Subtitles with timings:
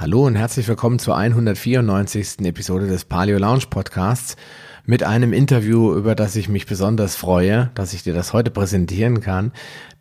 [0.00, 2.46] Hallo und herzlich willkommen zur 194.
[2.46, 4.36] Episode des Paleo Lounge Podcasts
[4.86, 9.20] mit einem Interview, über das ich mich besonders freue, dass ich dir das heute präsentieren
[9.20, 9.50] kann,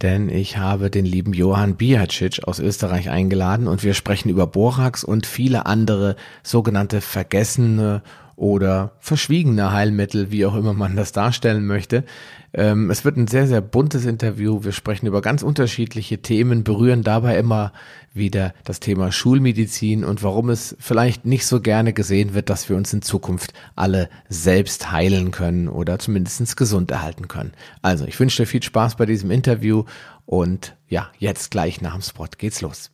[0.04, 5.04] denn ich habe den lieben Johann Biacic aus Österreich eingeladen und wir sprechen über Borax
[5.04, 8.04] und viele andere sogenannte vergessene
[8.38, 12.06] oder verschwiegene Heilmittel, wie auch immer man das darstellen möchte.
[12.54, 14.64] Ähm, es wird ein sehr, sehr buntes Interview.
[14.64, 17.74] Wir sprechen über ganz unterschiedliche Themen, berühren dabei immer
[18.14, 22.78] wieder das Thema Schulmedizin und warum es vielleicht nicht so gerne gesehen wird, dass wir
[22.78, 27.54] uns in Zukunft alle selbst heilen können oder zumindest gesund erhalten können.
[27.82, 29.84] Also, ich wünsche dir viel Spaß bei diesem Interview
[30.28, 32.92] und ja, jetzt gleich nach dem Spot geht's los.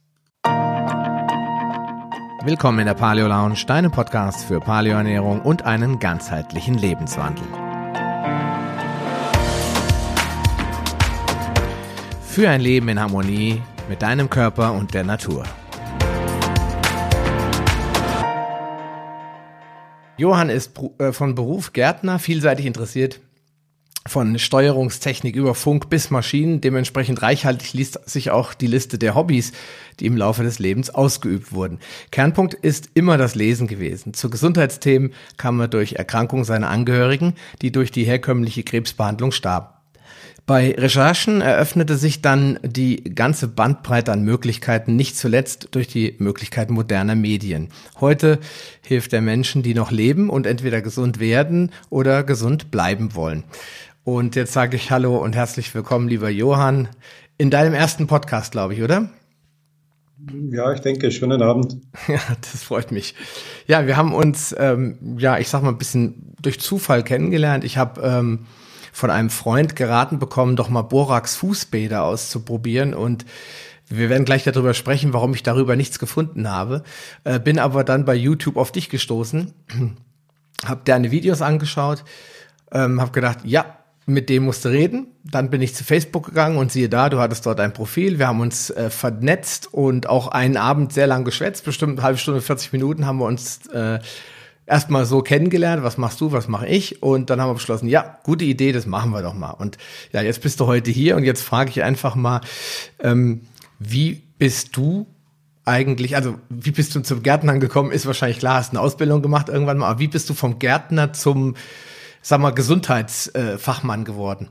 [2.46, 7.46] Willkommen in der Paleo Lounge, deinem Podcast für Paleoernährung und einen ganzheitlichen Lebenswandel.
[12.22, 15.46] Für ein Leben in Harmonie mit deinem Körper und der Natur.
[20.18, 23.22] Johann ist äh, von Beruf Gärtner, vielseitig interessiert
[24.08, 26.62] von Steuerungstechnik über Funk bis Maschinen.
[26.62, 29.52] Dementsprechend reichhaltig liest sich auch die Liste der Hobbys,
[30.00, 31.80] die im Laufe des Lebens ausgeübt wurden.
[32.12, 34.14] Kernpunkt ist immer das Lesen gewesen.
[34.14, 39.68] Zu Gesundheitsthemen kam er durch Erkrankungen seiner Angehörigen, die durch die herkömmliche Krebsbehandlung starben.
[40.46, 46.74] Bei Recherchen eröffnete sich dann die ganze Bandbreite an Möglichkeiten, nicht zuletzt durch die Möglichkeiten
[46.74, 47.70] moderner Medien.
[48.02, 48.40] Heute
[48.86, 53.46] hilft er Menschen, die noch leben und entweder gesund werden oder gesund bleiben wollen.
[54.06, 56.90] Und jetzt sage ich Hallo und herzlich willkommen, lieber Johann,
[57.38, 59.10] in deinem ersten Podcast, glaube ich, oder?
[60.52, 61.78] Ja, ich denke, schönen Abend.
[62.10, 63.16] Ja, das freut mich.
[63.66, 67.64] Ja, wir haben uns, ähm, ja, ich sag mal, ein bisschen durch Zufall kennengelernt.
[67.64, 68.46] Ich habe ähm,
[68.92, 73.26] von einem Freund geraten bekommen, doch mal Borax Fußbäder auszuprobieren und
[73.88, 76.84] wir werden gleich darüber sprechen, warum ich darüber nichts gefunden habe.
[77.24, 79.54] Äh, bin aber dann bei YouTube auf dich gestoßen,
[80.66, 82.04] habe deine Videos angeschaut,
[82.74, 85.08] ähm, habe gedacht, ja, mit dem musst du reden.
[85.24, 88.20] Dann bin ich zu Facebook gegangen und siehe da, du hattest dort ein Profil.
[88.20, 92.18] Wir haben uns äh, vernetzt und auch einen Abend sehr lang geschwätzt, bestimmt eine halbe
[92.18, 94.00] Stunde, 40 Minuten haben wir uns äh,
[94.66, 98.18] erstmal so kennengelernt, was machst du, was mache ich und dann haben wir beschlossen, ja,
[98.24, 99.52] gute Idee, das machen wir doch mal.
[99.52, 99.78] Und
[100.12, 102.42] ja, jetzt bist du heute hier und jetzt frage ich einfach mal,
[103.00, 103.42] ähm,
[103.80, 105.08] wie bist du
[105.66, 109.50] eigentlich, also wie bist du zum Gärtner gekommen, ist wahrscheinlich klar, hast eine Ausbildung gemacht
[109.50, 111.56] irgendwann mal, aber wie bist du vom Gärtner zum,
[112.24, 114.50] sag mal, Gesundheitsfachmann geworden?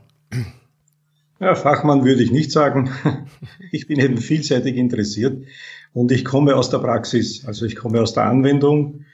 [1.39, 2.89] Ja, Fachmann würde ich nicht sagen.
[3.71, 5.45] Ich bin eben vielseitig interessiert
[5.93, 9.05] und ich komme aus der Praxis, also ich komme aus der Anwendung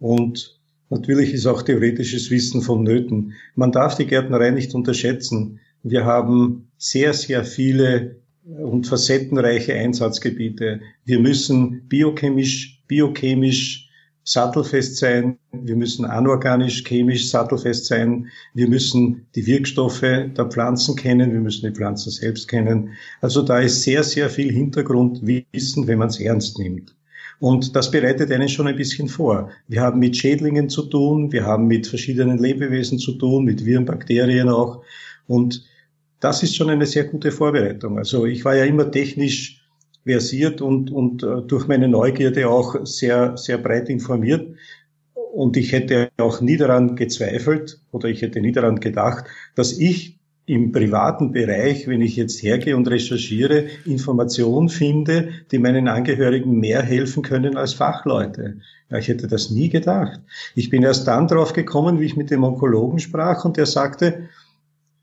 [0.00, 0.58] und
[0.90, 3.34] natürlich ist auch theoretisches Wissen vonnöten.
[3.54, 5.60] Man darf die Gärtnerei nicht unterschätzen.
[5.84, 10.80] Wir haben sehr, sehr viele und facettenreiche Einsatzgebiete.
[11.04, 13.87] Wir müssen biochemisch, biochemisch
[14.28, 15.38] sattelfest sein.
[15.52, 18.26] Wir müssen anorganisch, chemisch sattelfest sein.
[18.52, 21.32] Wir müssen die Wirkstoffe der Pflanzen kennen.
[21.32, 22.90] Wir müssen die Pflanzen selbst kennen.
[23.22, 26.94] Also da ist sehr, sehr viel Hintergrundwissen, wenn man es ernst nimmt.
[27.40, 29.50] Und das bereitet einen schon ein bisschen vor.
[29.66, 33.86] Wir haben mit Schädlingen zu tun, wir haben mit verschiedenen Lebewesen zu tun, mit Viren,
[33.86, 34.82] Bakterien auch.
[35.26, 35.64] Und
[36.20, 37.96] das ist schon eine sehr gute Vorbereitung.
[37.96, 39.57] Also ich war ja immer technisch
[40.08, 44.56] versiert und, und äh, durch meine Neugierde auch sehr, sehr breit informiert.
[45.34, 50.18] Und ich hätte auch nie daran gezweifelt oder ich hätte nie daran gedacht, dass ich
[50.46, 56.80] im privaten Bereich, wenn ich jetzt hergehe und recherchiere, Informationen finde, die meinen Angehörigen mehr
[56.80, 58.60] helfen können als Fachleute.
[58.90, 60.22] Ja, ich hätte das nie gedacht.
[60.54, 64.30] Ich bin erst dann drauf gekommen, wie ich mit dem Onkologen sprach und der sagte,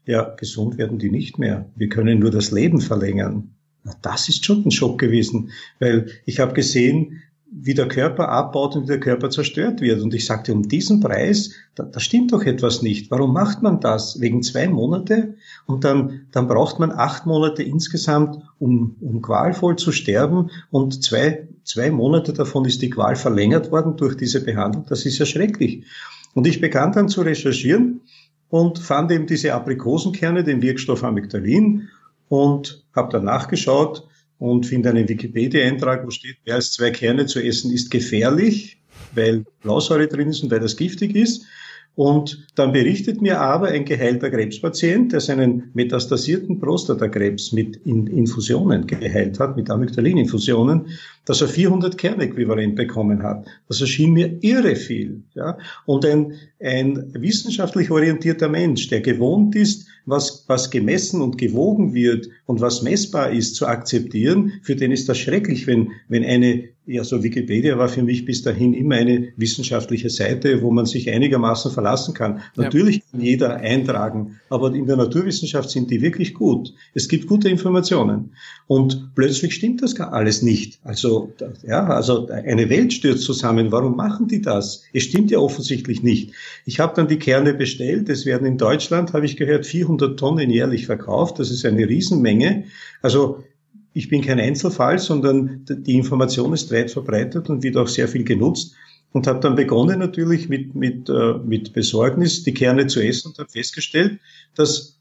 [0.08, 1.70] ja, gesund werden die nicht mehr.
[1.76, 3.55] Wir können nur das Leben verlängern.
[4.02, 7.22] Das ist schon ein Schock gewesen, weil ich habe gesehen,
[7.58, 10.02] wie der Körper abbaut und wie der Körper zerstört wird.
[10.02, 13.12] Und ich sagte, um diesen Preis, da, da stimmt doch etwas nicht.
[13.12, 14.20] Warum macht man das?
[14.20, 15.36] Wegen zwei Monate?
[15.66, 20.50] Und dann, dann braucht man acht Monate insgesamt, um, um qualvoll zu sterben.
[20.70, 24.86] Und zwei, zwei Monate davon ist die Qual verlängert worden durch diese Behandlung.
[24.90, 25.86] Das ist ja schrecklich.
[26.34, 28.02] Und ich begann dann zu recherchieren
[28.50, 31.88] und fand eben diese Aprikosenkerne, den Wirkstoff Amygdalin
[32.30, 34.08] und habe dann nachgeschaut
[34.38, 38.82] und finde einen Wikipedia-Eintrag, wo steht, mehr als zwei Kerne zu essen ist gefährlich,
[39.14, 41.46] weil Blausäure drin ist und weil das giftig ist.
[41.96, 49.40] Und dann berichtet mir aber ein geheilter Krebspatient, der seinen metastasierten Prostatakrebs mit Infusionen geheilt
[49.40, 50.88] hat, mit Amygdalin-Infusionen,
[51.24, 53.46] dass er 400 Kernäquivalent bekommen hat.
[53.70, 55.24] Das erschien mir irre viel.
[55.36, 55.58] Ja?
[55.86, 62.30] Und ein, ein wissenschaftlich orientierter Mensch, der gewohnt ist, was, was gemessen und gewogen wird
[62.46, 67.04] und was messbar ist, zu akzeptieren, für den ist das schrecklich, wenn, wenn eine ja,
[67.04, 71.72] so Wikipedia war für mich bis dahin immer eine wissenschaftliche Seite, wo man sich einigermaßen
[71.72, 72.42] verlassen kann.
[72.56, 76.74] Natürlich kann jeder eintragen, aber in der Naturwissenschaft sind die wirklich gut.
[76.94, 78.32] Es gibt gute Informationen.
[78.68, 80.80] Und plötzlich stimmt das gar alles nicht.
[80.84, 81.34] Also,
[81.68, 83.72] ja, also eine Welt stürzt zusammen.
[83.72, 84.84] Warum machen die das?
[84.94, 86.34] Es stimmt ja offensichtlich nicht.
[86.66, 88.10] Ich habe dann die Kerne bestellt.
[88.10, 91.40] Es werden in Deutschland, habe ich gehört, 400 Tonnen jährlich verkauft.
[91.40, 92.66] Das ist eine Riesenmenge.
[93.02, 93.44] Also
[93.96, 98.26] ich bin kein Einzelfall, sondern die Information ist weit verbreitet und wird auch sehr viel
[98.26, 98.76] genutzt.
[99.14, 103.40] Und habe dann begonnen natürlich mit, mit, äh, mit Besorgnis die Kerne zu essen und
[103.40, 104.20] habe festgestellt,
[104.54, 105.00] dass,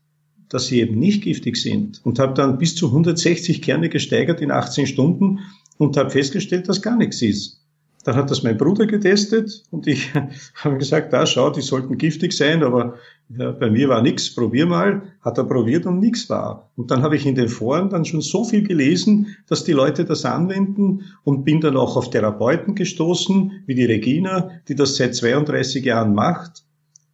[0.49, 2.01] dass sie eben nicht giftig sind.
[2.05, 5.41] Und habe dann bis zu 160 Kerne gesteigert in 18 Stunden
[5.77, 7.61] und habe festgestellt, dass gar nichts ist.
[8.05, 10.15] Dann hat das mein Bruder getestet und ich
[10.55, 12.95] habe gesagt, da schau, die sollten giftig sein, aber
[13.31, 15.03] ja, bei mir war nichts, probier mal.
[15.23, 16.71] Hat er probiert und nichts war.
[16.77, 20.05] Und dann habe ich in den Foren dann schon so viel gelesen, dass die Leute
[20.05, 25.15] das anwenden und bin dann auch auf Therapeuten gestoßen, wie die Regina, die das seit
[25.15, 26.65] 32 Jahren macht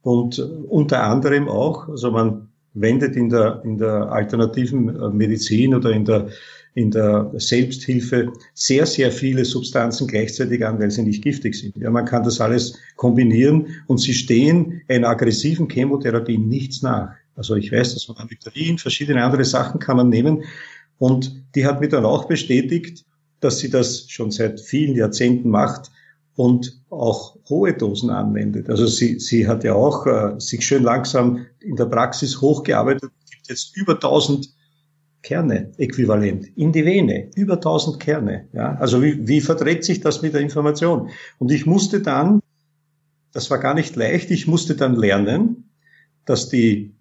[0.02, 5.90] und unter anderem auch, also man wendet in der, in der alternativen äh, Medizin oder
[5.90, 6.28] in der
[6.74, 11.76] in der Selbsthilfe sehr, sehr viele Substanzen gleichzeitig an, weil sie nicht giftig sind.
[11.76, 17.10] Ja, man kann das alles kombinieren und sie stehen einer aggressiven Chemotherapie nichts nach.
[17.34, 20.44] Also ich weiß, dass man Amygdalin, verschiedene andere Sachen kann man nehmen
[20.98, 23.04] und die hat mir dann auch bestätigt,
[23.40, 25.90] dass sie das schon seit vielen Jahrzehnten macht
[26.36, 28.68] und auch hohe Dosen anwendet.
[28.68, 33.48] Also sie, sie hat ja auch äh, sich schön langsam in der Praxis hochgearbeitet, gibt
[33.48, 34.48] jetzt über 1000
[35.22, 38.48] Kerne äquivalent in die Vene, über 1000 Kerne.
[38.52, 38.74] Ja?
[38.76, 41.10] Also wie, wie verträgt sich das mit der Information?
[41.38, 42.40] Und ich musste dann,
[43.32, 45.70] das war gar nicht leicht, ich musste dann lernen,
[46.24, 46.94] dass die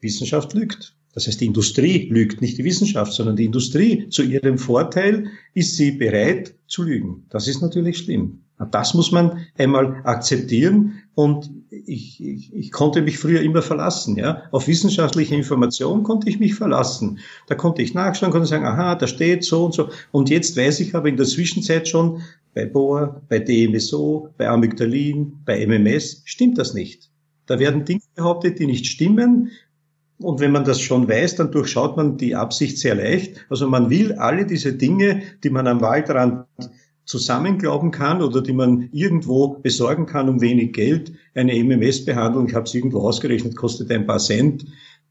[0.00, 0.96] Wissenschaft lügt.
[1.12, 4.08] Das heißt, die Industrie lügt, nicht die Wissenschaft, sondern die Industrie.
[4.10, 7.26] Zu ihrem Vorteil ist sie bereit zu lügen.
[7.30, 8.45] Das ist natürlich schlimm.
[8.70, 14.16] Das muss man einmal akzeptieren und ich, ich, ich konnte mich früher immer verlassen.
[14.16, 14.42] Ja?
[14.50, 17.18] Auf wissenschaftliche Information konnte ich mich verlassen.
[17.48, 19.90] Da konnte ich nachschauen, konnte sagen, aha, da steht so und so.
[20.10, 22.22] Und jetzt weiß ich aber in der Zwischenzeit schon,
[22.54, 27.10] bei Bohr, bei DMSO, bei Amygdalin, bei MMS stimmt das nicht.
[27.44, 29.50] Da werden Dinge behauptet, die nicht stimmen.
[30.18, 33.44] Und wenn man das schon weiß, dann durchschaut man die Absicht sehr leicht.
[33.50, 36.46] Also man will alle diese Dinge, die man am Waldrand
[37.06, 41.12] zusammenglauben kann oder die man irgendwo besorgen kann um wenig Geld.
[41.34, 44.66] Eine MMS-Behandlung, ich habe es irgendwo ausgerechnet, kostet ein paar Cent.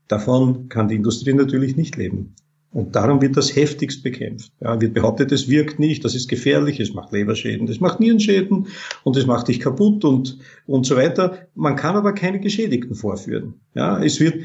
[0.08, 2.36] Davon kann die Industrie natürlich nicht leben.
[2.76, 4.52] Und darum wird das heftigst bekämpft.
[4.60, 8.68] Ja, wird behauptet, es wirkt nicht, das ist gefährlich, es macht Leberschäden, es macht Nierenschäden
[9.04, 11.48] und es macht dich kaputt und, und so weiter.
[11.56, 13.54] Man kann aber keine Geschädigten vorführen.
[13.76, 14.36] Ja, es wird,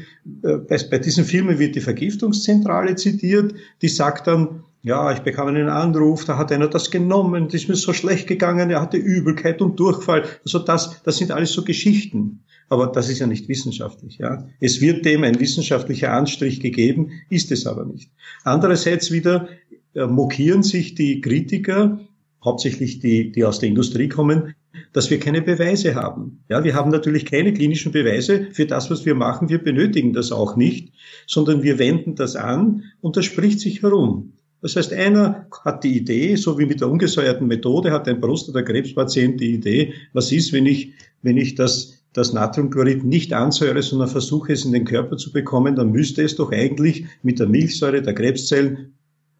[0.43, 5.47] äh, bei, bei diesen Filmen wird die Vergiftungszentrale zitiert, die sagt dann, ja, ich bekam
[5.47, 8.97] einen Anruf, da hat einer das genommen, das ist mir so schlecht gegangen, er hatte
[8.97, 10.23] Übelkeit und Durchfall.
[10.43, 12.43] Also das, das sind alles so Geschichten.
[12.67, 14.47] Aber das ist ja nicht wissenschaftlich, ja.
[14.61, 18.11] Es wird dem ein wissenschaftlicher Anstrich gegeben, ist es aber nicht.
[18.45, 19.49] Andererseits wieder
[19.93, 21.99] äh, mokieren sich die Kritiker,
[22.43, 24.55] hauptsächlich die, die aus der Industrie kommen,
[24.93, 26.43] dass wir keine Beweise haben.
[26.49, 29.49] Ja, wir haben natürlich keine klinischen Beweise für das, was wir machen.
[29.49, 30.93] Wir benötigen das auch nicht,
[31.27, 34.33] sondern wir wenden das an und das spricht sich herum.
[34.61, 38.49] Das heißt, einer hat die Idee, so wie mit der ungesäuerten Methode, hat ein Brust-
[38.49, 43.81] oder Krebspatient die Idee, was ist, wenn ich, wenn ich das das Natriumchlorid nicht ansäure,
[43.81, 47.47] sondern versuche es in den Körper zu bekommen, dann müsste es doch eigentlich mit der
[47.47, 48.93] Milchsäure der Krebszellen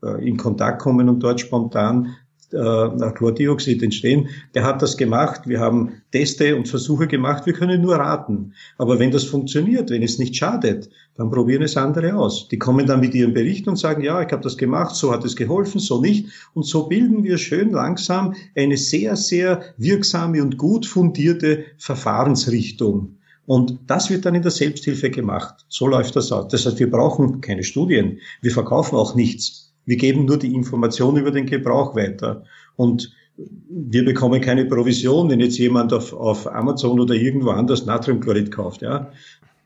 [0.04, 2.16] äh, in Kontakt kommen und dort spontan
[2.54, 4.30] äh, Chlordioxid entstehen.
[4.54, 5.42] Der hat das gemacht.
[5.46, 7.46] Wir haben Teste und Versuche gemacht.
[7.46, 8.54] Wir können nur raten.
[8.78, 12.48] Aber wenn das funktioniert, wenn es nicht schadet, dann probieren es andere aus.
[12.50, 15.26] Die kommen dann mit ihrem Bericht und sagen, ja, ich habe das gemacht, so hat
[15.26, 16.28] es geholfen, so nicht.
[16.54, 23.18] Und so bilden wir schön langsam eine sehr, sehr wirksame und gut fundierte Verfahrensrichtung.
[23.46, 25.66] Und das wird dann in der Selbsthilfe gemacht.
[25.68, 26.48] So läuft das aus.
[26.50, 28.20] Das heißt, wir brauchen keine Studien.
[28.42, 29.71] Wir verkaufen auch nichts.
[29.92, 32.46] Wir geben nur die Information über den Gebrauch weiter.
[32.78, 38.52] Und wir bekommen keine Provision, wenn jetzt jemand auf, auf Amazon oder irgendwo anders Natriumchlorid
[38.52, 38.84] kauft.
[38.84, 39.12] Ja.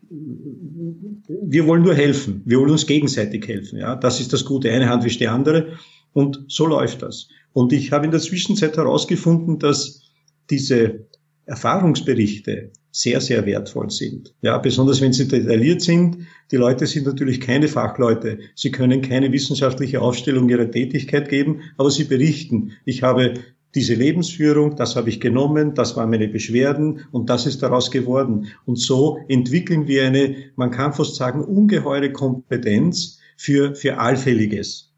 [0.09, 2.41] Wir wollen nur helfen.
[2.43, 3.77] Wir wollen uns gegenseitig helfen.
[3.77, 3.95] Ja.
[3.95, 4.71] Das ist das Gute.
[4.71, 5.73] Eine Hand wischt die andere.
[6.11, 7.27] Und so läuft das.
[7.53, 10.01] Und ich habe in der Zwischenzeit herausgefunden, dass
[10.49, 11.05] diese
[11.45, 14.33] Erfahrungsberichte sehr, sehr wertvoll sind.
[14.41, 16.25] Ja, besonders wenn sie detailliert sind.
[16.51, 18.39] Die Leute sind natürlich keine Fachleute.
[18.53, 22.73] Sie können keine wissenschaftliche Aufstellung ihrer Tätigkeit geben, aber sie berichten.
[22.85, 23.33] Ich habe
[23.73, 28.47] diese Lebensführung, das habe ich genommen, das waren meine Beschwerden und das ist daraus geworden.
[28.65, 34.93] Und so entwickeln wir eine, man kann fast sagen, ungeheure Kompetenz für, für Allfälliges.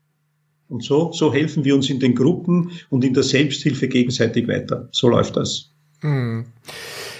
[0.69, 4.89] Und so, so helfen wir uns in den Gruppen und in der Selbsthilfe gegenseitig weiter.
[4.91, 5.71] So läuft das.
[6.01, 6.45] Hm.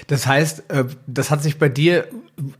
[0.08, 2.08] Das heißt, äh, das hat sich bei dir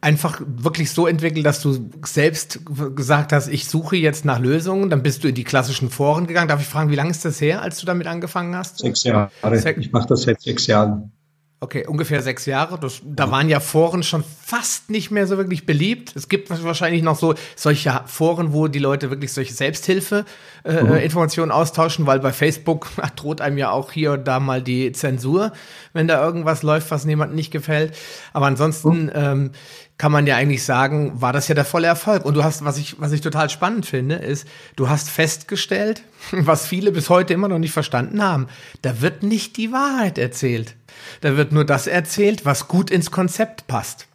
[0.00, 2.61] einfach wirklich so entwickelt, dass du selbst
[2.95, 4.90] gesagt hast, ich suche jetzt nach Lösungen.
[4.90, 6.49] Dann bist du in die klassischen Foren gegangen.
[6.49, 8.78] Darf ich fragen, wie lange ist das her, als du damit angefangen hast?
[8.78, 9.31] Sechs Jahre.
[9.78, 11.11] Ich mache das seit sechs Jahren.
[11.60, 12.78] Okay, ungefähr sechs Jahre.
[12.78, 16.14] Das, da waren ja Foren schon fast nicht mehr so wirklich beliebt.
[16.14, 21.60] Es gibt wahrscheinlich noch so solche Foren, wo die Leute wirklich solche Selbsthilfe-Informationen äh, mhm.
[21.60, 22.86] austauschen, weil bei Facebook
[23.16, 25.50] droht einem ja auch hier und da mal die Zensur,
[25.92, 27.92] wenn da irgendwas läuft, was niemandem nicht gefällt.
[28.32, 29.12] Aber ansonsten mhm.
[29.14, 29.50] ähm,
[29.99, 32.25] kann man ja eigentlich sagen, war das ja der volle Erfolg.
[32.25, 36.67] Und du hast, was ich, was ich total spannend finde, ist, du hast festgestellt, was
[36.67, 38.47] viele bis heute immer noch nicht verstanden haben,
[38.83, 40.76] da wird nicht die Wahrheit erzählt.
[41.21, 44.07] Da wird nur das erzählt, was gut ins Konzept passt.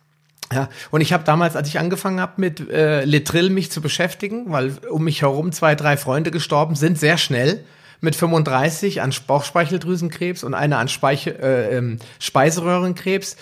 [0.54, 4.52] Ja, und ich habe damals, als ich angefangen habe mit äh, Litrill mich zu beschäftigen,
[4.52, 7.64] weil um mich herum zwei, drei Freunde gestorben sind, sehr schnell
[8.02, 13.38] mit 35 an Bauchspeicheldrüsenkrebs und einer an Speiche, äh, ähm, Speiseröhrenkrebs.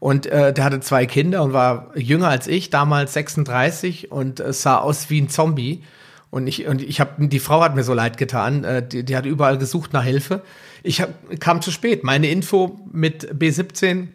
[0.00, 4.52] Und äh, der hatte zwei Kinder und war jünger als ich, damals 36 und äh,
[4.52, 5.84] sah aus wie ein Zombie.
[6.30, 9.16] Und ich, und ich habe, die Frau hat mir so leid getan, äh, die, die
[9.16, 10.42] hat überall gesucht nach Hilfe.
[10.82, 12.02] Ich hab, kam zu spät.
[12.02, 14.08] Meine Info mit B17,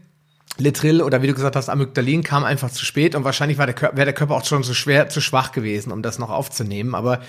[0.57, 3.79] Litrill oder wie du gesagt hast, Amygdalin kam einfach zu spät und wahrscheinlich war der,
[3.79, 6.95] wäre der Körper auch schon zu schwer, zu schwach gewesen, um das noch aufzunehmen.
[6.95, 7.21] Aber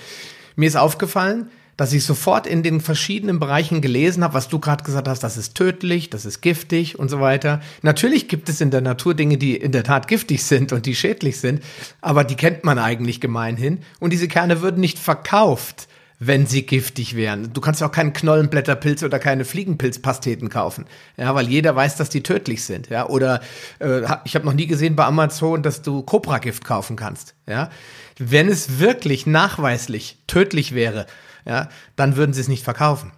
[0.55, 4.83] mir ist aufgefallen, dass ich sofort in den verschiedenen Bereichen gelesen habe, was du gerade
[4.83, 7.61] gesagt hast, das ist tödlich, das ist giftig und so weiter.
[7.83, 10.95] Natürlich gibt es in der Natur Dinge, die in der Tat giftig sind und die
[10.95, 11.63] schädlich sind,
[12.01, 13.79] aber die kennt man eigentlich gemeinhin.
[13.99, 15.87] Und diese Kerne würden nicht verkauft,
[16.19, 17.53] wenn sie giftig wären.
[17.53, 22.23] Du kannst auch keinen Knollenblätterpilz oder keine Fliegenpilzpasteten kaufen, ja, weil jeder weiß, dass die
[22.23, 23.07] tödlich sind, ja.
[23.07, 23.41] Oder
[23.79, 27.69] äh, ich habe noch nie gesehen bei Amazon, dass du Cobra-Gift kaufen kannst, ja.
[28.17, 31.05] Wenn es wirklich nachweislich tödlich wäre,
[31.47, 33.11] ja, dann würden sie es nicht verkaufen.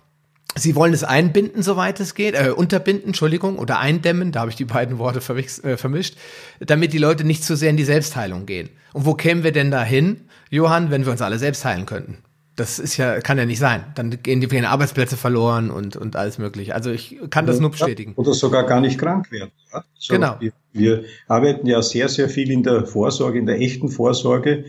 [0.56, 4.56] Sie wollen es einbinden, soweit es geht, äh, unterbinden, Entschuldigung, oder eindämmen, da habe ich
[4.56, 6.18] die beiden Worte äh, vermischt,
[6.60, 8.70] damit die Leute nicht zu sehr in die Selbstheilung gehen.
[8.94, 12.18] Und wo kämen wir denn dahin, Johann, wenn wir uns alle selbst heilen könnten?
[12.56, 13.86] Das ist ja, kann ja nicht sein.
[13.96, 16.76] Dann gehen die Arbeitsplätze verloren und, und alles mögliche.
[16.76, 18.14] Also ich kann das nur bestätigen.
[18.16, 19.52] Oder sogar gar nicht krank werden.
[19.98, 20.36] So, genau.
[20.42, 24.66] Wir, wir arbeiten ja sehr, sehr viel in der Vorsorge, in der echten Vorsorge,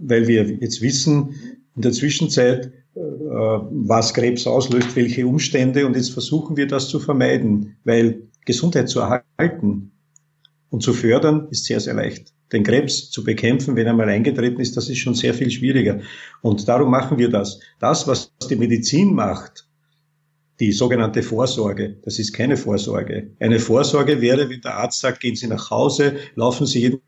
[0.00, 5.86] weil wir jetzt wissen, in der Zwischenzeit was Krebs auslöst, welche Umstände.
[5.86, 9.92] Und jetzt versuchen wir das zu vermeiden, weil Gesundheit zu erhalten
[10.70, 12.32] und zu fördern ist sehr, sehr leicht.
[12.52, 16.00] Den Krebs zu bekämpfen, wenn er mal eingetreten ist, das ist schon sehr viel schwieriger.
[16.42, 17.60] Und darum machen wir das.
[17.78, 19.66] Das, was die Medizin macht,
[20.60, 23.30] die sogenannte Vorsorge, das ist keine Vorsorge.
[23.40, 27.00] Eine Vorsorge wäre, wenn der Arzt sagt, gehen Sie nach Hause, laufen Sie jeden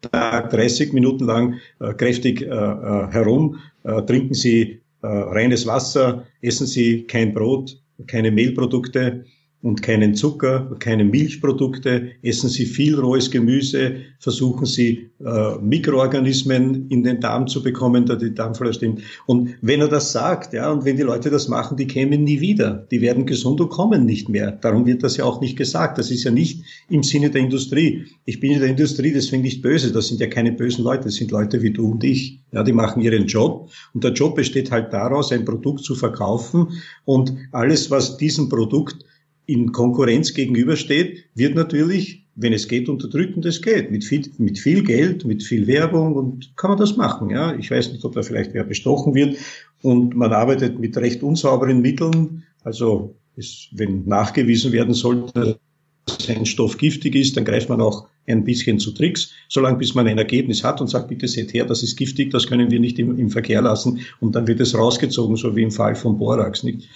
[0.00, 6.26] Tag 30 Minuten lang äh, kräftig äh, äh, herum, äh, trinken Sie äh, reines Wasser,
[6.42, 9.24] essen Sie kein Brot, keine Mehlprodukte,
[9.60, 17.02] und keinen Zucker, keine Milchprodukte, essen Sie viel rohes Gemüse, versuchen Sie äh, Mikroorganismen in
[17.02, 19.02] den Darm zu bekommen, da die Darmflora stimmt.
[19.26, 22.40] Und wenn er das sagt, ja, und wenn die Leute das machen, die kämen nie
[22.40, 22.86] wieder.
[22.92, 24.52] Die werden gesund und kommen nicht mehr.
[24.52, 25.98] Darum wird das ja auch nicht gesagt.
[25.98, 28.04] Das ist ja nicht im Sinne der Industrie.
[28.26, 29.90] Ich bin in der Industrie deswegen nicht böse.
[29.90, 31.04] Das sind ja keine bösen Leute.
[31.04, 32.38] Das sind Leute wie du und ich.
[32.52, 33.70] Ja, die machen ihren Job.
[33.92, 36.68] Und der Job besteht halt daraus, ein Produkt zu verkaufen
[37.04, 39.04] und alles, was diesem Produkt
[39.48, 43.90] in Konkurrenz gegenübersteht, wird natürlich, wenn es geht, unterdrückt und es geht.
[43.90, 47.30] Mit viel, mit viel Geld, mit viel Werbung und kann man das machen.
[47.30, 49.38] Ja, Ich weiß nicht, ob da vielleicht wer bestochen wird
[49.80, 52.44] und man arbeitet mit recht unsauberen Mitteln.
[52.62, 55.58] Also es, wenn nachgewiesen werden sollte,
[56.04, 59.94] dass ein Stoff giftig ist, dann greift man auch ein bisschen zu Tricks, solange bis
[59.94, 62.80] man ein Ergebnis hat und sagt, bitte seht her, das ist giftig, das können wir
[62.80, 66.18] nicht im, im Verkehr lassen und dann wird es rausgezogen, so wie im Fall von
[66.18, 66.64] Borax.
[66.64, 66.86] Nicht?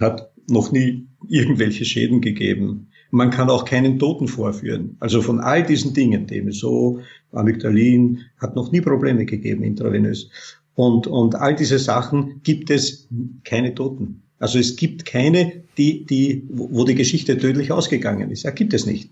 [0.00, 2.88] Hat noch nie irgendwelche Schäden gegeben.
[3.10, 4.96] Man kann auch keinen Toten vorführen.
[5.00, 7.00] Also von all diesen Dingen, DMSO,
[7.32, 10.30] Amygdalin, hat noch nie Probleme gegeben intravenös.
[10.74, 13.08] Und, und all diese Sachen gibt es
[13.44, 14.22] keine Toten.
[14.38, 18.42] Also es gibt keine, die, die, wo die Geschichte tödlich ausgegangen ist.
[18.42, 19.10] Ja, gibt es nicht.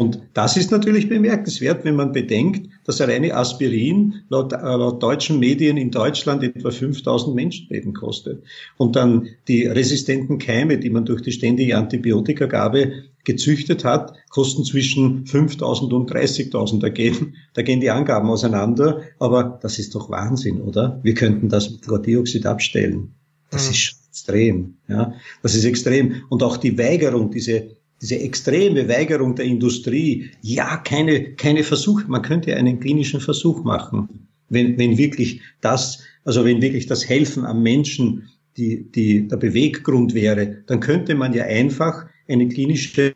[0.00, 5.38] Und das ist natürlich bemerkenswert, wenn man bedenkt, dass reine Aspirin laut, äh, laut deutschen
[5.38, 8.42] Medien in Deutschland etwa 5000 Menschenleben kostet.
[8.78, 12.92] Und dann die resistenten Keime, die man durch die ständige Antibiotikagabe
[13.24, 16.80] gezüchtet hat, kosten zwischen 5000 und 30.000.
[16.80, 19.02] Da gehen, da gehen die Angaben auseinander.
[19.18, 20.98] Aber das ist doch Wahnsinn, oder?
[21.02, 23.12] Wir könnten das mit Chlordioxid abstellen.
[23.50, 23.72] Das mhm.
[23.72, 25.12] ist extrem, ja.
[25.42, 26.22] Das ist extrem.
[26.30, 32.22] Und auch die Weigerung, diese diese extreme Weigerung der Industrie, ja, keine, keine Versuch, man
[32.22, 37.62] könnte einen klinischen Versuch machen, wenn, wenn wirklich das, also wenn wirklich das Helfen am
[37.62, 43.14] Menschen die, die, der Beweggrund wäre, dann könnte man ja einfach eine klinische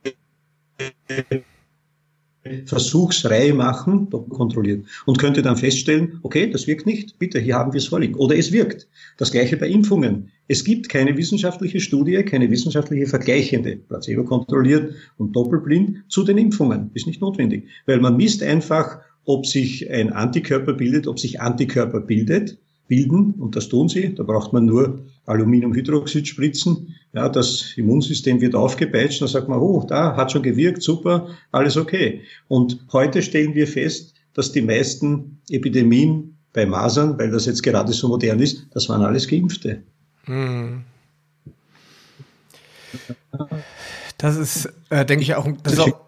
[2.66, 7.78] Versuchsreihe machen, kontrolliert, und könnte dann feststellen, okay, das wirkt nicht, bitte, hier haben wir
[7.78, 8.16] es vorliegen.
[8.16, 8.86] Oder es wirkt.
[9.16, 10.30] Das gleiche bei Impfungen.
[10.46, 16.90] Es gibt keine wissenschaftliche Studie, keine wissenschaftliche vergleichende, placebo kontrolliert und doppelblind zu den Impfungen.
[16.92, 22.00] Ist nicht notwendig, weil man misst einfach, ob sich ein Antikörper bildet, ob sich Antikörper
[22.00, 24.14] bildet bilden, und das tun sie.
[24.14, 26.94] Da braucht man nur Aluminiumhydroxid spritzen.
[27.12, 31.76] Ja, das Immunsystem wird aufgepeitscht, dann sagt man, oh, da hat schon gewirkt, super, alles
[31.76, 32.22] okay.
[32.48, 37.92] Und heute stellen wir fest, dass die meisten Epidemien bei Masern, weil das jetzt gerade
[37.92, 39.82] so modern ist, das waren alles Geimpfte.
[40.24, 40.82] Hm.
[44.18, 46.00] Das ist, äh, denke ich, auch, das ist auch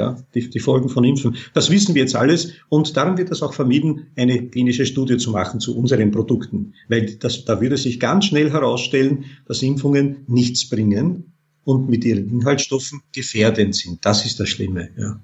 [0.00, 1.36] ja, die, die Folgen von Impfen.
[1.52, 5.30] Das wissen wir jetzt alles und darum wird es auch vermieden, eine klinische Studie zu
[5.30, 10.68] machen zu unseren Produkten, weil das, da würde sich ganz schnell herausstellen, dass Impfungen nichts
[10.68, 11.32] bringen
[11.64, 14.04] und mit ihren Inhaltsstoffen gefährdend sind.
[14.04, 14.88] Das ist das Schlimme.
[14.96, 15.20] Ja.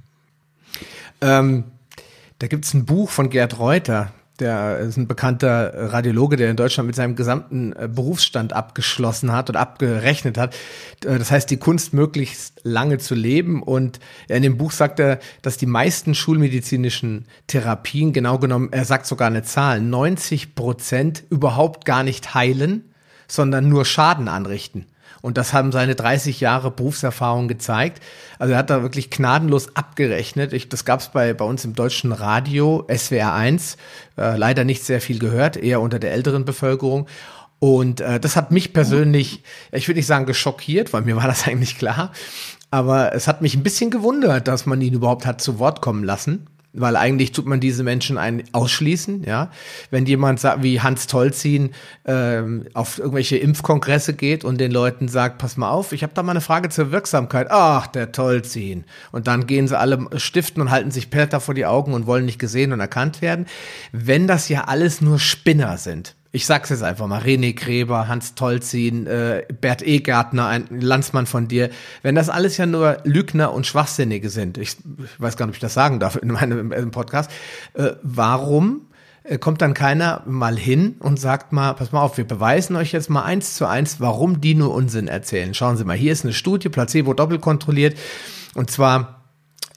[1.23, 1.65] Ähm,
[2.39, 6.57] da gibt es ein Buch von Gerd Reuter, der ist ein bekannter Radiologe, der in
[6.57, 10.55] Deutschland mit seinem gesamten äh, Berufsstand abgeschlossen hat und abgerechnet hat.
[11.05, 13.63] Äh, das heißt, die Kunst möglichst lange zu leben.
[13.63, 19.07] Und in dem Buch sagt er, dass die meisten schulmedizinischen Therapien, genau genommen, er sagt
[19.07, 22.93] sogar eine Zahl, 90 Prozent überhaupt gar nicht heilen,
[23.29, 24.87] sondern nur Schaden anrichten.
[25.27, 28.01] Und das haben seine 30 Jahre Berufserfahrung gezeigt.
[28.39, 30.53] Also er hat da wirklich gnadenlos abgerechnet.
[30.53, 33.77] Ich, das gab es bei, bei uns im deutschen Radio, SWR 1,
[34.19, 37.09] äh, leider nicht sehr viel gehört, eher unter der älteren Bevölkerung.
[37.59, 39.43] Und äh, das hat mich persönlich,
[39.73, 42.13] ich würde nicht sagen geschockiert, weil mir war das eigentlich klar.
[42.71, 46.05] Aber es hat mich ein bisschen gewundert, dass man ihn überhaupt hat zu Wort kommen
[46.05, 49.51] lassen weil eigentlich tut man diese Menschen ein ausschließen, ja.
[49.91, 51.71] Wenn jemand sagt, wie Hans Tolzin
[52.05, 56.23] ähm, auf irgendwelche Impfkongresse geht und den Leuten sagt, pass mal auf, ich habe da
[56.23, 57.49] mal eine Frage zur Wirksamkeit.
[57.51, 58.85] Ach, der Tolzin.
[59.13, 62.25] Und dann gehen sie alle stiften und halten sich Peter vor die Augen und wollen
[62.25, 63.47] nicht gesehen und erkannt werden.
[63.93, 68.35] Wenn das ja alles nur Spinner sind, ich sag's jetzt einfach mal, René Gräber, Hans
[68.35, 71.71] Tolzin, äh, Bert Egartner, ein Landsmann von dir,
[72.03, 74.77] wenn das alles ja nur Lügner und Schwachsinnige sind, ich
[75.17, 77.31] weiß gar nicht, ob ich das sagen darf in meinem im Podcast,
[77.73, 78.83] äh, warum
[79.25, 82.93] äh, kommt dann keiner mal hin und sagt mal, pass mal auf, wir beweisen euch
[82.93, 85.55] jetzt mal eins zu eins, warum die nur Unsinn erzählen.
[85.55, 87.97] Schauen Sie mal, hier ist eine Studie, Placebo doppelt kontrolliert,
[88.55, 89.16] und zwar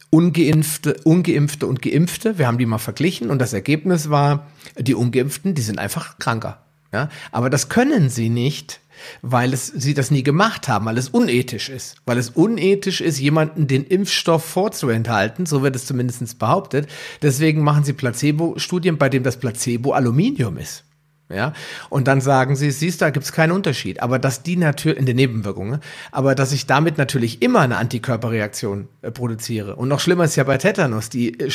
[0.10, 2.38] Ungeimpfte, Ungeimpfte und Geimpfte.
[2.38, 6.64] Wir haben die mal verglichen und das Ergebnis war, die Ungeimpften, die sind einfach kranker.
[6.92, 8.80] Ja, aber das können sie nicht,
[9.22, 11.98] weil es, sie das nie gemacht haben, weil es unethisch ist.
[12.06, 16.90] Weil es unethisch ist, jemanden den Impfstoff vorzuenthalten, so wird es zumindest behauptet.
[17.22, 20.84] Deswegen machen sie Placebo-Studien, bei dem das Placebo Aluminium ist.
[21.32, 21.54] Ja,
[21.90, 24.02] und dann sagen sie, siehst du, da gibt's keinen Unterschied.
[24.02, 25.80] Aber dass die natürlich, in den Nebenwirkungen, ne?
[26.12, 29.76] aber dass ich damit natürlich immer eine Antikörperreaktion äh, produziere.
[29.76, 31.52] Und noch schlimmer ist ja bei Tetanus, die äh,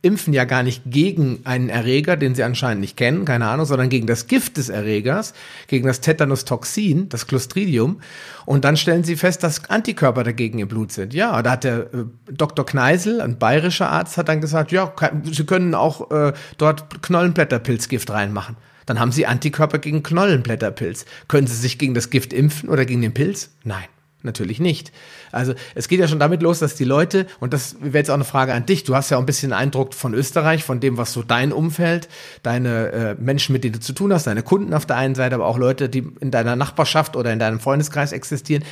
[0.00, 3.88] impfen ja gar nicht gegen einen Erreger, den sie anscheinend nicht kennen, keine Ahnung, sondern
[3.88, 5.34] gegen das Gift des Erregers,
[5.66, 8.00] gegen das Tetanustoxin, das Clostridium.
[8.46, 11.14] Und dann stellen sie fest, dass Antikörper dagegen im Blut sind.
[11.14, 12.64] Ja, da hat der äh, Dr.
[12.64, 14.92] Kneisel, ein bayerischer Arzt, hat dann gesagt, ja,
[15.30, 18.56] sie können auch äh, dort Knollenblätterpilzgift reinmachen.
[18.88, 21.04] Dann haben Sie Antikörper gegen Knollenblätterpilz.
[21.28, 23.50] Können Sie sich gegen das Gift impfen oder gegen den Pilz?
[23.64, 23.84] Nein.
[24.24, 24.90] Natürlich nicht.
[25.30, 28.14] Also es geht ja schon damit los, dass die Leute, und das wäre jetzt auch
[28.14, 30.96] eine Frage an dich, du hast ja auch ein bisschen Eindruck von Österreich, von dem,
[30.96, 32.08] was so dein Umfeld,
[32.42, 35.36] deine äh, Menschen, mit denen du zu tun hast, deine Kunden auf der einen Seite,
[35.36, 38.64] aber auch Leute, die in deiner Nachbarschaft oder in deinem Freundeskreis existieren.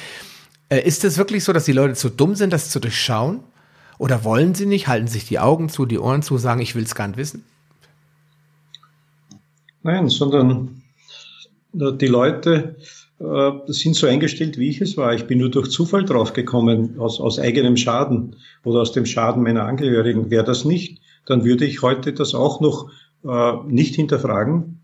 [0.69, 3.45] Äh, ist es wirklich so, dass die Leute zu dumm sind, das zu durchschauen?
[3.99, 6.83] Oder wollen sie nicht, halten sich die Augen zu, die Ohren zu, sagen, ich will
[6.83, 7.45] es gar nicht wissen?
[9.87, 10.83] Nein, sondern
[11.72, 12.77] die Leute
[13.20, 15.14] äh, sind so eingestellt, wie ich es war.
[15.14, 19.62] Ich bin nur durch Zufall draufgekommen, aus, aus eigenem Schaden oder aus dem Schaden meiner
[19.62, 20.29] Angehörigen.
[20.29, 22.90] Wäre das nicht, dann würde ich heute das auch noch
[23.25, 24.83] äh, nicht hinterfragen.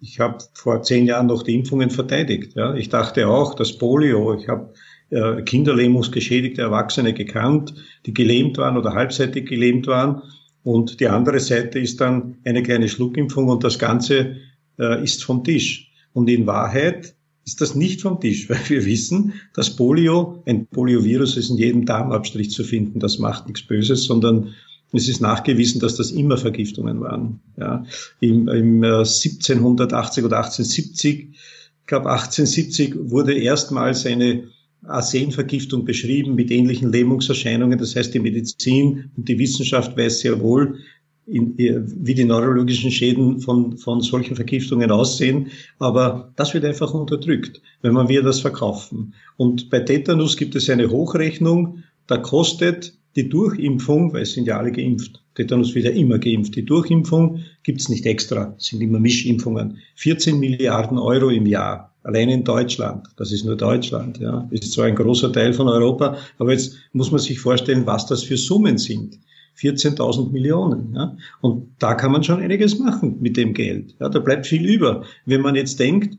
[0.00, 2.54] Ich habe vor zehn Jahren noch die Impfungen verteidigt.
[2.54, 2.74] Ja.
[2.74, 4.72] Ich dachte auch, das Polio, ich habe
[5.10, 7.74] äh, kinderlähmungsgeschädigte Erwachsene gekannt,
[8.06, 10.22] die gelähmt waren oder halbseitig gelähmt waren.
[10.64, 14.36] Und die andere Seite ist dann eine kleine Schluckimpfung und das Ganze
[14.78, 15.90] äh, ist vom Tisch.
[16.14, 21.36] Und in Wahrheit ist das nicht vom Tisch, weil wir wissen, dass Polio, ein Poliovirus
[21.36, 24.54] ist in jedem Darmabstrich zu finden, das macht nichts Böses, sondern
[24.92, 27.40] es ist nachgewiesen, dass das immer Vergiftungen waren.
[27.58, 27.84] Ja.
[28.20, 34.44] Im, im 1780 äh, oder 1870, ich glaube 1870 wurde erstmals eine
[34.86, 37.78] Arsenvergiftung beschrieben mit ähnlichen Lähmungserscheinungen.
[37.78, 40.78] Das heißt, die Medizin und die Wissenschaft weiß sehr wohl,
[41.26, 45.48] in, wie die neurologischen Schäden von, von solchen Vergiftungen aussehen.
[45.78, 49.14] Aber das wird einfach unterdrückt, wenn man wir das verkaufen.
[49.36, 54.58] Und bei Tetanus gibt es eine Hochrechnung, da kostet die Durchimpfung, weil es sind ja
[54.58, 59.78] alle geimpft, Tetanus wird ja immer geimpft, die Durchimpfung gibt's nicht extra, sind immer Mischimpfungen.
[59.96, 61.93] 14 Milliarden Euro im Jahr.
[62.04, 66.18] Allein in Deutschland, das ist nur Deutschland, ja, ist zwar ein großer Teil von Europa,
[66.38, 69.18] aber jetzt muss man sich vorstellen, was das für Summen sind.
[69.58, 70.94] 14.000 Millionen.
[70.94, 71.16] Ja?
[71.40, 73.94] Und da kann man schon einiges machen mit dem Geld.
[74.00, 75.04] Ja, da bleibt viel über.
[75.24, 76.18] Wenn man jetzt denkt,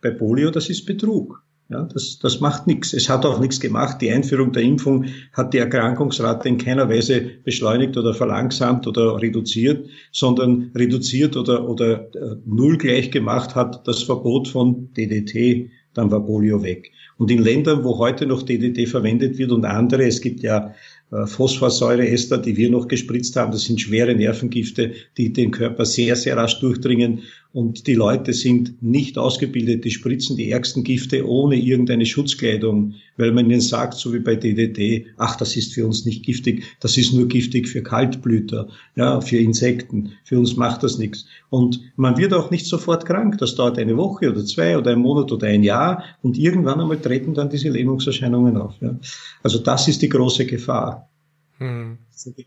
[0.00, 1.42] bei Polio, das ist Betrug.
[1.68, 2.92] Ja, das, das macht nichts.
[2.92, 4.00] Es hat auch nichts gemacht.
[4.00, 9.88] Die Einführung der Impfung hat die Erkrankungsrate in keiner Weise beschleunigt oder verlangsamt oder reduziert,
[10.12, 15.70] sondern reduziert oder, oder äh, null gleich gemacht hat das Verbot von DDT.
[15.92, 16.92] Dann war Polio weg.
[17.18, 20.74] Und in Ländern, wo heute noch DDT verwendet wird und andere, es gibt ja
[21.10, 23.52] äh, Phosphorsäureester, die wir noch gespritzt haben.
[23.52, 27.22] Das sind schwere Nervengifte, die den Körper sehr, sehr rasch durchdringen.
[27.56, 29.86] Und die Leute sind nicht ausgebildet.
[29.86, 34.36] Die spritzen die ärgsten Gifte ohne irgendeine Schutzkleidung, weil man ihnen sagt, so wie bei
[34.36, 36.64] DDT, ach, das ist für uns nicht giftig.
[36.80, 40.12] Das ist nur giftig für Kaltblüter, ja, für Insekten.
[40.24, 41.24] Für uns macht das nichts.
[41.48, 43.38] Und man wird auch nicht sofort krank.
[43.38, 46.04] Das dauert eine Woche oder zwei oder ein Monat oder ein Jahr.
[46.20, 48.74] Und irgendwann einmal treten dann diese Lähmungserscheinungen auf.
[48.82, 49.00] Ja.
[49.42, 51.08] Also das ist die große Gefahr.
[51.56, 51.96] Hm.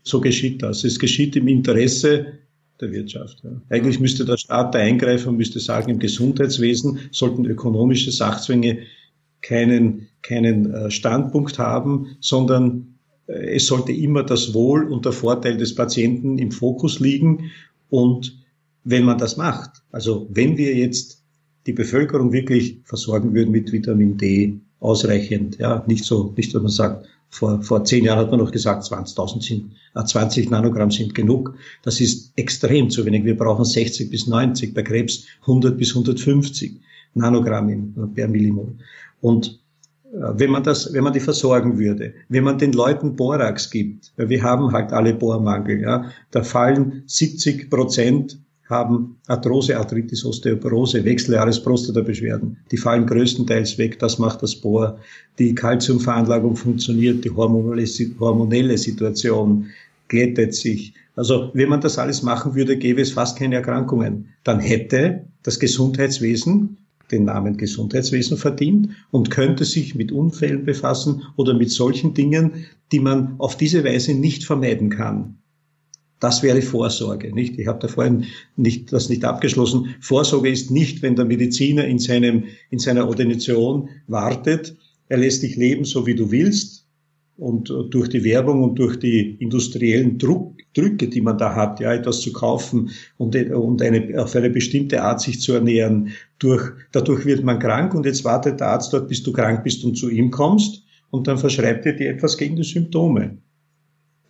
[0.04, 0.84] So geschieht das.
[0.84, 2.38] Es geschieht im Interesse
[2.80, 3.42] der Wirtschaft.
[3.44, 3.50] Ja.
[3.68, 8.78] Eigentlich müsste der Staat da eingreifen und müsste sagen, im Gesundheitswesen sollten ökonomische Sachzwänge
[9.42, 15.56] keinen, keinen äh, Standpunkt haben, sondern äh, es sollte immer das Wohl und der Vorteil
[15.56, 17.50] des Patienten im Fokus liegen.
[17.88, 18.38] Und
[18.84, 21.22] wenn man das macht, also wenn wir jetzt
[21.66, 26.70] die Bevölkerung wirklich versorgen würden mit Vitamin D ausreichend, ja, nicht so, nicht, dass man
[26.70, 31.14] sagt, vor, vor zehn Jahren hat man noch gesagt, 20.000 sind, äh, 20 Nanogramm sind
[31.14, 31.54] genug.
[31.82, 33.24] Das ist extrem zu wenig.
[33.24, 36.80] Wir brauchen 60 bis 90, bei Krebs 100 bis 150
[37.14, 38.74] Nanogramm in, äh, per Millimol.
[39.20, 39.60] Und
[40.12, 44.12] äh, wenn man das, wenn man die versorgen würde, wenn man den Leuten Borax gibt,
[44.16, 48.38] weil wir haben halt alle Bohrmangel, ja, da fallen 70 Prozent
[48.70, 52.56] haben Arthrose, Arthritis, Osteoporose, Wechseljahresprostata-Beschwerden.
[52.70, 54.98] Die fallen größtenteils weg, das macht das Bohr.
[55.38, 57.86] Die Kalziumveranlagung funktioniert, die hormonelle,
[58.18, 59.66] hormonelle Situation
[60.08, 60.94] glättet sich.
[61.16, 64.28] Also wenn man das alles machen würde, gäbe es fast keine Erkrankungen.
[64.44, 66.76] Dann hätte das Gesundheitswesen
[67.10, 73.00] den Namen Gesundheitswesen verdient und könnte sich mit Unfällen befassen oder mit solchen Dingen, die
[73.00, 75.39] man auf diese Weise nicht vermeiden kann.
[76.20, 77.58] Das wäre Vorsorge, nicht?
[77.58, 79.94] Ich habe da vorhin nicht, das nicht abgeschlossen.
[80.00, 84.76] Vorsorge ist nicht, wenn der Mediziner in seinem, in seiner Ordination wartet.
[85.08, 86.86] Er lässt dich leben, so wie du willst.
[87.38, 91.92] Und durch die Werbung und durch die industriellen Druck, Drücke, die man da hat, ja,
[91.92, 97.24] etwas zu kaufen und, und eine, auf eine bestimmte Art sich zu ernähren, durch, dadurch
[97.24, 100.08] wird man krank und jetzt wartet der Arzt dort, bis du krank bist und zu
[100.08, 103.38] ihm kommst und dann verschreibt er dir etwas gegen die Symptome.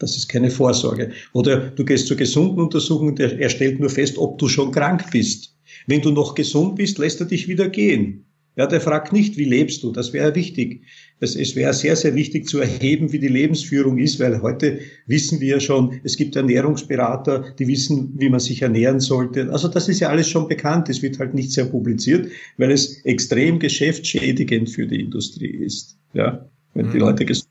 [0.01, 1.13] Das ist keine Vorsorge.
[1.35, 5.05] Oder du gehst zur gesunden Untersuchung, der, er stellt nur fest, ob du schon krank
[5.13, 5.55] bist.
[5.87, 8.25] Wenn du noch gesund bist, lässt er dich wieder gehen.
[8.57, 9.93] Ja, der fragt nicht, wie lebst du?
[9.93, 10.83] Das wäre wichtig.
[11.21, 15.41] Es, es wäre sehr, sehr wichtig zu erheben, wie die Lebensführung ist, weil heute wissen
[15.41, 19.53] wir ja schon, es gibt Ernährungsberater, die wissen, wie man sich ernähren sollte.
[19.53, 20.89] Also das ist ja alles schon bekannt.
[20.89, 25.99] Es wird halt nicht sehr publiziert, weil es extrem geschäftsschädigend für die Industrie ist.
[26.15, 26.93] Ja, wenn mhm.
[26.93, 27.50] die Leute gesund sind.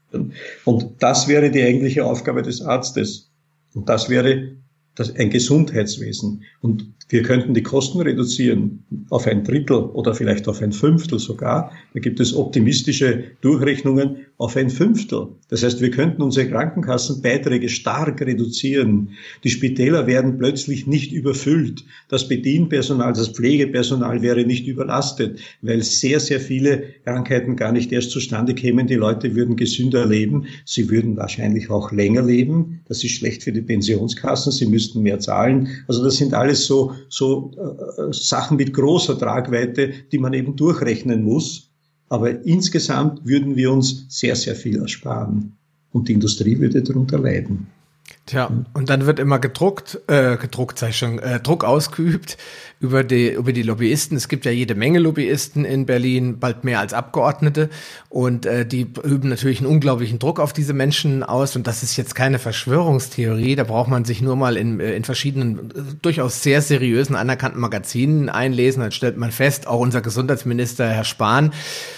[0.65, 3.31] Und das wäre die eigentliche Aufgabe des Arztes.
[3.73, 4.55] Und das wäre
[4.99, 6.43] das, ein Gesundheitswesen.
[6.61, 11.71] Und wir könnten die Kosten reduzieren auf ein Drittel oder vielleicht auf ein Fünftel sogar.
[11.93, 15.27] Da gibt es optimistische Durchrechnungen auf ein Fünftel.
[15.49, 19.09] Das heißt, wir könnten unsere Krankenkassenbeiträge stark reduzieren.
[19.43, 21.83] Die Spitäler werden plötzlich nicht überfüllt.
[22.07, 28.11] Das Bedienpersonal, das Pflegepersonal wäre nicht überlastet, weil sehr, sehr viele Krankheiten gar nicht erst
[28.11, 28.87] zustande kämen.
[28.87, 30.45] Die Leute würden gesünder leben.
[30.63, 32.81] Sie würden wahrscheinlich auch länger leben.
[32.87, 34.51] Das ist schlecht für die Pensionskassen.
[34.51, 35.69] Sie müssten mehr zahlen.
[35.87, 41.23] Also das sind alles so so äh, Sachen mit großer Tragweite, die man eben durchrechnen
[41.23, 41.69] muss.
[42.09, 45.57] Aber insgesamt würden wir uns sehr, sehr viel ersparen.
[45.91, 47.67] Und die Industrie würde darunter leiden.
[48.29, 52.37] Tja, und dann wird immer gedruckt, äh, gedruckt sei schon, äh, Druck ausgeübt
[52.79, 54.15] über die, über die Lobbyisten.
[54.15, 57.71] Es gibt ja jede Menge Lobbyisten in Berlin, bald mehr als Abgeordnete.
[58.07, 61.55] Und äh, die üben natürlich einen unglaublichen Druck auf diese Menschen aus.
[61.55, 63.55] Und das ist jetzt keine Verschwörungstheorie.
[63.55, 67.59] Da braucht man sich nur mal in, äh, in verschiedenen, äh, durchaus sehr seriösen, anerkannten
[67.59, 68.83] Magazinen einlesen.
[68.83, 71.51] Dann stellt man fest, auch unser Gesundheitsminister Herr Spahn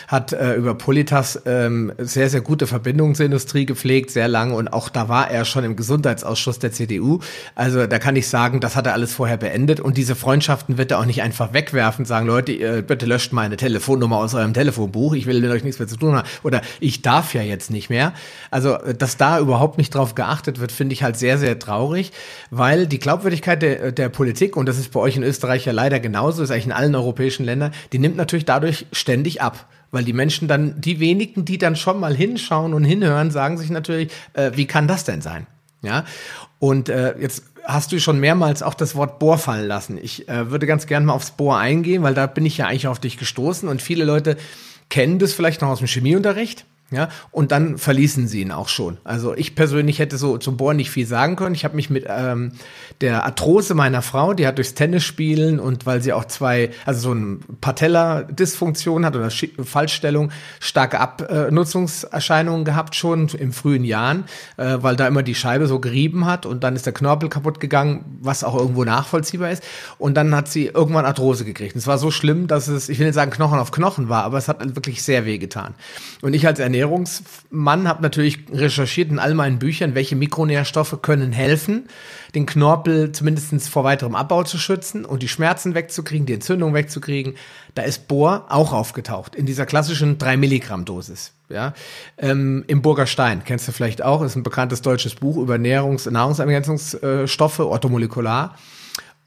[0.08, 4.56] hat äh, über Politas ähm, sehr, sehr gute Verbindungen zur Industrie gepflegt, sehr lange.
[4.56, 5.76] Und auch da war er schon im
[6.21, 7.19] Gesundheitsausschuss der CDU.
[7.55, 9.79] Also da kann ich sagen, das hat er alles vorher beendet.
[9.79, 14.17] Und diese Freundschaften wird er auch nicht einfach wegwerfen, sagen, Leute, bitte löscht meine Telefonnummer
[14.17, 15.13] aus eurem Telefonbuch.
[15.13, 16.27] Ich will mit euch nichts mehr zu tun haben.
[16.43, 18.13] Oder ich darf ja jetzt nicht mehr.
[18.49, 22.12] Also, dass da überhaupt nicht drauf geachtet wird, finde ich halt sehr, sehr traurig,
[22.49, 25.99] weil die Glaubwürdigkeit der, der Politik, und das ist bei euch in Österreich ja leider
[25.99, 30.13] genauso, ist eigentlich in allen europäischen Ländern, die nimmt natürlich dadurch ständig ab weil die
[30.13, 34.51] Menschen dann, die wenigen, die dann schon mal hinschauen und hinhören, sagen sich natürlich, äh,
[34.55, 35.47] wie kann das denn sein?
[35.82, 36.06] Ja,
[36.60, 39.98] und äh, jetzt hast du schon mehrmals auch das Wort Bohr fallen lassen.
[40.02, 42.88] Ich äh, würde ganz gerne mal aufs Bohr eingehen, weil da bin ich ja eigentlich
[42.88, 44.38] auf dich gestoßen und viele Leute
[44.89, 46.65] kennen das vielleicht noch aus dem Chemieunterricht.
[46.93, 48.97] Ja, und dann verließen sie ihn auch schon.
[49.06, 51.56] Also ich persönlich hätte so zum Bohren nicht viel sagen können.
[51.56, 52.51] Ich habe mich mit ähm,
[52.99, 57.12] der Arthrose meiner Frau, die hat durchs Tennisspielen und weil sie auch zwei, also so
[57.12, 59.30] eine Patella-Dysfunktion hat oder
[59.63, 64.25] Fallstellung, starke Abnutzungserscheinungen gehabt schon im frühen Jahren,
[64.58, 67.62] äh, weil da immer die Scheibe so gerieben hat und dann ist der Knorpel kaputt
[67.62, 69.63] gegangen, was auch irgendwo nachvollziehbar ist.
[69.97, 71.75] Und dann hat sie irgendwann Arthrose gekriegt.
[71.75, 74.25] Und es war so schlimm, dass es, ich will nicht sagen Knochen auf Knochen war,
[74.25, 75.73] aber es hat wirklich sehr weh getan.
[76.21, 81.32] Und ich als Ernährungs Ernährungsmann, habe natürlich recherchiert in all meinen Büchern, welche Mikronährstoffe können
[81.32, 81.88] helfen,
[82.34, 87.36] den Knorpel zumindest vor weiterem Abbau zu schützen und die Schmerzen wegzukriegen, die Entzündung wegzukriegen.
[87.76, 91.34] Da ist Bohr auch aufgetaucht, in dieser klassischen 3 Milligramm Dosis.
[91.50, 91.74] Ja,
[92.17, 96.10] ähm, Im Burger Stein, kennst du vielleicht auch, ist ein bekanntes deutsches Buch über Ernährungs-,
[96.10, 98.56] Nahrungsergänzungsstoffe, orthomolekular.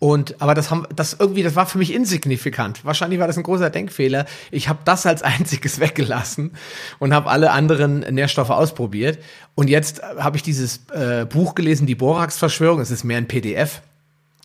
[0.05, 2.85] Und aber das haben das irgendwie, das war für mich insignifikant.
[2.85, 4.27] Wahrscheinlich war das ein großer Denkfehler.
[4.51, 6.51] Ich habe das als einziges weggelassen
[6.99, 9.19] und habe alle anderen Nährstoffe ausprobiert.
[9.55, 12.81] Und jetzt habe ich dieses äh, Buch gelesen, die Borax-Verschwörung.
[12.81, 13.81] Es ist mehr ein PDF.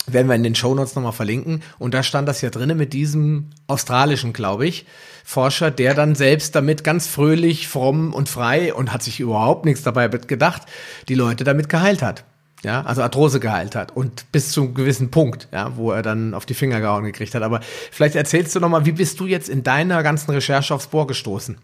[0.08, 1.62] Werden wir in den Shownotes nochmal verlinken.
[1.78, 4.86] Und da stand das ja drinnen mit diesem australischen, glaube ich,
[5.26, 9.84] Forscher, der dann selbst damit ganz fröhlich, fromm und frei und hat sich überhaupt nichts
[9.84, 10.62] dabei gedacht,
[11.10, 12.24] die Leute damit geheilt hat
[12.64, 16.34] ja, also Arthrose geheilt hat und bis zu einem gewissen Punkt, ja, wo er dann
[16.34, 17.44] auf die Finger gehauen gekriegt hat.
[17.44, 20.88] Aber vielleicht erzählst du noch mal, wie bist du jetzt in deiner ganzen Recherche aufs
[20.88, 21.58] Bohr gestoßen?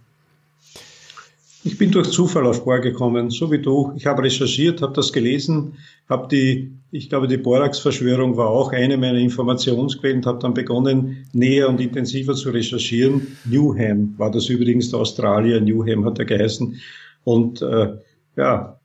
[1.67, 3.91] Ich bin durch Zufall auf Bohr gekommen, so wie du.
[3.95, 5.73] Ich habe recherchiert, habe das gelesen,
[6.07, 11.25] habe die, ich glaube, die Borax-Verschwörung war auch eine meiner Informationsquellen und habe dann begonnen,
[11.33, 13.35] näher und intensiver zu recherchieren.
[13.45, 16.79] Newham war das übrigens der Australier, Newham hat er geheißen.
[17.23, 17.95] Und äh,
[18.35, 18.79] ja,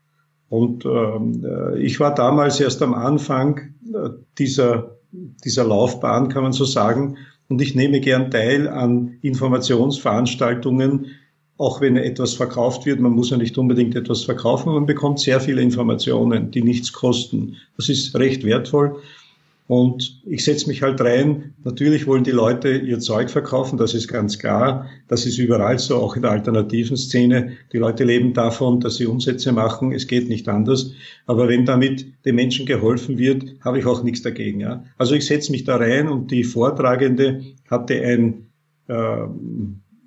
[0.50, 4.96] und ähm, äh, ich war damals erst am Anfang äh, dieser,
[5.44, 7.16] dieser Laufbahn, kann man so sagen.
[7.48, 11.06] Und ich nehme gern teil an Informationsveranstaltungen,
[11.56, 12.98] auch wenn etwas verkauft wird.
[12.98, 17.56] Man muss ja nicht unbedingt etwas verkaufen, man bekommt sehr viele Informationen, die nichts kosten.
[17.76, 18.96] Das ist recht wertvoll.
[19.70, 21.54] Und ich setze mich halt rein.
[21.62, 24.87] Natürlich wollen die Leute ihr Zeug verkaufen, das ist ganz klar.
[25.06, 27.52] Das ist überall so, auch in der alternativen Szene.
[27.72, 29.92] Die Leute leben davon, dass sie Umsätze machen.
[29.92, 30.90] Es geht nicht anders.
[31.24, 34.59] Aber wenn damit den Menschen geholfen wird, habe ich auch nichts dagegen.
[34.59, 34.83] Ja?
[34.98, 38.46] Also ich setze mich da rein und die Vortragende hatte ein
[38.88, 39.18] äh,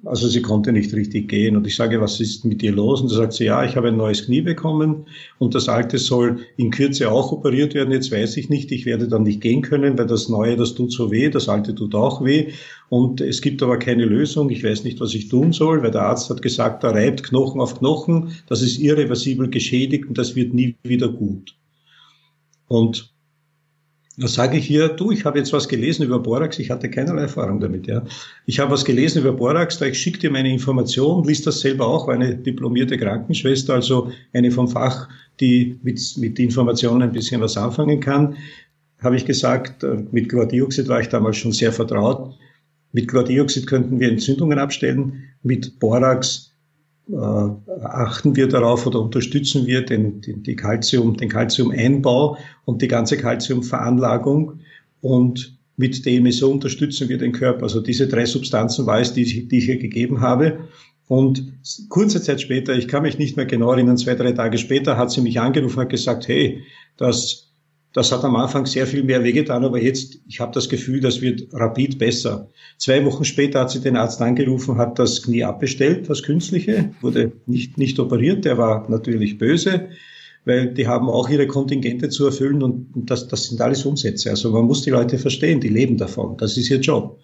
[0.05, 1.55] also sie konnte nicht richtig gehen.
[1.55, 3.01] Und ich sage, was ist mit ihr los?
[3.01, 5.05] Und da sagt sie, ja, ich habe ein neues Knie bekommen
[5.39, 7.93] und das alte soll in Kürze auch operiert werden.
[7.93, 10.91] Jetzt weiß ich nicht, ich werde dann nicht gehen können, weil das neue, das tut
[10.91, 12.51] so weh, das alte tut auch weh.
[12.89, 14.49] Und es gibt aber keine Lösung.
[14.49, 17.61] Ich weiß nicht, was ich tun soll, weil der Arzt hat gesagt, da reibt Knochen
[17.61, 18.35] auf Knochen.
[18.47, 21.55] Das ist irreversibel geschädigt und das wird nie wieder gut.
[22.67, 23.12] Und
[24.17, 27.23] da sage ich hier, du, ich habe jetzt was gelesen über Borax, ich hatte keinerlei
[27.23, 27.87] Erfahrung damit.
[27.87, 28.03] Ja.
[28.45, 31.87] Ich habe was gelesen über Borax, da ich schicke dir meine Information, liest das selber
[31.87, 37.41] auch, war eine diplomierte Krankenschwester, also eine vom Fach, die mit, mit Informationen ein bisschen
[37.41, 38.37] was anfangen kann.
[38.99, 42.35] Habe ich gesagt, äh, mit Chlordioxid war ich damals schon sehr vertraut.
[42.91, 46.52] Mit Chlordioxid könnten wir Entzündungen abstellen, mit Borax
[47.81, 53.17] achten wir darauf oder unterstützen wir den, den, die Calcium, den Calcium-Einbau und die ganze
[53.17, 54.59] Calciumveranlagung
[55.01, 57.63] und mit DMSO unterstützen wir den Körper.
[57.63, 60.59] Also diese drei Substanzen war es, die, die ich hier gegeben habe.
[61.07, 61.53] Und
[61.89, 65.11] kurze Zeit später, ich kann mich nicht mehr genau erinnern, zwei, drei Tage später, hat
[65.11, 66.63] sie mich angerufen und gesagt, hey,
[66.95, 67.52] das
[67.93, 71.21] das hat am Anfang sehr viel mehr wehgetan, aber jetzt, ich habe das Gefühl, das
[71.21, 72.49] wird rapid besser.
[72.79, 77.31] Zwei Wochen später hat sie den Arzt angerufen, hat das Knie abbestellt, das künstliche, wurde
[77.45, 79.89] nicht, nicht operiert, der war natürlich böse,
[80.43, 84.31] weil die haben auch ihre Kontingente zu erfüllen und das, das sind alles Umsätze.
[84.31, 87.19] Also man muss die Leute verstehen, die leben davon, das ist ihr Job.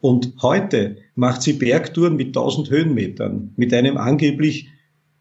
[0.00, 4.68] Und heute macht sie Bergtouren mit 1000 Höhenmetern, mit einem angeblich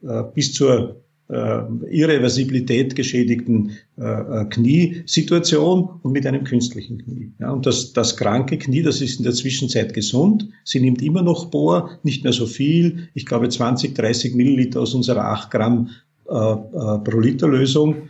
[0.01, 7.31] äh, bis zur Irreversibilität geschädigten äh, äh, Kniesituation und mit einem künstlichen Knie.
[7.39, 10.49] Ja, und das, das kranke Knie, das ist in der Zwischenzeit gesund.
[10.63, 13.09] Sie nimmt immer noch Bohr, nicht mehr so viel.
[13.13, 15.89] Ich glaube 20, 30 Milliliter aus unserer 8 Gramm
[16.27, 18.09] äh, äh, pro Liter Lösung.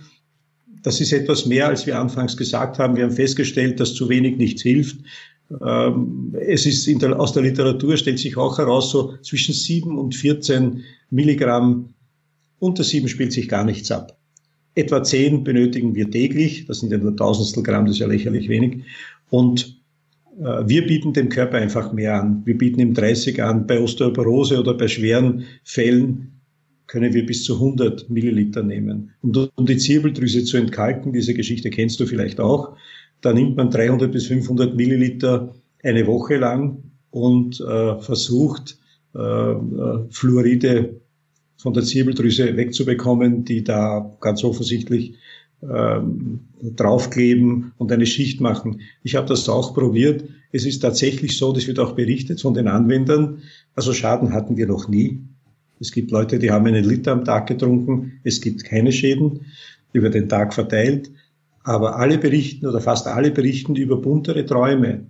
[0.82, 2.95] Das ist etwas mehr, als wir anfangs gesagt haben.
[2.95, 4.97] Wir haben festgestellt, dass zu wenig nichts hilft.
[5.65, 10.15] Ähm, es ist der, aus der Literatur stellt sich auch heraus, so zwischen 7 und
[10.15, 11.93] 14 Milligramm
[12.59, 14.17] unter sieben spielt sich gar nichts ab.
[14.75, 16.65] Etwa zehn benötigen wir täglich.
[16.65, 18.83] Das sind ja nur Tausendstel Gramm, das ist ja lächerlich wenig.
[19.29, 19.81] Und
[20.39, 22.43] äh, wir bieten dem Körper einfach mehr an.
[22.45, 23.67] Wir bieten ihm 30 an.
[23.67, 26.39] Bei Osteoporose oder bei schweren Fällen
[26.87, 29.11] können wir bis zu 100 Milliliter nehmen.
[29.21, 32.75] Und um die Zirbeldrüse zu entkalken, diese Geschichte kennst du vielleicht auch,
[33.21, 38.79] da nimmt man 300 bis 500 Milliliter eine Woche lang und äh, versucht,
[39.15, 40.99] äh, äh, Fluoride
[41.59, 45.15] von der Zirbeldrüse wegzubekommen, die da ganz offensichtlich
[45.61, 48.81] ähm, draufkleben und eine Schicht machen.
[49.03, 50.23] Ich habe das auch probiert.
[50.53, 53.39] Es ist tatsächlich so, das wird auch berichtet von den Anwendern.
[53.75, 55.19] Also Schaden hatten wir noch nie.
[55.81, 58.13] Es gibt Leute, die haben einen Liter am Tag getrunken.
[58.23, 59.41] Es gibt keine Schäden
[59.91, 61.11] über den Tag verteilt.
[61.63, 65.07] Aber alle berichten oder fast alle berichten über buntere Träume.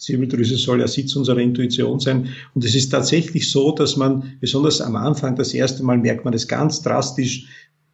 [0.00, 2.28] Zirbeldrüse soll ja Sitz unserer Intuition sein.
[2.54, 6.34] Und es ist tatsächlich so, dass man, besonders am Anfang, das erste Mal merkt man
[6.34, 7.46] es ganz drastisch,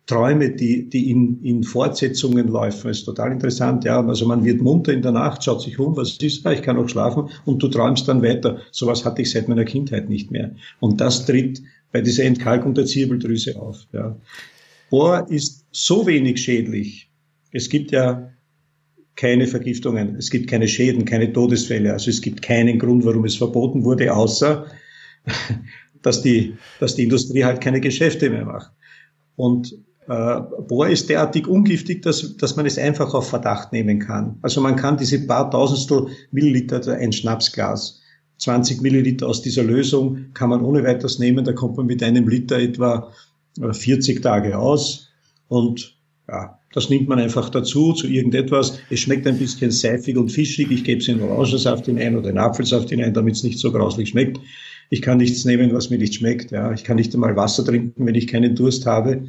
[0.07, 3.85] Träume, die, die in, in Fortsetzungen laufen, ist total interessant.
[3.85, 6.63] Ja, also man wird munter in der Nacht, schaut sich um, was ist, ja, ich
[6.63, 8.61] kann auch schlafen und du träumst dann weiter.
[8.71, 10.55] Sowas hatte ich seit meiner Kindheit nicht mehr.
[10.79, 13.85] Und das tritt bei dieser Entkalkung der Zirbeldrüse auf.
[13.93, 14.17] Ja.
[14.91, 17.11] Bohr ist so wenig schädlich.
[17.51, 18.31] Es gibt ja
[19.17, 21.93] keine Vergiftungen, es gibt keine Schäden, keine Todesfälle.
[21.93, 24.67] Also es gibt keinen Grund, warum es verboten wurde, außer
[26.03, 28.71] dass die, dass die Industrie halt keine Geschäfte mehr macht.
[29.35, 29.73] Und
[30.09, 34.39] äh, Bohr ist derartig ungiftig, dass, dass man es einfach auf Verdacht nehmen kann.
[34.43, 38.03] Also man kann diese paar Tausendstel Milliliter, ein Schnapsglas,
[38.39, 41.45] 20 Milliliter aus dieser Lösung kann man ohne weiteres nehmen.
[41.45, 43.11] Da kommt man mit einem Liter etwa
[43.59, 45.09] 40 Tage aus.
[45.49, 45.97] Und
[46.29, 48.79] ja, das nimmt man einfach dazu, zu irgendetwas.
[48.91, 50.71] Es schmeckt ein bisschen seifig und fischig.
[50.71, 54.11] Ich gebe es in Orangensaft hinein oder in Apfelsaft hinein, damit es nicht so grauslich
[54.11, 54.39] schmeckt.
[54.91, 56.51] Ich kann nichts nehmen, was mir nicht schmeckt.
[56.51, 59.25] Ja, ich kann nicht einmal Wasser trinken, wenn ich keinen Durst habe.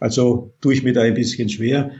[0.00, 1.90] Also tue ich mir da ein bisschen schwer.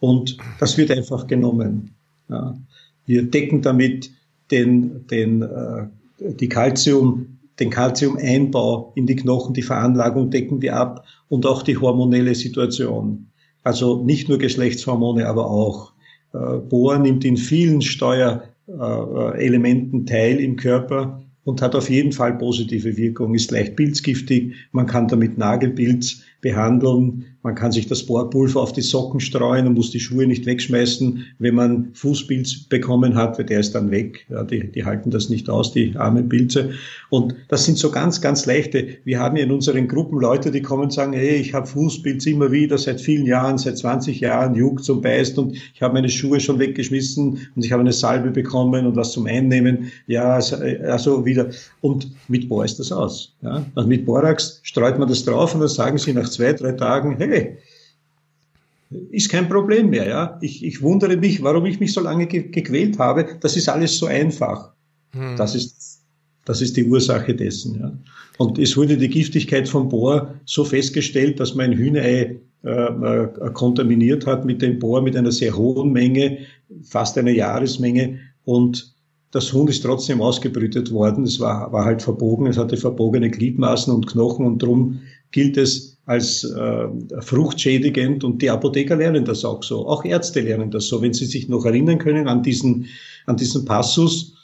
[0.00, 1.92] Und das wird einfach genommen.
[2.28, 2.58] Ja.
[3.06, 4.10] Wir decken damit
[4.50, 5.86] den, den, äh,
[6.18, 11.76] die Calcium, den Calciumeinbau in die Knochen, die Veranlagung decken wir ab und auch die
[11.76, 13.29] hormonelle Situation.
[13.62, 15.92] Also nicht nur Geschlechtshormone, aber auch.
[16.32, 22.96] Äh, Bohr nimmt in vielen Steuerelementen teil im Körper und hat auf jeden Fall positive
[22.96, 28.74] Wirkung, ist leicht pilzgiftig, man kann damit Nagelpilz behandeln, man kann sich das Bohrpulver auf
[28.74, 33.46] die Socken streuen und muss die Schuhe nicht wegschmeißen, wenn man Fußpilz bekommen hat, weil
[33.46, 34.26] der ist dann weg.
[34.28, 36.72] Ja, die, die halten das nicht aus, die armen Pilze.
[37.08, 38.88] Und das sind so ganz, ganz leichte.
[39.04, 42.26] Wir haben ja in unseren Gruppen Leute, die kommen und sagen, hey, ich habe Fußpilz
[42.26, 46.10] immer wieder seit vielen Jahren, seit 20 Jahren, juckt und beißt und ich habe meine
[46.10, 49.90] Schuhe schon weggeschmissen und ich habe eine Salbe bekommen und was zum Einnehmen.
[50.06, 51.48] Ja, also, also wieder.
[51.80, 53.32] Und mit Bohr ist das aus.
[53.40, 53.64] Ja.
[53.74, 57.16] Und mit Borax streut man das drauf und dann sagen sie nach zwei, drei Tagen,
[57.18, 57.58] hey, hey,
[59.10, 60.08] ist kein Problem mehr.
[60.08, 60.38] Ja?
[60.40, 63.26] Ich, ich wundere mich, warum ich mich so lange ge gequält habe.
[63.40, 64.72] Das ist alles so einfach.
[65.12, 65.36] Hm.
[65.36, 66.00] Das, ist,
[66.44, 67.78] das ist die Ursache dessen.
[67.80, 67.92] Ja?
[68.38, 74.26] Und es wurde die Giftigkeit von Bohr so festgestellt, dass mein Hühnerei äh, äh, kontaminiert
[74.26, 76.38] hat mit dem Bohr mit einer sehr hohen Menge,
[76.82, 78.18] fast einer Jahresmenge.
[78.44, 78.94] Und
[79.30, 81.24] das Huhn ist trotzdem ausgebrütet worden.
[81.24, 85.99] Es war, war halt verbogen, es hatte verbogene Gliedmaßen und Knochen und drum gilt es
[86.10, 86.88] als äh,
[87.20, 89.86] fruchtschädigend und die Apotheker lernen das auch so.
[89.86, 91.00] Auch Ärzte lernen das so.
[91.00, 92.86] Wenn sie sich noch erinnern können an diesen,
[93.26, 94.34] an diesen Passus,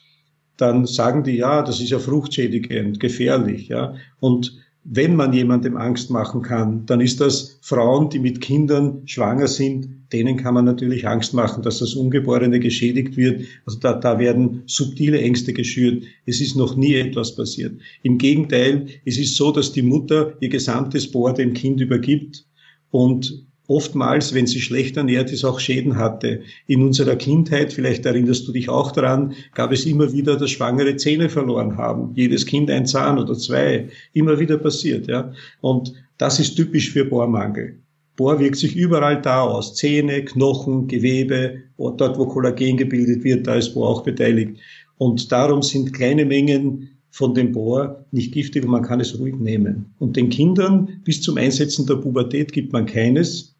[0.59, 3.97] dann sagen die, ja, das ist ja fruchtschädigend, gefährlich, ja.
[4.21, 4.57] Und
[4.89, 9.89] wenn man jemandem Angst machen kann, dann ist das Frauen, die mit Kindern schwanger sind,
[10.13, 13.43] denen kann man natürlich Angst machen, dass das Ungeborene geschädigt wird.
[13.67, 16.05] Also da, da werden subtile Ängste geschürt.
[16.25, 17.81] Es ist noch nie etwas passiert.
[18.05, 22.47] Im Gegenteil, es ist so, dass die Mutter ihr gesamtes Bohr dem Kind übergibt
[22.91, 26.41] und oftmals, wenn sie schlecht ernährt ist, auch Schäden hatte.
[26.67, 30.97] In unserer Kindheit, vielleicht erinnerst du dich auch daran, gab es immer wieder, dass Schwangere
[30.97, 32.13] Zähne verloren haben.
[32.15, 33.89] Jedes Kind ein Zahn oder zwei.
[34.13, 35.33] Immer wieder passiert, ja.
[35.61, 37.79] Und das ist typisch für Bohrmangel.
[38.17, 39.75] Bohr wirkt sich überall da aus.
[39.75, 44.59] Zähne, Knochen, Gewebe, dort wo Kollagen gebildet wird, da ist Bohr auch beteiligt.
[44.97, 49.37] Und darum sind kleine Mengen von dem Bohr nicht giftig und man kann es ruhig
[49.37, 49.95] nehmen.
[49.99, 53.56] Und den Kindern bis zum Einsetzen der Pubertät gibt man keines.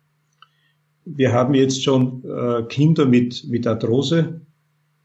[1.07, 4.41] Wir haben jetzt schon äh, Kinder mit, mit Arthrose,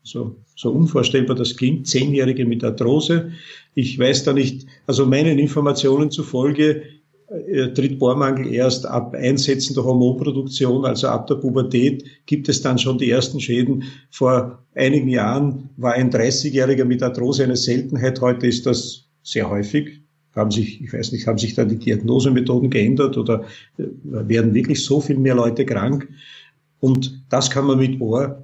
[0.03, 3.31] so, so unvorstellbar das klingt, Zehnjährige mit Arthrose.
[3.75, 6.81] Ich weiß da nicht, also meinen Informationen zufolge
[7.27, 12.79] äh, tritt Bohrmangel erst ab Einsetzen der Hormonproduktion, also ab der Pubertät, gibt es dann
[12.79, 13.83] schon die ersten Schäden.
[14.09, 18.19] Vor einigen Jahren war ein 30-Jähriger mit Arthrose eine Seltenheit.
[18.21, 20.00] Heute ist das sehr häufig.
[20.35, 23.43] Haben sich, ich weiß nicht, haben sich da die Diagnosemethoden geändert oder
[23.77, 26.07] äh, werden wirklich so viel mehr Leute krank?
[26.79, 28.43] Und das kann man mit Bohr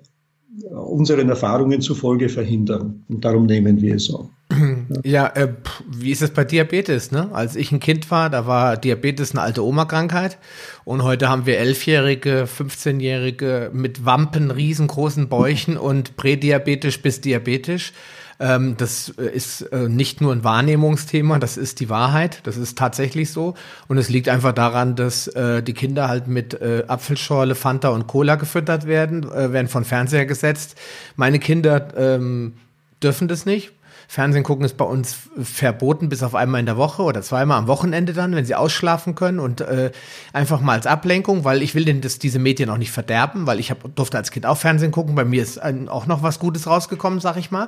[0.71, 3.03] unseren Erfahrungen zufolge verhindern.
[3.09, 4.29] Und darum nehmen wir es auch.
[5.03, 5.49] Ja, äh,
[5.91, 7.11] wie ist es bei Diabetes?
[7.11, 7.29] Ne?
[7.33, 10.37] Als ich ein Kind war, da war Diabetes eine alte Oma-Krankheit.
[10.85, 17.91] Und heute haben wir Elfjährige, 15-Jährige mit Wampen, riesengroßen Bäuchen und prädiabetisch bis diabetisch.
[18.39, 22.77] Ähm, das äh, ist äh, nicht nur ein Wahrnehmungsthema, das ist die Wahrheit, das ist
[22.77, 23.55] tatsächlich so.
[23.87, 28.07] Und es liegt einfach daran, dass äh, die Kinder halt mit äh, Apfelschorle, Fanta und
[28.07, 30.77] Cola gefüttert werden, äh, werden von Fernseher gesetzt.
[31.15, 32.53] Meine Kinder ähm,
[33.01, 33.73] dürfen das nicht,
[34.09, 37.67] Fernsehen gucken ist bei uns verboten, bis auf einmal in der Woche oder zweimal am
[37.67, 39.91] Wochenende dann, wenn sie ausschlafen können und äh,
[40.31, 43.59] einfach mal als Ablenkung, weil ich will denn das, diese Medien auch nicht verderben, weil
[43.59, 45.15] ich hab, durfte als Kind auch Fernsehen gucken.
[45.15, 47.67] Bei mir ist ein, auch noch was Gutes rausgekommen, sag ich mal.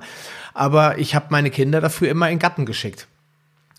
[0.53, 3.07] Aber ich habe meine Kinder dafür immer in den Garten geschickt.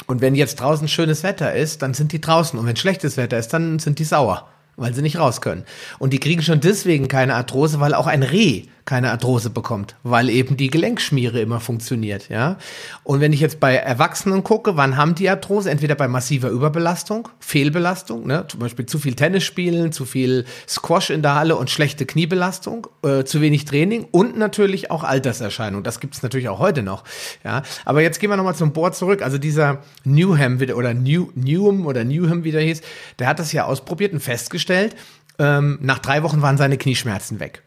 [0.07, 2.59] Und wenn jetzt draußen schönes Wetter ist, dann sind die draußen.
[2.59, 5.65] Und wenn schlechtes Wetter ist, dann sind die sauer weil sie nicht raus können.
[5.99, 10.29] Und die kriegen schon deswegen keine Arthrose, weil auch ein Reh keine Arthrose bekommt, weil
[10.29, 12.57] eben die Gelenkschmiere immer funktioniert, ja.
[13.05, 15.71] Und wenn ich jetzt bei Erwachsenen gucke, wann haben die Arthrose?
[15.71, 18.47] Entweder bei massiver Überbelastung, Fehlbelastung, ne?
[18.49, 22.89] zum Beispiel zu viel Tennis spielen, zu viel Squash in der Halle und schlechte Kniebelastung,
[23.05, 25.85] äh, zu wenig Training und natürlich auch Alterserscheinung.
[25.85, 27.05] Das gibt es natürlich auch heute noch,
[27.45, 27.63] ja.
[27.85, 29.23] Aber jetzt gehen wir nochmal zum Board zurück.
[29.23, 32.83] Also dieser Newham wieder oder New, Newham oder Newham, wie der hieß,
[33.21, 34.97] der hat das ja ausprobiert und festgestellt,
[35.39, 37.63] ähm, nach drei Wochen waren seine Knieschmerzen weg.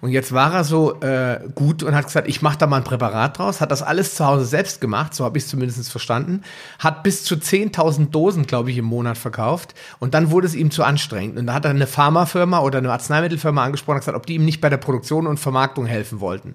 [0.00, 2.84] Und jetzt war er so äh, gut und hat gesagt, ich mache da mal ein
[2.84, 6.42] Präparat draus, hat das alles zu Hause selbst gemacht, so habe ich es zumindest verstanden,
[6.78, 10.70] hat bis zu 10.000 Dosen, glaube ich, im Monat verkauft und dann wurde es ihm
[10.70, 11.38] zu anstrengend.
[11.38, 14.44] Und da hat er eine Pharmafirma oder eine Arzneimittelfirma angesprochen und gesagt, ob die ihm
[14.44, 16.54] nicht bei der Produktion und Vermarktung helfen wollten.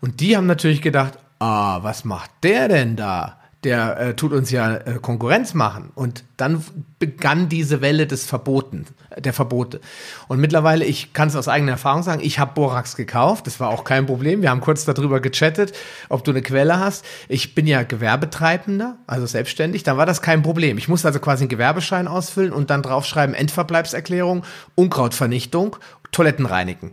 [0.00, 3.41] Und die haben natürlich gedacht, ah, was macht der denn da?
[3.64, 5.90] Der äh, tut uns ja äh, Konkurrenz machen.
[5.94, 6.64] Und dann
[6.98, 8.86] begann diese Welle des Verboten,
[9.16, 9.80] der Verbote.
[10.26, 13.68] Und mittlerweile, ich kann es aus eigener Erfahrung sagen, ich habe Borax gekauft, das war
[13.68, 14.42] auch kein Problem.
[14.42, 15.72] Wir haben kurz darüber gechattet,
[16.08, 17.04] ob du eine Quelle hast.
[17.28, 20.76] Ich bin ja Gewerbetreibender, also selbstständig, dann war das kein Problem.
[20.76, 24.44] Ich musste also quasi einen Gewerbeschein ausfüllen und dann draufschreiben, Endverbleibserklärung,
[24.74, 25.76] Unkrautvernichtung,
[26.10, 26.92] Toiletten reinigen.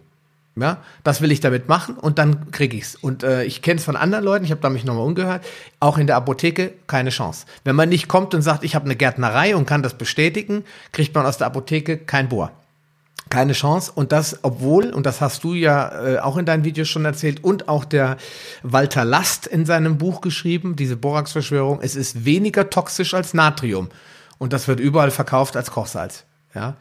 [0.55, 2.95] Ja, das will ich damit machen und dann kriege ich's.
[2.95, 5.45] Und äh, ich kenne es von anderen Leuten, ich habe da mich nochmal umgehört,
[5.79, 7.45] auch in der Apotheke keine Chance.
[7.63, 11.15] Wenn man nicht kommt und sagt, ich habe eine Gärtnerei und kann das bestätigen, kriegt
[11.15, 12.51] man aus der Apotheke kein Bohr.
[13.29, 13.91] Keine Chance.
[13.93, 17.43] Und das, obwohl, und das hast du ja äh, auch in deinen Videos schon erzählt,
[17.43, 18.17] und auch der
[18.63, 23.89] Walter Last in seinem Buch geschrieben, diese Borax-Verschwörung, es ist weniger toxisch als Natrium.
[24.39, 26.23] Und das wird überall verkauft als Kochsalz.
[26.55, 26.75] Ja.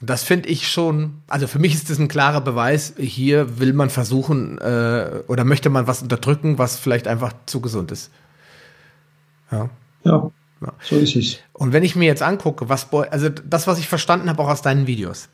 [0.00, 3.90] Das finde ich schon, also für mich ist das ein klarer Beweis, hier will man
[3.90, 8.12] versuchen äh, oder möchte man was unterdrücken, was vielleicht einfach zu gesund ist.
[9.50, 9.70] Ja.
[10.04, 10.30] Ja,
[10.60, 10.72] ja.
[10.80, 11.38] so ist es.
[11.52, 14.48] Und wenn ich mir jetzt angucke, was Bohr, also das, was ich verstanden habe auch
[14.48, 15.28] aus deinen Videos,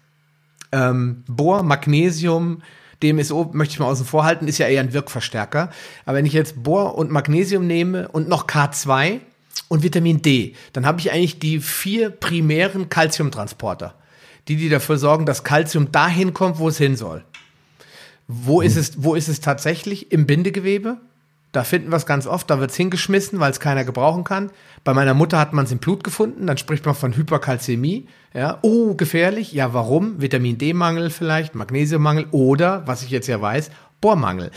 [0.72, 2.62] ähm, Bohr, Magnesium,
[3.02, 5.70] DMSO möchte ich mal außen vor halten, ist ja eher ein Wirkverstärker.
[6.06, 9.20] Aber wenn ich jetzt Bohr und Magnesium nehme und noch K2
[9.68, 13.94] und Vitamin D, dann habe ich eigentlich die vier primären Calciumtransporter
[14.48, 17.24] die, die dafür sorgen, dass Kalzium dahin kommt, wo es hin soll.
[18.26, 20.12] Wo ist es, wo ist es tatsächlich?
[20.12, 20.98] Im Bindegewebe?
[21.52, 24.50] Da finden wir es ganz oft, da wird es hingeschmissen, weil es keiner gebrauchen kann.
[24.82, 28.08] Bei meiner Mutter hat man es im Blut gefunden, dann spricht man von Hyperkalzämie.
[28.32, 29.52] Ja, oh, gefährlich.
[29.52, 30.20] Ja, warum?
[30.20, 33.70] Vitamin D-Mangel vielleicht, Magnesiummangel oder, was ich jetzt ja weiß,
[34.04, 34.50] Bohrmangel.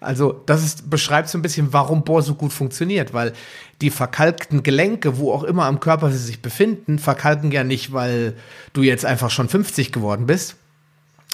[0.00, 3.34] Also das ist, beschreibt so ein bisschen, warum Bohr so gut funktioniert, weil
[3.82, 8.32] die verkalkten Gelenke, wo auch immer am Körper sie sich befinden, verkalken ja nicht, weil
[8.72, 10.56] du jetzt einfach schon 50 geworden bist,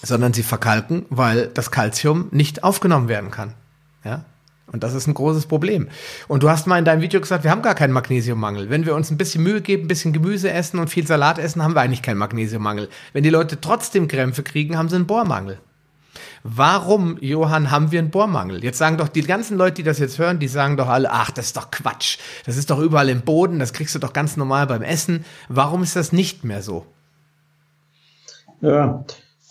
[0.02, 3.54] sondern sie verkalken, weil das Kalzium nicht aufgenommen werden kann.
[4.04, 4.24] Ja?
[4.72, 5.86] Und das ist ein großes Problem.
[6.26, 8.68] Und du hast mal in deinem Video gesagt, wir haben gar keinen Magnesiummangel.
[8.68, 11.62] Wenn wir uns ein bisschen Mühe geben, ein bisschen Gemüse essen und viel Salat essen,
[11.62, 12.88] haben wir eigentlich keinen Magnesiummangel.
[13.12, 15.60] Wenn die Leute trotzdem Krämpfe kriegen, haben sie einen Bohrmangel.
[16.42, 18.64] Warum, Johann, haben wir einen Bohrmangel?
[18.64, 21.30] Jetzt sagen doch die ganzen Leute, die das jetzt hören, die sagen doch alle, ach,
[21.30, 22.18] das ist doch Quatsch.
[22.46, 25.24] Das ist doch überall im Boden, das kriegst du doch ganz normal beim Essen.
[25.48, 26.86] Warum ist das nicht mehr so?
[28.62, 29.04] Ja,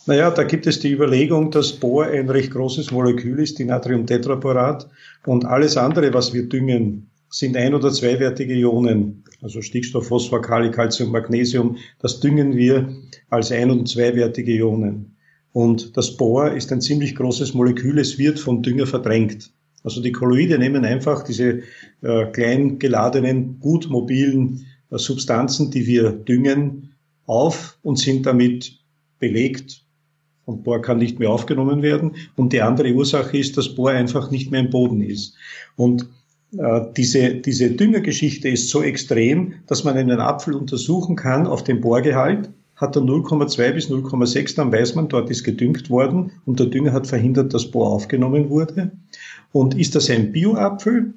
[0.08, 4.90] naja, da gibt es die Überlegung, dass Bohr ein recht großes Molekül ist, die Natriumtetraborat,
[5.26, 10.72] und alles andere, was wir düngen, sind ein- oder zweiwertige Ionen, also Stickstoff, Phosphor, Kali,
[10.72, 12.90] Calcium, Magnesium, das düngen wir
[13.30, 15.16] als ein- und zweiwertige Ionen.
[15.54, 19.52] Und das Bohr ist ein ziemlich großes Molekül, es wird vom Dünger verdrängt.
[19.84, 21.62] Also die Kolloide nehmen einfach diese
[22.02, 26.94] äh, klein geladenen, gut mobilen äh, Substanzen, die wir düngen,
[27.26, 28.80] auf und sind damit
[29.20, 29.84] belegt
[30.46, 32.16] und Bohr kann nicht mehr aufgenommen werden.
[32.36, 35.36] Und die andere Ursache ist, dass Bohr einfach nicht mehr im Boden ist.
[35.76, 36.10] Und
[36.58, 41.82] äh, diese, diese Düngergeschichte ist so extrem, dass man einen Apfel untersuchen kann auf den
[41.82, 42.50] Bohrgehalt.
[42.80, 46.94] Hat er 0,2 bis 0,6, dann weiß man, dort ist gedüngt worden und der Dünger
[46.94, 48.92] hat verhindert, dass Bohr aufgenommen wurde.
[49.52, 51.14] Und ist das ein Bioapfel,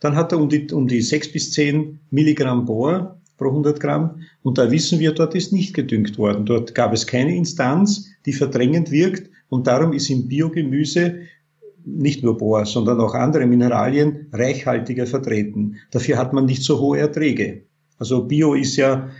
[0.00, 4.22] dann hat er um die, um die 6 bis 10 Milligramm Bohr pro 100 Gramm.
[4.42, 6.46] Und da wissen wir, dort ist nicht gedüngt worden.
[6.46, 9.30] Dort gab es keine Instanz, die verdrängend wirkt.
[9.50, 11.16] Und darum ist im Biogemüse
[11.84, 15.76] nicht nur Bohr, sondern auch andere Mineralien reichhaltiger vertreten.
[15.90, 17.64] Dafür hat man nicht so hohe Erträge.
[17.98, 19.10] Also Bio ist ja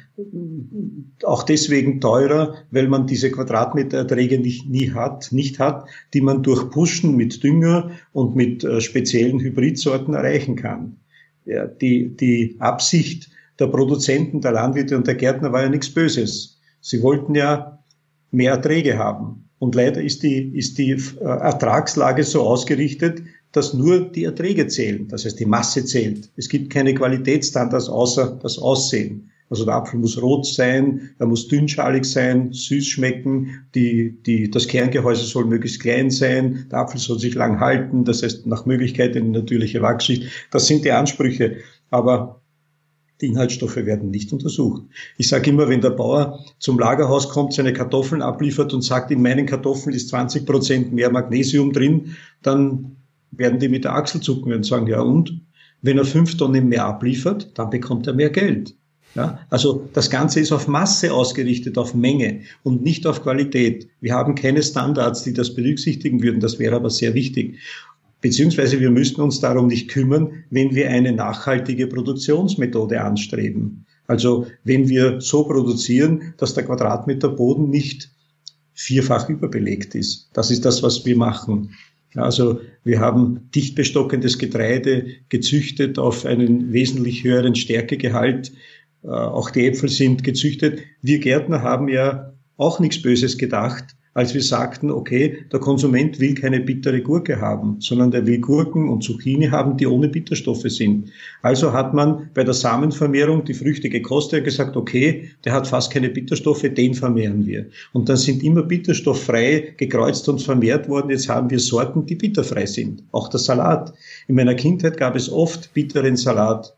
[1.24, 6.70] auch deswegen teurer, weil man diese Quadratmetererträge nicht, nie hat, nicht hat, die man durch
[6.70, 10.98] Pushen mit Dünger und mit äh, speziellen Hybridsorten erreichen kann.
[11.44, 16.60] Ja, die, die Absicht der Produzenten, der Landwirte und der Gärtner war ja nichts Böses.
[16.80, 17.82] Sie wollten ja
[18.30, 19.48] mehr Erträge haben.
[19.58, 25.08] Und leider ist die, ist die äh, Ertragslage so ausgerichtet, dass nur die Erträge zählen.
[25.08, 26.30] Das heißt, die Masse zählt.
[26.36, 29.30] Es gibt keine Qualitätsstandards außer das Aussehen.
[29.54, 34.66] Also der Apfel muss rot sein, er muss dünnschalig sein, süß schmecken, die, die, das
[34.66, 39.16] Kerngehäuse soll möglichst klein sein, der Apfel soll sich lang halten, das heißt nach Möglichkeit
[39.16, 40.24] eine natürliche Wachschicht.
[40.50, 41.58] Das sind die Ansprüche.
[41.92, 42.40] Aber
[43.20, 44.82] die Inhaltsstoffe werden nicht untersucht.
[45.18, 49.22] Ich sage immer, wenn der Bauer zum Lagerhaus kommt, seine Kartoffeln abliefert und sagt, in
[49.22, 52.96] meinen Kartoffeln ist 20 Prozent mehr Magnesium drin, dann
[53.30, 55.40] werden die mit der Achsel zucken und sagen, ja und?
[55.80, 58.74] Wenn er fünf Tonnen mehr abliefert, dann bekommt er mehr Geld.
[59.14, 63.88] Ja, also das Ganze ist auf Masse ausgerichtet, auf Menge und nicht auf Qualität.
[64.00, 66.40] Wir haben keine Standards, die das berücksichtigen würden.
[66.40, 67.58] Das wäre aber sehr wichtig.
[68.20, 73.84] Beziehungsweise wir müssten uns darum nicht kümmern, wenn wir eine nachhaltige Produktionsmethode anstreben.
[74.06, 78.10] Also wenn wir so produzieren, dass der Quadratmeter Boden nicht
[78.74, 80.30] vierfach überbelegt ist.
[80.32, 81.70] Das ist das, was wir machen.
[82.14, 88.52] Also wir haben dicht bestockendes Getreide gezüchtet auf einen wesentlich höheren Stärkegehalt.
[89.04, 90.80] Äh, auch die Äpfel sind gezüchtet.
[91.02, 96.34] Wir Gärtner haben ja auch nichts Böses gedacht als wir sagten, okay, der Konsument will
[96.34, 101.10] keine bittere Gurke haben, sondern der will Gurken und Zucchini haben, die ohne Bitterstoffe sind.
[101.42, 105.92] Also hat man bei der Samenvermehrung die Früchte gekostet und gesagt, okay, der hat fast
[105.92, 107.66] keine Bitterstoffe, den vermehren wir.
[107.92, 111.10] Und dann sind immer bitterstofffrei gekreuzt und vermehrt worden.
[111.10, 113.02] Jetzt haben wir Sorten, die bitterfrei sind.
[113.10, 113.92] Auch der Salat.
[114.28, 116.76] In meiner Kindheit gab es oft bitteren Salat.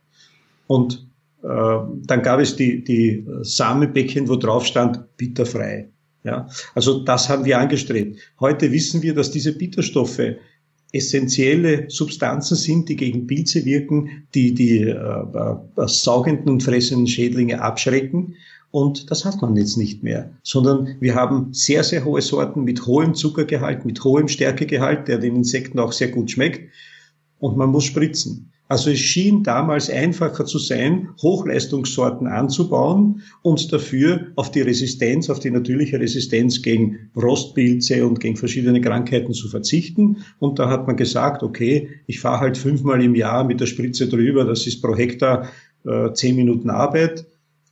[0.68, 1.05] Und
[1.48, 5.90] dann gab es die, die Samenbäckchen, wo drauf stand, bitterfrei.
[6.24, 8.18] Ja, also das haben wir angestrebt.
[8.40, 10.20] Heute wissen wir, dass diese Bitterstoffe
[10.92, 17.60] essentielle Substanzen sind, die gegen Pilze wirken, die die äh, äh, saugenden und fressenden Schädlinge
[17.60, 18.34] abschrecken.
[18.72, 22.86] Und das hat man jetzt nicht mehr, sondern wir haben sehr, sehr hohe Sorten mit
[22.86, 26.72] hohem Zuckergehalt, mit hohem Stärkegehalt, der den Insekten auch sehr gut schmeckt.
[27.38, 28.52] Und man muss spritzen.
[28.68, 35.38] Also es schien damals einfacher zu sein, Hochleistungssorten anzubauen und dafür auf die Resistenz, auf
[35.38, 40.24] die natürliche Resistenz gegen Rostpilze und gegen verschiedene Krankheiten zu verzichten.
[40.40, 44.08] Und da hat man gesagt, okay, ich fahre halt fünfmal im Jahr mit der Spritze
[44.08, 45.48] drüber, das ist pro Hektar
[45.84, 47.24] äh, zehn Minuten Arbeit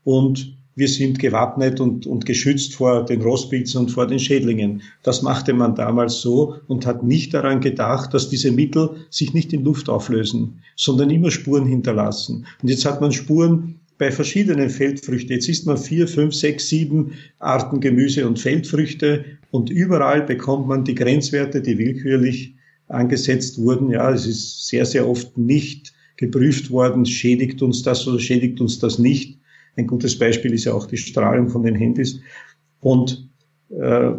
[0.05, 4.83] und wir sind gewappnet und, und geschützt vor den Rostpilzen und vor den Schädlingen.
[5.03, 9.53] Das machte man damals so und hat nicht daran gedacht, dass diese Mittel sich nicht
[9.53, 12.47] in Luft auflösen, sondern immer Spuren hinterlassen.
[12.63, 15.35] Und jetzt hat man Spuren bei verschiedenen Feldfrüchten.
[15.35, 20.85] Jetzt isst man vier, fünf, sechs, sieben Arten Gemüse und Feldfrüchte und überall bekommt man
[20.85, 22.55] die Grenzwerte, die willkürlich
[22.89, 23.91] angesetzt wurden.
[23.91, 28.79] Ja, es ist sehr, sehr oft nicht geprüft worden, schädigt uns das oder schädigt uns
[28.79, 29.39] das nicht.
[29.77, 32.21] Ein gutes Beispiel ist ja auch die Strahlung von den Handys.
[32.81, 33.29] Und
[33.71, 34.13] äh,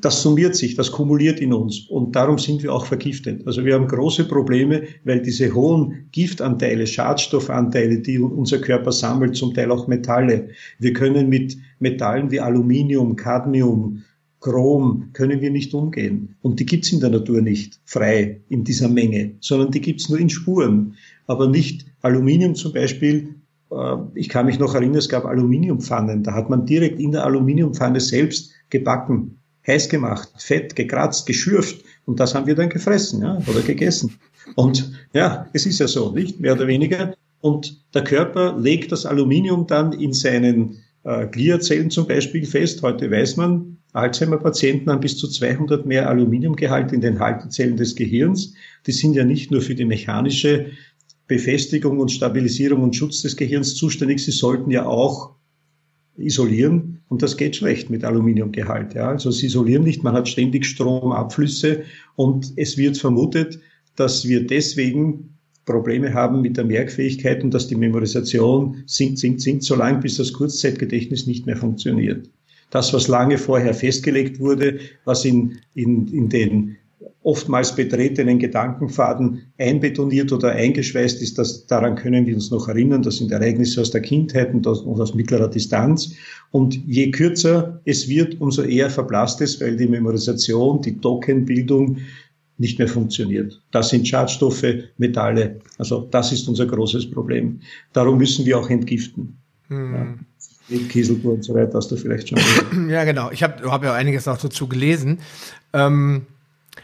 [0.00, 3.46] das summiert sich, das kumuliert in uns und darum sind wir auch vergiftet.
[3.46, 9.54] Also wir haben große Probleme, weil diese hohen Giftanteile, Schadstoffanteile, die unser Körper sammelt, zum
[9.54, 10.48] Teil auch Metalle.
[10.78, 14.02] Wir können mit Metallen wie Aluminium, Cadmium,
[14.40, 16.36] Chrom können wir nicht umgehen.
[16.42, 20.18] Und die gibt's in der Natur nicht frei in dieser Menge, sondern die gibt's nur
[20.18, 20.94] in Spuren.
[21.26, 23.34] Aber nicht Aluminium zum Beispiel.
[23.70, 26.22] Äh, ich kann mich noch erinnern, es gab Aluminiumpfannen.
[26.22, 32.20] Da hat man direkt in der Aluminiumpfanne selbst gebacken heiß gemacht, fett, gekratzt, geschürft und
[32.20, 34.14] das haben wir dann gefressen ja, oder gegessen.
[34.54, 37.14] Und ja, es ist ja so, nicht mehr oder weniger.
[37.40, 42.82] Und der Körper legt das Aluminium dann in seinen äh, Gliazellen zum Beispiel fest.
[42.82, 48.54] Heute weiß man, Alzheimer-Patienten haben bis zu 200 mehr Aluminiumgehalt in den Haltezellen des Gehirns.
[48.86, 50.66] Die sind ja nicht nur für die mechanische
[51.26, 55.34] Befestigung und Stabilisierung und Schutz des Gehirns zuständig, sie sollten ja auch
[56.16, 58.94] isolieren und das geht schlecht mit Aluminiumgehalt.
[58.94, 59.08] Ja.
[59.08, 61.82] Also sie isolieren nicht, man hat ständig Stromabflüsse
[62.14, 63.60] und es wird vermutet,
[63.96, 69.64] dass wir deswegen Probleme haben mit der Merkfähigkeit und dass die Memorisation sinkt, sinkt, sinkt,
[69.64, 72.30] so lange, bis das Kurzzeitgedächtnis nicht mehr funktioniert.
[72.70, 76.76] Das, was lange vorher festgelegt wurde, was in, in, in den
[77.22, 83.02] oftmals betretenen Gedankenfaden einbetoniert oder eingeschweißt ist, das, daran können wir uns noch erinnern.
[83.02, 86.14] Das sind Ereignisse aus der Kindheit und aus, und aus mittlerer Distanz.
[86.52, 91.98] Und je kürzer es wird, umso eher verblasst es, weil die Memorisation, die Tokenbildung
[92.58, 93.60] nicht mehr funktioniert.
[93.70, 94.64] Das sind Schadstoffe,
[94.96, 95.60] Metalle.
[95.78, 97.60] Also das ist unser großes Problem.
[97.92, 99.36] Darum müssen wir auch entgiften.
[99.68, 99.94] Hm.
[100.68, 100.78] Ja.
[100.88, 102.38] Kieselgur und so weiter hast du vielleicht schon.
[102.88, 103.30] ja, genau.
[103.30, 105.18] Ich habe hab ja einiges auch dazu gelesen.
[105.72, 106.26] Ähm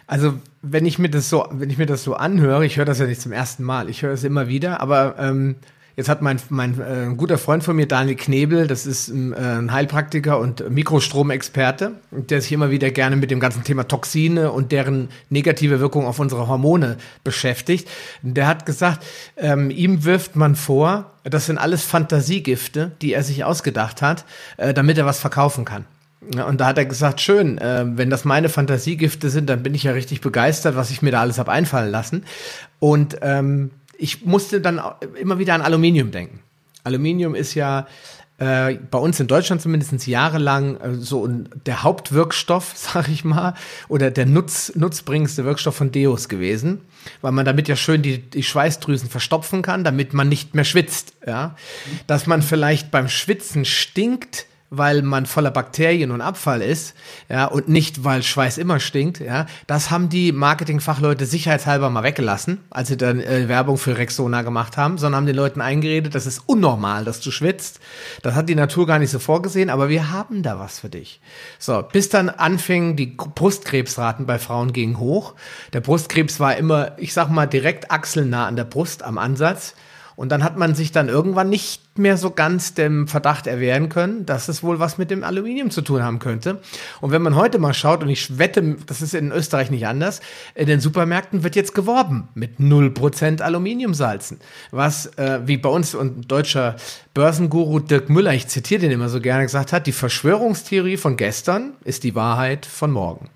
[0.07, 2.99] also wenn ich mir das so, wenn ich mir das so anhöre, ich höre das
[2.99, 5.57] ja nicht zum ersten Mal, ich höre es immer wieder, aber ähm,
[5.97, 9.33] jetzt hat mein, mein äh, ein guter Freund von mir, Daniel Knebel, das ist ein,
[9.33, 14.53] äh, ein Heilpraktiker und Mikrostromexperte, der sich immer wieder gerne mit dem ganzen Thema Toxine
[14.53, 17.89] und deren negative Wirkung auf unsere Hormone beschäftigt.
[18.23, 19.05] Der hat gesagt,
[19.37, 24.25] ähm, ihm wirft man vor, das sind alles Fantasiegifte, die er sich ausgedacht hat,
[24.57, 25.85] äh, damit er was verkaufen kann.
[26.35, 29.75] Ja, und da hat er gesagt, schön, äh, wenn das meine Fantasiegifte sind, dann bin
[29.75, 32.25] ich ja richtig begeistert, was ich mir da alles hab einfallen lassen.
[32.79, 34.81] Und ähm, ich musste dann
[35.21, 36.41] immer wieder an Aluminium denken.
[36.85, 37.87] Aluminium ist ja
[38.39, 43.55] äh, bei uns in Deutschland zumindest jahrelang äh, so der Hauptwirkstoff, sag ich mal,
[43.89, 46.81] oder der Nutz, nutzbringendste Wirkstoff von Deos gewesen,
[47.21, 51.15] weil man damit ja schön die, die Schweißdrüsen verstopfen kann, damit man nicht mehr schwitzt.
[51.27, 51.57] Ja?
[52.07, 56.95] Dass man vielleicht beim Schwitzen stinkt, weil man voller Bakterien und Abfall ist,
[57.29, 59.47] ja, und nicht, weil Schweiß immer stinkt, ja.
[59.67, 64.79] Das haben die Marketingfachleute sicherheitshalber mal weggelassen, als sie dann äh, Werbung für Rexona gemacht
[64.79, 67.81] haben, sondern haben den Leuten eingeredet, das ist unnormal, dass du schwitzt.
[68.23, 71.21] Das hat die Natur gar nicht so vorgesehen, aber wir haben da was für dich.
[71.59, 75.35] So, bis dann anfingen, die Brustkrebsraten bei Frauen gingen hoch.
[75.75, 79.75] Der Brustkrebs war immer, ich sag mal, direkt achselnah an der Brust am Ansatz.
[80.23, 84.25] Und dann hat man sich dann irgendwann nicht mehr so ganz dem Verdacht erwehren können,
[84.25, 86.61] dass es wohl was mit dem Aluminium zu tun haben könnte.
[87.01, 90.21] Und wenn man heute mal schaut, und ich wette, das ist in Österreich nicht anders,
[90.55, 94.39] in den Supermärkten wird jetzt geworben mit 0% Aluminiumsalzen.
[94.71, 96.77] Was, äh, wie bei uns und deutscher
[97.15, 101.73] Börsenguru Dirk Müller, ich zitiere den immer so gerne, gesagt hat, die Verschwörungstheorie von gestern
[101.83, 103.29] ist die Wahrheit von morgen.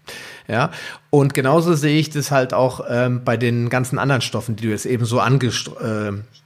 [0.47, 0.71] Ja,
[1.11, 4.71] und genauso sehe ich das halt auch ähm, bei den ganzen anderen Stoffen, die du
[4.71, 6.37] jetzt eben so angesprochen äh,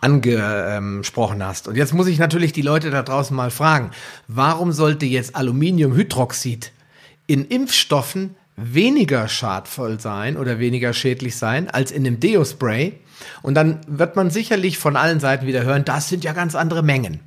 [0.00, 1.68] angesprochen hast.
[1.68, 3.90] Und jetzt muss ich natürlich die Leute da draußen mal fragen,
[4.28, 6.72] warum sollte jetzt Aluminiumhydroxid
[7.26, 12.94] in Impfstoffen weniger schadvoll sein oder weniger schädlich sein als in dem Deo-Spray?
[13.42, 16.82] Und dann wird man sicherlich von allen Seiten wieder hören, das sind ja ganz andere
[16.82, 17.20] Mengen.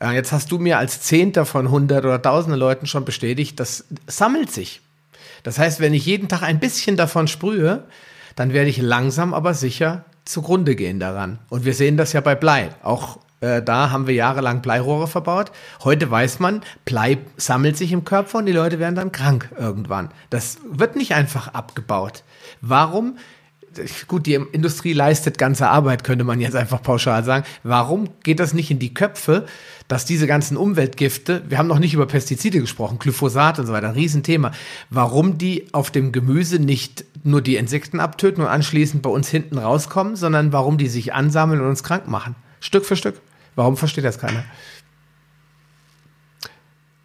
[0.00, 3.84] Äh, jetzt hast du mir als Zehnter von hundert oder tausende Leuten schon bestätigt, das
[4.06, 4.80] sammelt sich.
[5.42, 7.84] Das heißt, wenn ich jeden Tag ein bisschen davon sprühe,
[8.34, 11.38] dann werde ich langsam aber sicher zugrunde gehen daran.
[11.48, 12.70] Und wir sehen das ja bei Blei.
[12.82, 15.52] Auch äh, da haben wir jahrelang Bleirohre verbaut.
[15.84, 20.10] Heute weiß man, Blei sammelt sich im Körper und die Leute werden dann krank irgendwann.
[20.30, 22.22] Das wird nicht einfach abgebaut.
[22.60, 23.18] Warum?
[24.08, 27.44] Gut, die Industrie leistet ganze Arbeit, könnte man jetzt einfach pauschal sagen.
[27.62, 29.46] Warum geht das nicht in die Köpfe,
[29.88, 33.88] dass diese ganzen Umweltgifte, wir haben noch nicht über Pestizide gesprochen, Glyphosat und so weiter,
[33.88, 34.52] ein Riesenthema,
[34.90, 39.58] warum die auf dem Gemüse nicht nur die Insekten abtöten und anschließend bei uns hinten
[39.58, 42.36] rauskommen, sondern warum die sich ansammeln und uns krank machen.
[42.60, 43.20] Stück für Stück.
[43.54, 44.44] Warum versteht das keiner?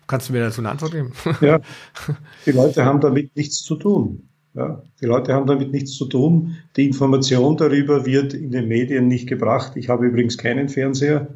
[0.07, 1.13] Kannst du mir dazu eine Antwort geben?
[1.39, 1.61] Ja,
[2.45, 4.27] die Leute haben damit nichts zu tun.
[4.53, 6.57] Ja, die Leute haben damit nichts zu tun.
[6.75, 9.73] Die Information darüber wird in den Medien nicht gebracht.
[9.75, 11.27] Ich habe übrigens keinen Fernseher.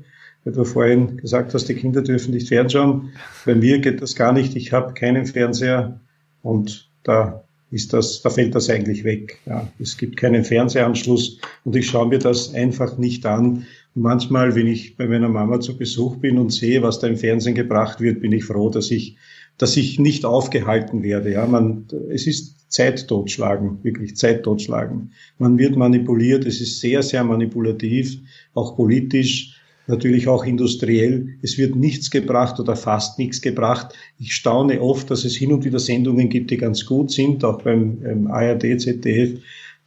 [0.44, 3.14] weil du vorhin gesagt hast, die Kinder dürfen nicht fernschauen.
[3.46, 4.56] Bei mir geht das gar nicht.
[4.56, 6.00] Ich habe keinen Fernseher
[6.42, 9.40] und da ist das, da fällt das eigentlich weg.
[9.46, 13.66] Ja, es gibt keinen Fernsehanschluss und ich schaue mir das einfach nicht an.
[13.96, 17.18] Und manchmal, wenn ich bei meiner Mama zu Besuch bin und sehe, was da im
[17.18, 19.18] Fernsehen gebracht wird, bin ich froh, dass ich,
[19.58, 21.32] dass ich nicht aufgehalten werde.
[21.32, 25.12] Ja, man, es ist Zeit totschlagen, wirklich Zeit totschlagen.
[25.40, 28.18] Man wird manipuliert, es ist sehr, sehr manipulativ,
[28.54, 29.56] auch politisch
[29.88, 31.30] natürlich auch industriell.
[31.42, 33.94] Es wird nichts gebracht oder fast nichts gebracht.
[34.20, 37.62] Ich staune oft, dass es hin und wieder Sendungen gibt, die ganz gut sind, auch
[37.62, 39.40] beim ähm, ARD, ZDF,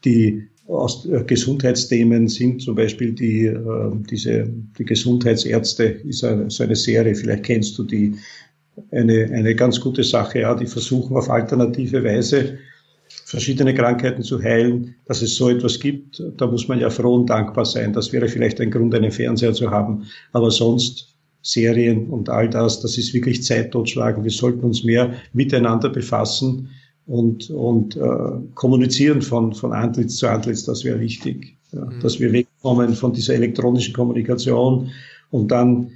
[0.05, 6.63] die aus äh, Gesundheitsthemen sind, zum Beispiel die, äh, diese, die Gesundheitsärzte ist eine, so
[6.63, 8.15] eine Serie, vielleicht kennst du die,
[8.93, 12.59] eine, eine ganz gute Sache, ja, die versuchen auf alternative Weise
[13.29, 17.29] verschiedene Krankheiten zu heilen, dass es so etwas gibt, da muss man ja froh und
[17.29, 17.93] dankbar sein.
[17.93, 20.05] Das wäre vielleicht ein Grund, einen Fernseher zu haben.
[20.33, 24.25] Aber sonst Serien und all das, das ist wirklich Zeit totschlagen.
[24.25, 26.71] Wir sollten uns mehr miteinander befassen
[27.07, 28.01] und, und äh,
[28.55, 31.59] kommunizieren von, von Antlitz zu Antlitz, das wäre wichtig.
[31.73, 32.01] Ja, mhm.
[32.01, 34.91] Dass wir wegkommen von dieser elektronischen Kommunikation
[35.31, 35.91] und dann,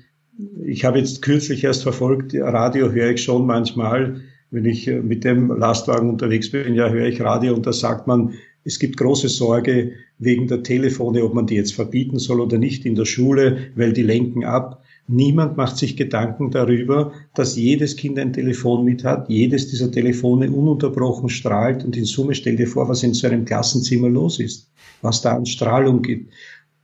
[0.67, 4.21] ich habe jetzt kürzlich erst verfolgt, Radio höre ich schon manchmal,
[4.53, 8.07] wenn ich äh, mit dem Lastwagen unterwegs bin, ja, höre ich Radio und da sagt
[8.07, 8.35] man,
[8.65, 12.87] es gibt große Sorge wegen der Telefone, ob man die jetzt verbieten soll oder nicht
[12.87, 14.85] in der Schule, weil die lenken ab.
[15.09, 20.49] Niemand macht sich Gedanken darüber, dass jedes Kind ein Telefon mit hat, jedes dieser Telefone
[20.53, 24.71] ununterbrochen strahlt und in Summe stell dir vor, was in so einem Klassenzimmer los ist,
[25.01, 26.33] was da an Strahlung gibt.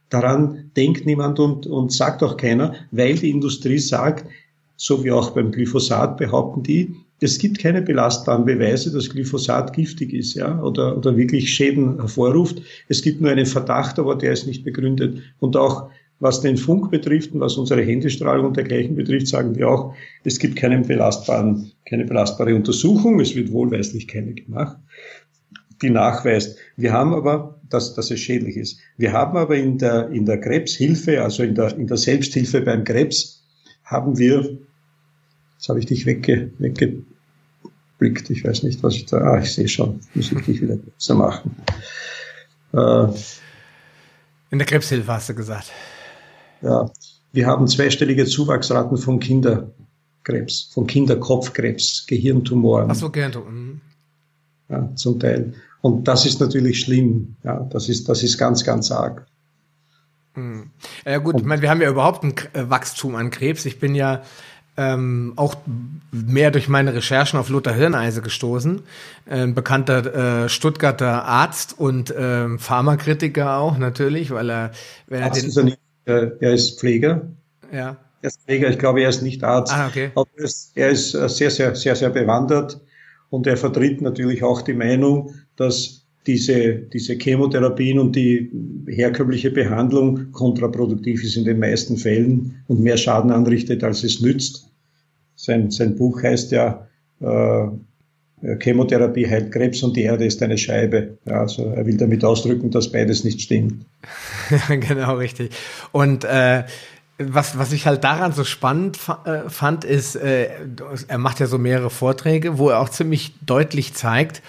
[0.08, 4.24] Daran denkt niemand und, und sagt auch keiner, weil die Industrie sagt,
[4.76, 10.12] so wie auch beim Glyphosat behaupten die, es gibt keine belastbaren Beweise, dass Glyphosat giftig
[10.12, 12.62] ist, ja, oder, oder wirklich Schäden hervorruft.
[12.88, 15.18] Es gibt nur einen Verdacht, aber der ist nicht begründet.
[15.40, 15.90] Und auch
[16.20, 19.94] was den Funk betrifft und was unsere Handystrahlung und dergleichen betrifft, sagen wir auch,
[20.24, 23.20] es gibt keinen belastbaren, keine belastbare Untersuchung.
[23.20, 24.76] Es wird wohlweislich keine gemacht,
[25.82, 26.56] die nachweist.
[26.76, 28.78] Wir haben aber, dass, dass es schädlich ist.
[28.96, 32.84] Wir haben aber in der, in der Krebshilfe, also in der, in der Selbsthilfe beim
[32.84, 33.44] Krebs,
[33.84, 34.58] haben wir
[35.58, 38.30] Jetzt habe ich dich wegge, weggeblickt.
[38.30, 39.18] Ich weiß nicht, was ich da.
[39.18, 39.98] Ah, ich sehe schon.
[40.14, 41.56] Muss ich dich wieder besser machen.
[42.72, 43.08] Äh,
[44.50, 45.72] In der Krebshilfe hast du gesagt.
[46.62, 46.88] Ja,
[47.32, 52.88] wir haben zweistellige Zuwachsraten von Kinderkrebs, von Kinderkopfkrebs, Gehirntumoren.
[52.90, 53.54] Ach so, Gehirntumoren.
[53.66, 53.80] Mhm.
[54.68, 55.54] Ja, zum Teil.
[55.80, 57.34] Und das ist natürlich schlimm.
[57.42, 59.26] Ja, das ist, das ist ganz, ganz arg.
[60.36, 60.70] Mhm.
[61.04, 62.34] Ja gut, ich meine, wir haben ja überhaupt ein
[62.70, 63.64] Wachstum an Krebs.
[63.64, 64.22] Ich bin ja
[64.78, 65.56] ähm, auch
[66.12, 68.80] mehr durch meine Recherchen auf Lothar Hirneise gestoßen.
[69.28, 74.70] Ein bekannter äh, Stuttgarter Arzt und äh, Pharmakritiker auch natürlich, weil er,
[75.08, 75.48] wenn er Arzt den.
[75.48, 77.28] Ist er, nicht, äh, er ist Pfleger.
[77.72, 77.96] Ja.
[78.22, 79.72] Er ist Pfleger, ich glaube, er ist nicht Arzt.
[79.74, 80.10] Ah, okay.
[80.14, 82.80] Aber er ist, er ist äh, sehr, sehr, sehr, sehr bewandert
[83.30, 88.52] und er vertritt natürlich auch die Meinung, dass diese, diese Chemotherapien und die
[88.86, 94.67] herkömmliche Behandlung kontraproduktiv ist in den meisten Fällen und mehr Schaden anrichtet, als es nützt.
[95.40, 96.88] Sein, sein Buch heißt ja
[97.20, 97.68] äh,
[98.60, 101.18] Chemotherapie heilt Krebs und die Erde ist eine Scheibe.
[101.24, 103.86] Ja, also er will damit ausdrücken, dass beides nicht stimmt.
[104.68, 105.50] genau, richtig.
[105.92, 106.64] Und äh,
[107.18, 110.48] was, was ich halt daran so spannend äh, fand, ist, äh,
[111.06, 114.42] er macht ja so mehrere Vorträge, wo er auch ziemlich deutlich zeigt,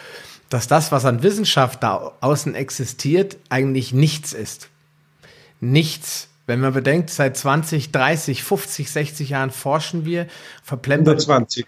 [0.49, 4.69] dass das, was an Wissenschaft da außen existiert, eigentlich nichts ist.
[5.61, 6.28] Nichts.
[6.49, 10.25] Wenn man bedenkt, seit 20, 30, 50, 60 Jahren forschen wir,
[10.63, 11.13] verplempern.
[11.13, 11.63] 120.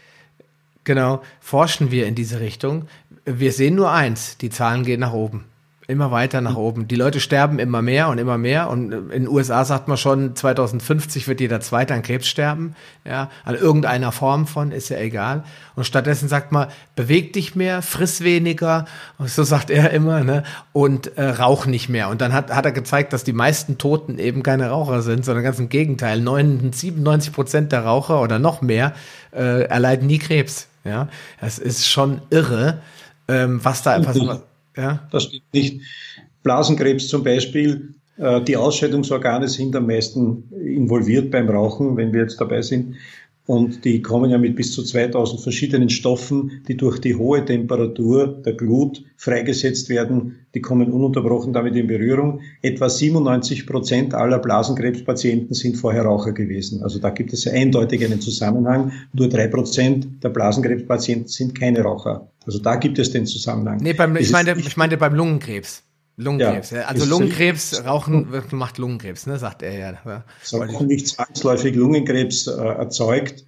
[0.86, 2.88] Genau, forschen wir in diese Richtung.
[3.24, 5.51] Wir sehen nur eins, die Zahlen gehen nach oben
[5.92, 6.88] immer weiter nach oben.
[6.88, 8.70] Die Leute sterben immer mehr und immer mehr.
[8.70, 12.76] Und in den USA sagt man schon, 2050 wird jeder Zweite an Krebs sterben.
[13.06, 15.44] Ja, an irgendeiner Form von, ist ja egal.
[15.76, 18.86] Und stattdessen sagt man, beweg dich mehr, friss weniger.
[19.20, 20.44] So sagt er immer, ne?
[20.74, 22.10] Und äh, rauch nicht mehr.
[22.10, 25.44] Und dann hat, hat er gezeigt, dass die meisten Toten eben keine Raucher sind, sondern
[25.44, 26.22] ganz im Gegenteil.
[26.22, 28.94] 97 Prozent der Raucher oder noch mehr
[29.34, 30.68] äh, erleiden nie Krebs.
[30.84, 32.80] Ja, das ist schon irre,
[33.28, 34.42] ähm, was da einfach so
[34.78, 35.08] ja.
[35.12, 35.82] Das stimmt nicht.
[36.44, 42.40] Blasenkrebs zum Beispiel, äh, die Ausscheidungsorgane sind am meisten involviert beim Rauchen, wenn wir jetzt
[42.40, 42.96] dabei sind.
[43.48, 48.28] Und die kommen ja mit bis zu 2000 verschiedenen Stoffen, die durch die hohe Temperatur
[48.28, 50.46] der Glut freigesetzt werden.
[50.54, 52.42] Die kommen ununterbrochen damit in Berührung.
[52.62, 56.84] Etwa 97 Prozent aller Blasenkrebspatienten sind vorher Raucher gewesen.
[56.84, 58.92] Also da gibt es ja eindeutig einen Zusammenhang.
[59.14, 62.30] Nur drei Prozent der Blasenkrebspatienten sind keine Raucher.
[62.46, 63.80] Also da gibt es den Zusammenhang.
[63.82, 65.84] Nee, beim, ich, meine, ich meine beim Lungenkrebs.
[66.18, 66.82] Lungenkrebs, ja.
[66.84, 69.98] Also Lungenkrebs, Rauchen macht Lungenkrebs, ne, sagt er ja.
[70.06, 70.26] ja.
[70.44, 73.46] So, nicht zwangsläufig Lungenkrebs äh, erzeugt,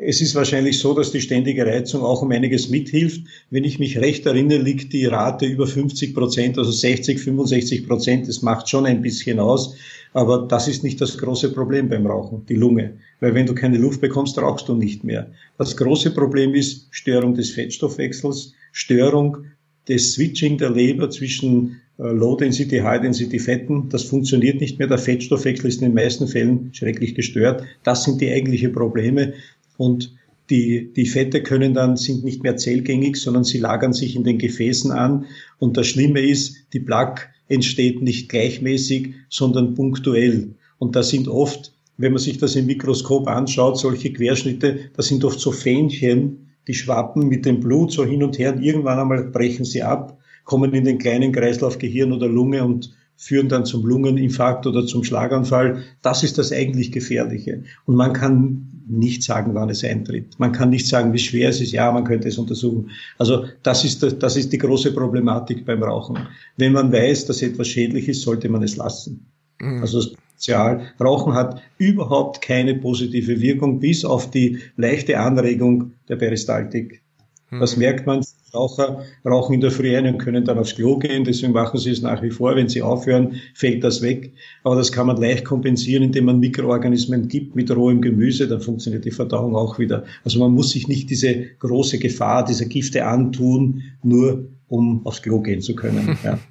[0.00, 3.26] es ist wahrscheinlich so, dass die ständige Reizung auch um einiges mithilft.
[3.50, 8.28] Wenn ich mich recht erinnere, liegt die Rate über 50 Prozent, also 60, 65 Prozent.
[8.28, 9.74] Das macht schon ein bisschen aus.
[10.12, 12.98] Aber das ist nicht das große Problem beim Rauchen, die Lunge.
[13.20, 15.30] Weil wenn du keine Luft bekommst, rauchst du nicht mehr.
[15.56, 19.46] Das große Problem ist Störung des Fettstoffwechsels, Störung
[19.88, 23.88] des Switching der Leber zwischen äh, Low-Density, High-Density Fetten.
[23.88, 24.88] Das funktioniert nicht mehr.
[24.88, 27.62] Der Fettstoffwechsel ist in den meisten Fällen schrecklich gestört.
[27.84, 29.34] Das sind die eigentlichen Probleme.
[29.76, 30.14] Und
[30.50, 34.38] die, die Fette können dann, sind nicht mehr zellgängig, sondern sie lagern sich in den
[34.38, 35.26] Gefäßen an.
[35.58, 40.54] Und das Schlimme ist, die Plaque entsteht nicht gleichmäßig, sondern punktuell.
[40.78, 45.24] Und da sind oft, wenn man sich das im Mikroskop anschaut, solche Querschnitte, da sind
[45.24, 49.24] oft so Fähnchen, die schwappen mit dem Blut so hin und her und irgendwann einmal
[49.24, 53.84] brechen sie ab kommen in den kleinen Kreislauf Gehirn oder Lunge und führen dann zum
[53.84, 55.82] Lungeninfarkt oder zum Schlaganfall.
[56.02, 57.64] Das ist das eigentlich Gefährliche.
[57.84, 60.38] Und man kann nicht sagen, wann es eintritt.
[60.38, 61.72] Man kann nicht sagen, wie schwer es ist.
[61.72, 62.90] Ja, man könnte es untersuchen.
[63.18, 66.18] Also das ist, das, das ist die große Problematik beim Rauchen.
[66.56, 69.26] Wenn man weiß, dass etwas schädlich ist, sollte man es lassen.
[69.60, 69.80] Mhm.
[69.80, 70.02] Also
[70.36, 70.92] Sozial.
[71.00, 77.02] Rauchen hat überhaupt keine positive Wirkung, bis auf die leichte Anregung der Peristaltik.
[77.50, 77.82] Das mhm.
[77.82, 78.22] merkt man
[78.54, 81.24] Raucher rauchen in der Früh ein und können dann aufs Klo gehen.
[81.24, 82.56] Deswegen machen sie es nach wie vor.
[82.56, 84.32] Wenn sie aufhören, fällt das weg.
[84.64, 88.48] Aber das kann man leicht kompensieren, indem man Mikroorganismen gibt mit rohem Gemüse.
[88.48, 90.04] Dann funktioniert die Verdauung auch wieder.
[90.24, 95.40] Also man muss sich nicht diese große Gefahr dieser Gifte antun, nur um aufs Klo
[95.40, 96.18] gehen zu können.
[96.24, 96.38] Ja.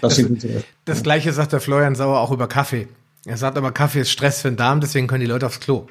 [0.00, 0.46] Das, das,
[0.86, 2.86] das Gleiche sagt der Florian Sauer auch über Kaffee.
[3.26, 5.88] Er sagt aber, Kaffee ist Stress für den Darm, deswegen können die Leute aufs Klo.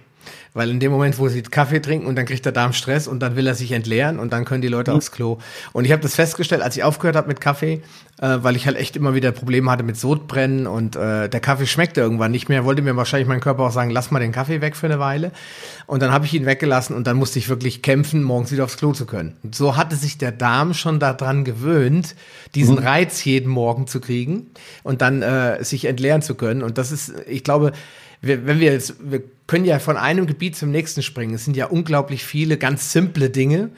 [0.53, 3.19] Weil in dem Moment, wo sie Kaffee trinken und dann kriegt der Darm Stress und
[3.19, 4.97] dann will er sich entleeren und dann können die Leute mhm.
[4.97, 5.39] aufs Klo.
[5.73, 7.81] Und ich habe das festgestellt, als ich aufgehört habe mit Kaffee,
[8.21, 11.65] äh, weil ich halt echt immer wieder Probleme hatte mit Sodbrennen und äh, der Kaffee
[11.65, 14.61] schmeckte irgendwann nicht mehr, wollte mir wahrscheinlich mein Körper auch sagen, lass mal den Kaffee
[14.61, 15.31] weg für eine Weile.
[15.87, 18.77] Und dann habe ich ihn weggelassen und dann musste ich wirklich kämpfen, morgens wieder aufs
[18.77, 19.35] Klo zu können.
[19.43, 22.15] Und so hatte sich der Darm schon daran gewöhnt,
[22.55, 22.83] diesen mhm.
[22.83, 24.47] Reiz jeden Morgen zu kriegen
[24.83, 26.63] und dann äh, sich entleeren zu können.
[26.63, 27.73] Und das ist, ich glaube,
[28.25, 31.35] wenn wir jetzt, wir können ja von einem Gebiet zum nächsten springen.
[31.35, 33.69] Es sind ja unglaublich viele ganz simple Dinge,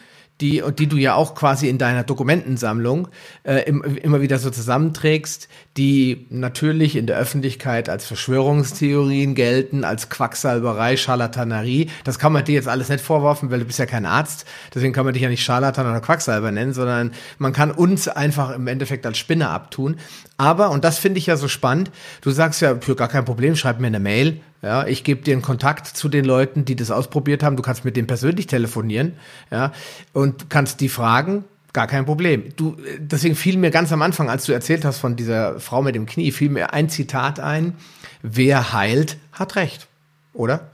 [0.41, 3.07] die, die du ja auch quasi in deiner Dokumentensammlung
[3.43, 5.47] äh, im, immer wieder so zusammenträgst,
[5.77, 11.89] die natürlich in der Öffentlichkeit als Verschwörungstheorien gelten, als Quacksalberei, Scharlatanerie.
[12.03, 14.45] Das kann man dir jetzt alles nicht vorwerfen, weil du bist ja kein Arzt.
[14.73, 18.55] Deswegen kann man dich ja nicht Scharlatan oder Quacksalber nennen, sondern man kann uns einfach
[18.55, 19.97] im Endeffekt als Spinner abtun.
[20.37, 23.55] Aber, und das finde ich ja so spannend, du sagst ja, für gar kein Problem,
[23.55, 26.89] schreib mir eine Mail, ja, ich gebe dir einen Kontakt zu den Leuten, die das
[26.89, 27.55] ausprobiert haben.
[27.55, 29.13] Du kannst mit denen persönlich telefonieren,
[29.51, 29.71] ja,
[30.13, 31.45] und kannst die fragen.
[31.73, 32.45] Gar kein Problem.
[32.55, 35.95] Du, deswegen fiel mir ganz am Anfang, als du erzählt hast von dieser Frau mit
[35.95, 37.73] dem Knie, fiel mir ein Zitat ein.
[38.21, 39.87] Wer heilt, hat Recht.
[40.33, 40.71] Oder?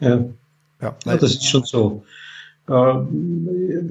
[0.00, 0.24] Ja.
[0.80, 2.04] Ja, ja das ist schon so.
[2.68, 2.94] Äh,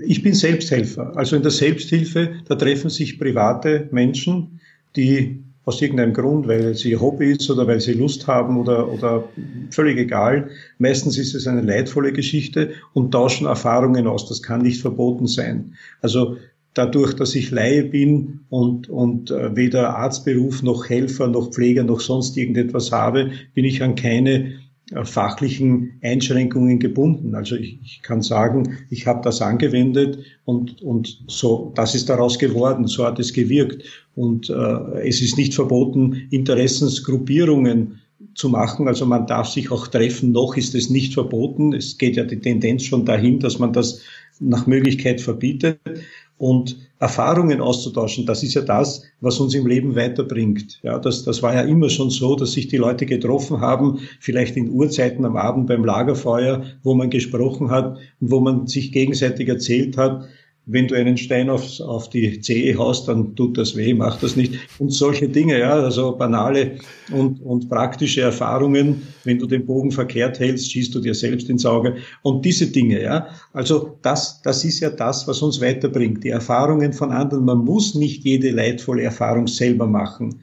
[0.06, 1.16] ich bin Selbsthelfer.
[1.16, 4.60] Also in der Selbsthilfe, da treffen sich private Menschen,
[4.96, 9.24] die aus irgendeinem Grund, weil sie Hobby ist oder weil sie Lust haben oder, oder
[9.70, 10.50] völlig egal.
[10.80, 14.28] Meistens ist es eine leidvolle Geschichte und tauschen Erfahrungen aus.
[14.28, 15.76] Das kann nicht verboten sein.
[16.02, 16.38] Also
[16.74, 22.00] dadurch, dass ich Laie bin und, und äh, weder Arztberuf noch Helfer noch Pfleger noch
[22.00, 24.54] sonst irgendetwas habe, bin ich an keine
[24.92, 27.36] äh, fachlichen Einschränkungen gebunden.
[27.36, 32.40] Also ich, ich kann sagen, ich habe das angewendet und, und so, das ist daraus
[32.40, 33.84] geworden, so hat es gewirkt.
[34.20, 38.02] Und äh, es ist nicht verboten, Interessensgruppierungen
[38.36, 38.90] zu machen.
[38.90, 41.72] Also man darf sich auch treffen, noch ist es nicht verboten.
[41.72, 44.02] Es geht ja die Tendenz schon dahin, dass man das
[44.42, 45.80] nach Möglichkeit verbietet
[46.38, 50.80] und Erfahrungen auszutauschen, das ist ja das, was uns im Leben weiterbringt.
[50.84, 54.58] Ja, das, das war ja immer schon so, dass sich die Leute getroffen haben, vielleicht
[54.58, 59.48] in Uhrzeiten am Abend beim Lagerfeuer, wo man gesprochen hat und wo man sich gegenseitig
[59.48, 60.28] erzählt hat,
[60.72, 64.36] wenn du einen Stein auf, auf die Zehe haust, dann tut das weh, macht das
[64.36, 64.54] nicht.
[64.78, 66.78] Und solche Dinge, ja, also banale
[67.12, 69.02] und, und praktische Erfahrungen.
[69.24, 71.96] Wenn du den Bogen verkehrt hältst, schießt du dir selbst ins Auge.
[72.22, 73.28] Und diese Dinge, ja.
[73.52, 76.24] Also das, das ist ja das, was uns weiterbringt.
[76.24, 77.46] Die Erfahrungen von anderen.
[77.46, 80.42] Man muss nicht jede leidvolle Erfahrung selber machen.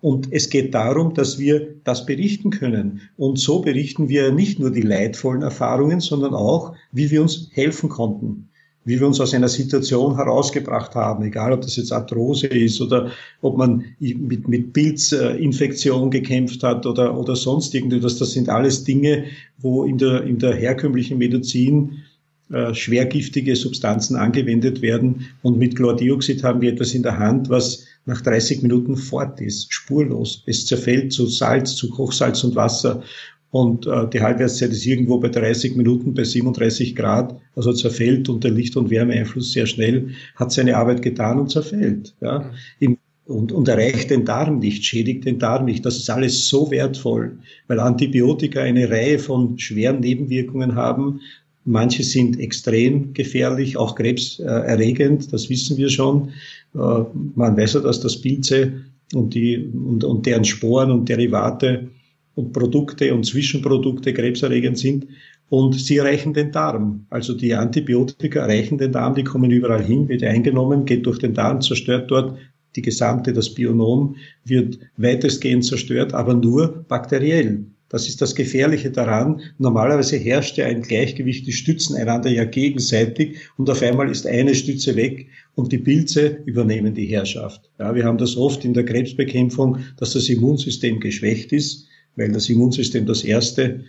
[0.00, 3.00] Und es geht darum, dass wir das berichten können.
[3.16, 7.88] Und so berichten wir nicht nur die leidvollen Erfahrungen, sondern auch, wie wir uns helfen
[7.88, 8.47] konnten
[8.84, 13.10] wie wir uns aus einer Situation herausgebracht haben, egal ob das jetzt Arthrose ist oder
[13.42, 18.18] ob man mit, mit Pilzinfektion gekämpft hat oder, oder sonst irgendetwas.
[18.18, 19.24] Das sind alles Dinge,
[19.58, 22.04] wo in der, in der herkömmlichen Medizin
[22.50, 25.26] äh, schwergiftige Substanzen angewendet werden.
[25.42, 29.70] Und mit Chlordioxid haben wir etwas in der Hand, was nach 30 Minuten fort ist,
[29.70, 30.44] spurlos.
[30.46, 33.02] Es zerfällt zu Salz, zu Kochsalz und Wasser.
[33.50, 38.50] Und äh, die Halbwertszeit ist irgendwo bei 30 Minuten bei 37 Grad, also zerfällt unter
[38.50, 42.14] Licht- und Wärmeeinfluss sehr schnell, hat seine Arbeit getan und zerfällt.
[42.20, 42.50] Ja.
[42.78, 45.84] Im und, und erreicht den Darm nicht, schädigt den Darm nicht.
[45.84, 51.20] Das ist alles so wertvoll, weil Antibiotika eine Reihe von schweren Nebenwirkungen haben.
[51.66, 56.30] Manche sind extrem gefährlich, auch krebserregend, das wissen wir schon.
[56.74, 56.78] Äh,
[57.34, 58.72] man weiß ja, dass das Pilze
[59.12, 61.88] und, die, und, und deren Sporen und Derivate
[62.38, 65.08] und Produkte und Zwischenprodukte krebserregend sind.
[65.48, 67.06] Und sie erreichen den Darm.
[67.10, 71.34] Also die Antibiotika erreichen den Darm, die kommen überall hin, wird eingenommen, geht durch den
[71.34, 72.38] Darm, zerstört dort
[72.76, 77.64] die gesamte, das Bionom wird weitestgehend zerstört, aber nur bakteriell.
[77.88, 79.40] Das ist das Gefährliche daran.
[79.56, 84.54] Normalerweise herrscht ja ein Gleichgewicht, die stützen einander ja gegenseitig und auf einmal ist eine
[84.54, 87.70] Stütze weg und die Pilze übernehmen die Herrschaft.
[87.80, 92.48] Ja, wir haben das oft in der Krebsbekämpfung, dass das Immunsystem geschwächt ist, weil das
[92.48, 93.84] Immunsystem das erste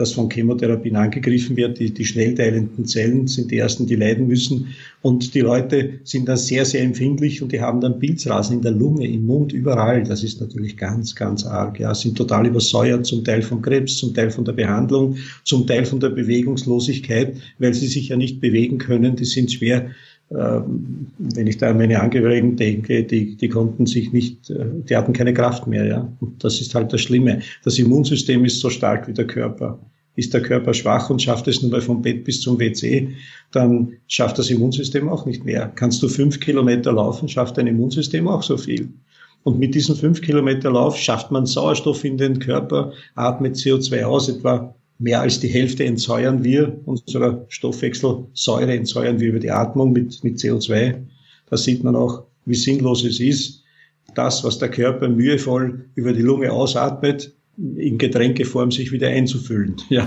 [0.00, 1.78] das von Chemotherapien angegriffen wird.
[1.78, 4.68] Die, die schnell teilenden Zellen sind die ersten, die leiden müssen.
[5.02, 8.72] Und die Leute sind dann sehr, sehr empfindlich und die haben dann Pilzrasen in der
[8.72, 10.04] Lunge, im Mund, überall.
[10.04, 11.78] Das ist natürlich ganz, ganz arg.
[11.78, 15.84] Ja, sind total übersäuert, zum Teil vom Krebs, zum Teil von der Behandlung, zum Teil
[15.84, 19.16] von der Bewegungslosigkeit, weil sie sich ja nicht bewegen können.
[19.16, 19.90] Die sind schwer
[20.30, 25.12] wenn ich da an meine Angehörigen denke, die, die konnten sich nicht, äh, die hatten
[25.12, 26.12] keine Kraft mehr, ja.
[26.20, 27.40] Und das ist halt das Schlimme.
[27.64, 29.80] Das Immunsystem ist so stark wie der Körper.
[30.14, 33.08] Ist der Körper schwach und schafft es nur mal vom Bett bis zum WC,
[33.52, 35.72] dann schafft das Immunsystem auch nicht mehr.
[35.74, 38.88] Kannst du fünf Kilometer laufen, schafft dein Immunsystem auch so viel.
[39.42, 44.28] Und mit diesem fünf Kilometer Lauf schafft man Sauerstoff in den Körper, atmet CO2 aus,
[44.28, 50.22] etwa mehr als die Hälfte entsäuern wir, unsere Stoffwechselsäure entsäuern wir über die Atmung mit,
[50.22, 50.94] mit CO2.
[51.48, 53.64] Da sieht man auch, wie sinnlos es ist,
[54.14, 59.76] das, was der Körper mühevoll über die Lunge ausatmet, in Getränkeform sich wieder einzufüllen.
[59.88, 60.06] Ja,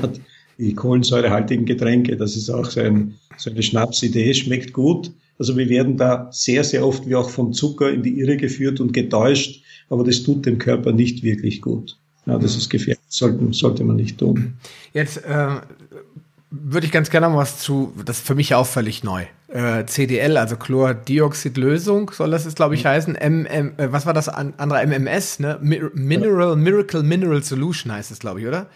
[0.60, 5.12] die kohlensäurehaltigen Getränke, das ist auch so, ein, so eine Schnapsidee, schmeckt gut.
[5.39, 8.80] Also wir werden da sehr, sehr oft wie auch vom Zucker in die Irre geführt
[8.80, 11.98] und getäuscht, aber das tut dem Körper nicht wirklich gut.
[12.26, 14.54] Ja, das ist gefährlich, sollte, sollte man nicht tun.
[14.94, 15.48] Jetzt äh,
[16.52, 19.26] würde ich ganz gerne noch was zu, das ist für mich auch völlig neu.
[19.50, 22.90] Äh, CDL, also Chlordioxidlösung, soll das jetzt, glaube ich, mhm.
[22.90, 23.16] heißen.
[23.16, 24.86] M, M, äh, was war das andere?
[24.86, 25.60] MMS, ne?
[25.62, 28.68] Mineral, Miracle Mineral Solution heißt es, glaube ich, oder?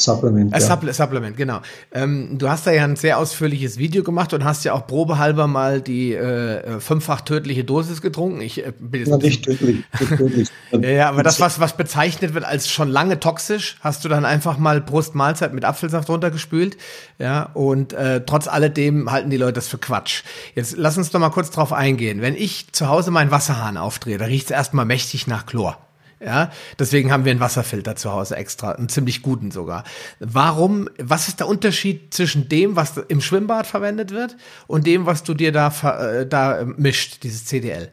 [0.00, 0.52] Supplement.
[0.54, 0.66] Äh, ja.
[0.66, 1.60] Supple Supplement, genau.
[1.92, 5.46] Ähm, du hast da ja ein sehr ausführliches Video gemacht und hast ja auch probehalber
[5.46, 8.40] mal die äh, fünffach tödliche Dosis getrunken.
[8.40, 9.84] Ich äh, bin jetzt ja, nicht tödlich.
[9.98, 10.48] tödlich.
[10.72, 14.24] ja, ja, aber das, was, was bezeichnet wird als schon lange toxisch, hast du dann
[14.24, 16.76] einfach mal Brustmahlzeit mit Apfelsaft runtergespült.
[17.18, 20.22] Ja, und äh, trotz alledem halten die Leute das für Quatsch.
[20.54, 22.20] Jetzt lass uns doch mal kurz drauf eingehen.
[22.22, 25.78] Wenn ich zu Hause meinen Wasserhahn aufdrehe, da riecht es erstmal mächtig nach Chlor.
[26.24, 29.84] Ja, deswegen haben wir einen Wasserfilter zu Hause extra, einen ziemlich guten sogar.
[30.18, 35.22] Warum, was ist der Unterschied zwischen dem, was im Schwimmbad verwendet wird und dem, was
[35.22, 35.68] du dir da,
[36.00, 37.90] äh, da mischt, dieses CDL?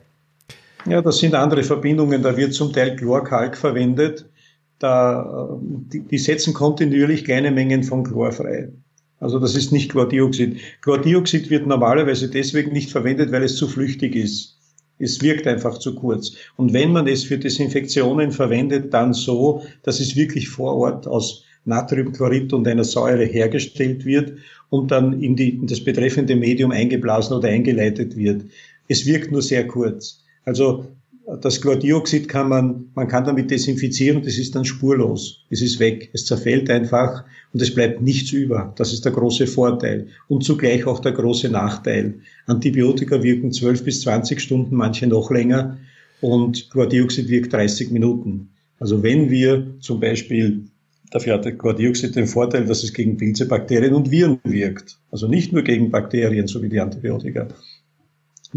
[0.87, 2.23] Ja, das sind andere Verbindungen.
[2.23, 4.25] Da wird zum Teil Chlorkalk verwendet.
[4.79, 5.57] Da, äh,
[5.91, 8.69] die, die setzen kontinuierlich kleine Mengen von Chlor frei.
[9.19, 10.59] Also das ist nicht Chlordioxid.
[10.81, 14.54] Chlordioxid wird normalerweise deswegen nicht verwendet, weil es zu flüchtig ist.
[14.97, 16.33] Es wirkt einfach zu kurz.
[16.55, 21.43] Und wenn man es für Desinfektionen verwendet, dann so, dass es wirklich vor Ort aus
[21.65, 24.33] Natriumchlorid und einer Säure hergestellt wird
[24.69, 28.45] und dann in, die, in das betreffende Medium eingeblasen oder eingeleitet wird.
[28.87, 30.23] Es wirkt nur sehr kurz.
[30.45, 30.85] Also
[31.41, 35.45] das Chlordioxid kann man, man kann damit desinfizieren, das ist dann spurlos.
[35.49, 36.09] Es ist weg.
[36.13, 37.23] Es zerfällt einfach
[37.53, 38.73] und es bleibt nichts über.
[38.77, 42.19] Das ist der große Vorteil und zugleich auch der große Nachteil.
[42.45, 45.77] Antibiotika wirken 12 bis 20 Stunden, manche noch länger
[46.21, 48.49] und Chlordioxid wirkt 30 Minuten.
[48.79, 50.65] Also wenn wir zum Beispiel
[51.11, 54.97] Dafür hat Chlordioxid den Vorteil, dass es gegen Pilze, Bakterien und Viren wirkt.
[55.11, 57.47] Also nicht nur gegen Bakterien, so wie die Antibiotika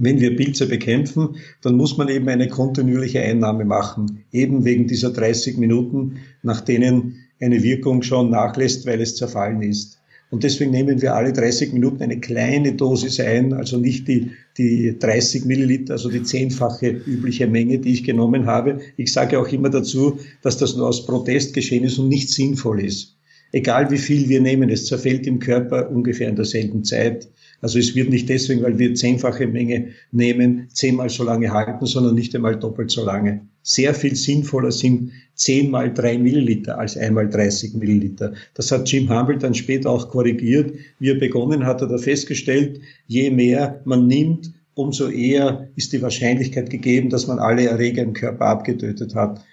[0.03, 5.11] wenn wir Pilze bekämpfen, dann muss man eben eine kontinuierliche Einnahme machen, eben wegen dieser
[5.11, 9.99] 30 Minuten, nach denen eine Wirkung schon nachlässt, weil es zerfallen ist.
[10.31, 14.99] Und deswegen nehmen wir alle 30 Minuten eine kleine Dosis ein, also nicht die, die
[14.99, 18.81] 30 Milliliter, also die zehnfache übliche Menge, die ich genommen habe.
[18.97, 22.85] Ich sage auch immer dazu, dass das nur aus Protest geschehen ist und nicht sinnvoll
[22.85, 23.17] ist.
[23.53, 27.29] Egal wie viel wir nehmen, es zerfällt im Körper ungefähr in derselben Zeit.
[27.61, 32.15] Also es wird nicht deswegen, weil wir zehnfache Menge nehmen, zehnmal so lange halten, sondern
[32.15, 33.41] nicht einmal doppelt so lange.
[33.63, 38.33] Sehr viel sinnvoller sind zehnmal drei Milliliter als einmal 30 Milliliter.
[38.55, 40.73] Das hat Jim Humble dann später auch korrigiert.
[41.01, 46.01] Wie er begonnen hat, hat er festgestellt, je mehr man nimmt, umso eher ist die
[46.01, 49.45] Wahrscheinlichkeit gegeben, dass man alle Erreger im Körper abgetötet hat.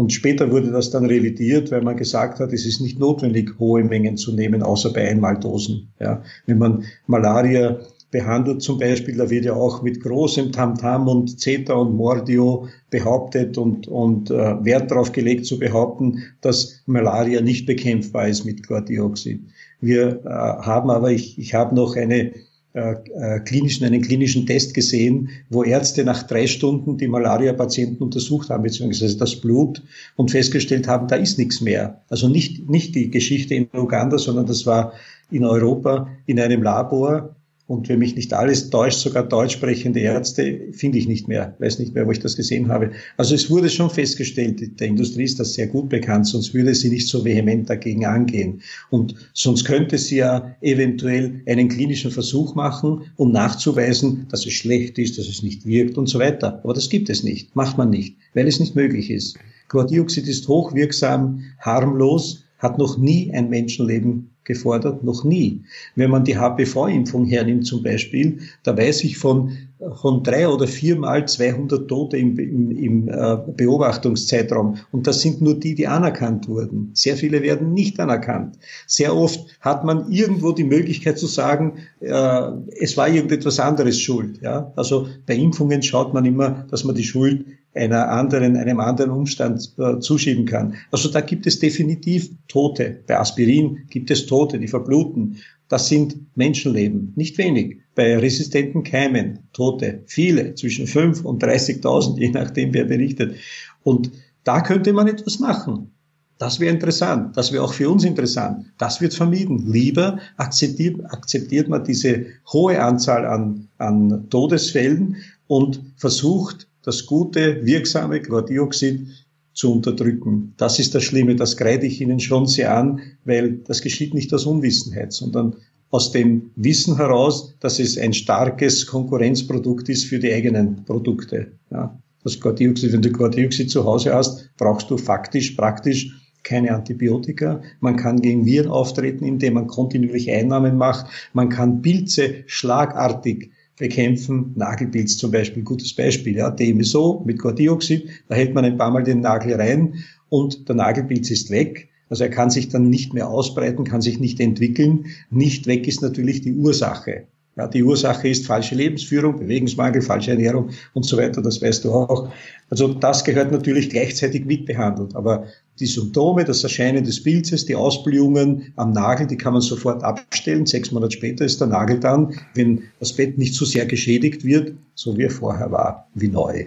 [0.00, 3.84] Und später wurde das dann revidiert, weil man gesagt hat, es ist nicht notwendig, hohe
[3.84, 5.92] Mengen zu nehmen, außer bei Einmaldosen.
[6.00, 6.22] Ja.
[6.46, 7.80] Wenn man Malaria
[8.10, 13.58] behandelt zum Beispiel, da wird ja auch mit großem Tamtam und Zeta und Mordio behauptet
[13.58, 19.42] und, und äh, Wert darauf gelegt zu behaupten, dass Malaria nicht bekämpfbar ist mit Chlordioxid.
[19.82, 22.32] Wir äh, haben aber, ich, ich habe noch eine
[22.72, 28.48] äh, äh, klinischen, einen klinischen Test gesehen, wo Ärzte nach drei Stunden die Malaria-Patienten untersucht
[28.48, 29.82] haben, beziehungsweise das Blut
[30.14, 32.02] und festgestellt haben, da ist nichts mehr.
[32.08, 34.92] Also nicht, nicht die Geschichte in Uganda, sondern das war
[35.32, 37.34] in Europa in einem Labor
[37.70, 41.78] und wenn mich nicht alles täuscht, sogar deutsch sprechende Ärzte, finde ich nicht mehr, weiß
[41.78, 42.90] nicht mehr, wo ich das gesehen habe.
[43.16, 46.88] Also es wurde schon festgestellt, der Industrie ist das sehr gut bekannt, sonst würde sie
[46.88, 48.60] nicht so vehement dagegen angehen.
[48.90, 54.98] Und sonst könnte sie ja eventuell einen klinischen Versuch machen, um nachzuweisen, dass es schlecht
[54.98, 56.58] ist, dass es nicht wirkt und so weiter.
[56.64, 59.38] Aber das gibt es nicht, macht man nicht, weil es nicht möglich ist.
[59.68, 65.04] Chlordioxid ist hochwirksam, harmlos, hat noch nie ein Menschenleben gefordert?
[65.04, 65.62] Noch nie.
[65.96, 69.52] Wenn man die HPV-Impfung hernimmt zum Beispiel, da weiß ich von,
[69.96, 74.76] von drei oder viermal 200 Tote im, im, im äh, Beobachtungszeitraum.
[74.92, 76.90] Und das sind nur die, die anerkannt wurden.
[76.94, 78.58] Sehr viele werden nicht anerkannt.
[78.86, 84.40] Sehr oft hat man irgendwo die Möglichkeit zu sagen, äh, es war irgendetwas anderes schuld.
[84.42, 84.72] Ja?
[84.76, 87.44] Also bei Impfungen schaut man immer, dass man die Schuld
[87.74, 90.74] einer anderen, einem anderen Umstand äh, zuschieben kann.
[90.90, 93.02] Also da gibt es definitiv Tote.
[93.06, 95.36] Bei Aspirin gibt es Tote, die verbluten.
[95.68, 97.78] Das sind Menschenleben, nicht wenig.
[97.94, 103.36] Bei resistenten Keimen Tote, viele, zwischen 5 und 30.000, je nachdem, wer berichtet.
[103.84, 104.10] Und
[104.42, 105.92] da könnte man etwas machen.
[106.38, 107.36] Das wäre interessant.
[107.36, 108.64] Das wäre auch für uns interessant.
[108.78, 109.70] Das wird vermieden.
[109.70, 115.16] Lieber akzeptiert, akzeptiert man diese hohe Anzahl an, an Todesfällen
[115.46, 119.06] und versucht, das gute, wirksame Chlordioxid
[119.52, 120.54] zu unterdrücken.
[120.56, 124.32] Das ist das Schlimme, das kreide ich Ihnen schon sehr an, weil das geschieht nicht
[124.32, 125.56] aus Unwissenheit, sondern
[125.90, 131.52] aus dem Wissen heraus, dass es ein starkes Konkurrenzprodukt ist für die eigenen Produkte.
[131.70, 137.60] Ja, das Chlordioxid, wenn du Chlordioxid zu Hause hast, brauchst du faktisch, praktisch keine Antibiotika.
[137.80, 141.06] Man kann gegen Viren auftreten, indem man kontinuierlich Einnahmen macht.
[141.32, 143.50] Man kann Pilze schlagartig
[143.80, 144.52] bekämpfen.
[144.54, 146.36] Nagelpilz zum Beispiel, gutes Beispiel.
[146.36, 149.94] Ja, DMSO mit Chlordioxid, da hält man ein paar Mal den Nagel rein
[150.28, 151.88] und der Nagelpilz ist weg.
[152.08, 155.06] Also er kann sich dann nicht mehr ausbreiten, kann sich nicht entwickeln.
[155.30, 157.26] Nicht weg ist natürlich die Ursache.
[157.56, 161.92] Ja, die Ursache ist falsche Lebensführung, Bewegungsmangel, falsche Ernährung und so weiter, das weißt du
[161.92, 162.32] auch.
[162.68, 165.16] Also das gehört natürlich gleichzeitig mitbehandelt.
[165.16, 165.46] Aber
[165.80, 170.66] die Symptome, das Erscheinen des Pilzes, die Ausblühungen am Nagel, die kann man sofort abstellen.
[170.66, 174.74] Sechs Monate später ist der Nagel dann, wenn das Bett nicht so sehr geschädigt wird,
[174.94, 176.66] so wie er vorher war, wie neu.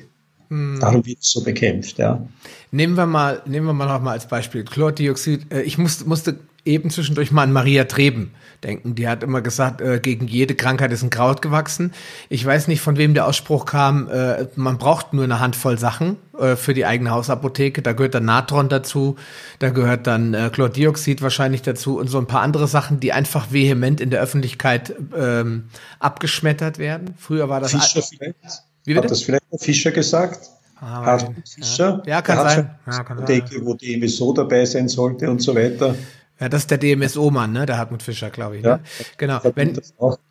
[0.50, 0.80] Hm.
[0.82, 2.28] Darum wird es so bekämpft, ja.
[2.72, 5.54] Nehmen wir mal, nehmen wir mal noch mal als Beispiel Chlordioxid.
[5.54, 8.32] Äh, ich musste, musste eben zwischendurch mal an Maria Treben
[8.64, 8.96] denken.
[8.96, 11.94] Die hat immer gesagt, äh, gegen jede Krankheit ist ein Kraut gewachsen.
[12.30, 16.18] Ich weiß nicht, von wem der Ausspruch kam, äh, man braucht nur eine Handvoll Sachen
[16.38, 17.82] äh, für die eigene Hausapotheke.
[17.82, 19.18] Da gehört dann Natron dazu,
[19.60, 23.52] da gehört dann äh, Chlordioxid wahrscheinlich dazu und so ein paar andere Sachen, die einfach
[23.52, 25.66] vehement in der Öffentlichkeit ähm,
[26.00, 27.16] abgeschmettert werden.
[27.18, 27.72] Früher war das...
[27.72, 28.64] Fischer vielleicht?
[28.86, 29.06] Wie bitte?
[29.06, 30.50] Hat das vielleicht der Fischer gesagt?
[30.80, 32.04] Ah, Hartmut Fischer?
[32.06, 32.76] Ja, ja kann sein.
[32.86, 33.66] Ja, kann Apotheke, sein.
[33.66, 35.96] wo die MSO dabei sein sollte und so weiter.
[36.40, 37.66] Ja, das ist der DMSO-Mann, ne?
[37.66, 38.64] Der Hartmut Fischer, glaube ich.
[38.64, 38.70] Ne?
[38.70, 38.80] Ja,
[39.18, 39.40] genau.
[39.56, 39.80] Wenn,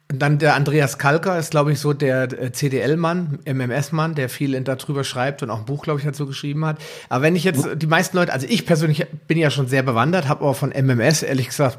[0.09, 5.05] dann der Andreas Kalker ist, glaube ich, so der äh, CDL-Mann, MMS-Mann, der viel darüber
[5.05, 6.79] schreibt und auch ein Buch, glaube ich, dazu geschrieben hat.
[7.09, 10.29] Aber wenn ich jetzt die meisten Leute, also ich persönlich bin ja schon sehr bewandert,
[10.29, 11.79] habe aber von MMS ehrlich gesagt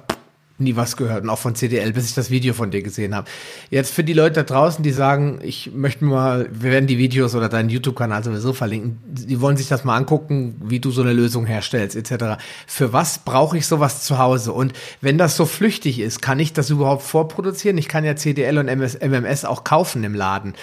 [0.60, 3.28] nie was gehört und auch von CDL, bis ich das Video von dir gesehen habe.
[3.72, 7.34] Jetzt für die Leute da draußen, die sagen, ich möchte mal, wir werden die Videos
[7.34, 11.14] oder deinen YouTube-Kanal sowieso verlinken, die wollen sich das mal angucken, wie du so eine
[11.14, 12.42] Lösung herstellst etc.
[12.68, 14.54] Für was brauche ich sowas zu Hause?
[14.54, 17.78] Und wenn das so flüchtig ist, kann ich das überhaupt vorproduzieren?
[17.78, 20.54] Ich kann ja CDL und MS, MMS auch kaufen im Laden.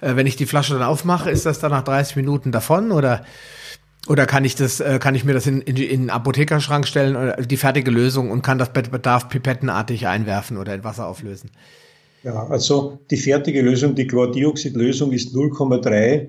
[0.00, 3.24] Äh, wenn ich die Flasche dann aufmache, ist das dann nach 30 Minuten davon oder
[4.10, 7.14] oder kann ich das, äh, kann ich mir das in, in, in den Apothekerschrank stellen
[7.14, 11.50] oder die fertige Lösung und kann das bei Bedarf pipettenartig einwerfen oder in Wasser auflösen?
[12.24, 16.28] Ja, also die fertige Lösung, die Chlordioxid-Lösung ist 0,3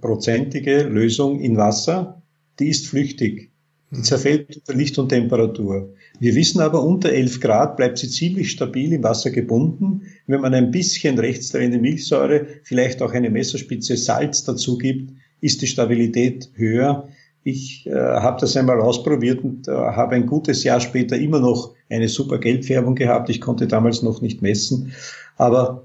[0.00, 2.22] prozentige Lösung in Wasser.
[2.60, 3.50] Die ist flüchtig.
[3.90, 4.04] Die mhm.
[4.04, 5.92] zerfällt unter Licht und Temperatur.
[6.20, 10.02] Wir wissen aber, unter 11 Grad bleibt sie ziemlich stabil im Wasser gebunden.
[10.28, 15.10] Wenn man ein bisschen rechtsdrehende Milchsäure, vielleicht auch eine Messerspitze Salz dazu gibt,
[15.40, 17.08] ist die Stabilität höher.
[17.42, 21.74] Ich äh, habe das einmal ausprobiert und äh, habe ein gutes Jahr später immer noch
[21.88, 23.30] eine super Geldfärbung gehabt.
[23.30, 24.92] Ich konnte damals noch nicht messen.
[25.36, 25.84] Aber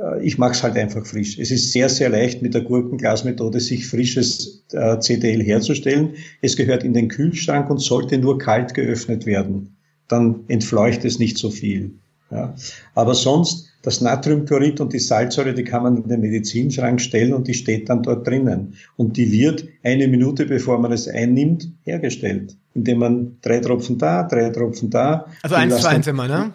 [0.00, 1.38] äh, ich mache es halt einfach frisch.
[1.38, 6.14] Es ist sehr, sehr leicht mit der Gurkenglasmethode sich frisches äh, CDL herzustellen.
[6.42, 9.76] Es gehört in den Kühlschrank und sollte nur kalt geöffnet werden.
[10.08, 11.92] Dann entfleucht es nicht so viel.
[12.30, 12.54] Ja.
[12.94, 17.46] Aber sonst, das Natriumchlorid und die Salzsäure, die kann man in den Medizinschrank stellen und
[17.46, 18.74] die steht dann dort drinnen.
[18.96, 22.56] Und die wird eine Minute bevor man es einnimmt, hergestellt.
[22.74, 25.26] Indem man drei Tropfen da, drei Tropfen da.
[25.42, 26.52] Also eins zu eins immer, ne?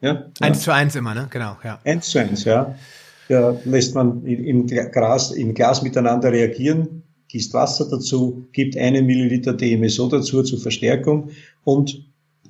[0.00, 0.24] Ja.
[0.40, 0.64] Eins ja.
[0.64, 1.28] zu eins immer, ne?
[1.30, 1.78] Genau, ja.
[1.84, 2.74] Eins zu eins, ja.
[3.28, 9.52] Ja, lässt man im Glas, im Glas miteinander reagieren, gießt Wasser dazu, gibt einen Milliliter
[9.52, 11.30] DMSO dazu zur Verstärkung
[11.62, 12.04] und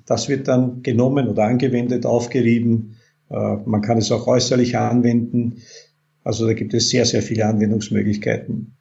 [0.07, 2.97] das wird dann genommen oder angewendet, aufgerieben.
[3.31, 5.63] Äh, man kann es auch äußerlich anwenden.
[6.25, 8.73] Also da gibt es sehr, sehr viele Anwendungsmöglichkeiten.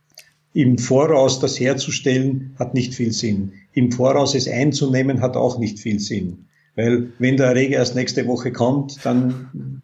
[0.54, 3.54] Im Voraus das herzustellen hat nicht viel Sinn.
[3.74, 6.46] Im Voraus es einzunehmen hat auch nicht viel Sinn.
[6.76, 9.82] Weil wenn der Erreger erst nächste Woche kommt, dann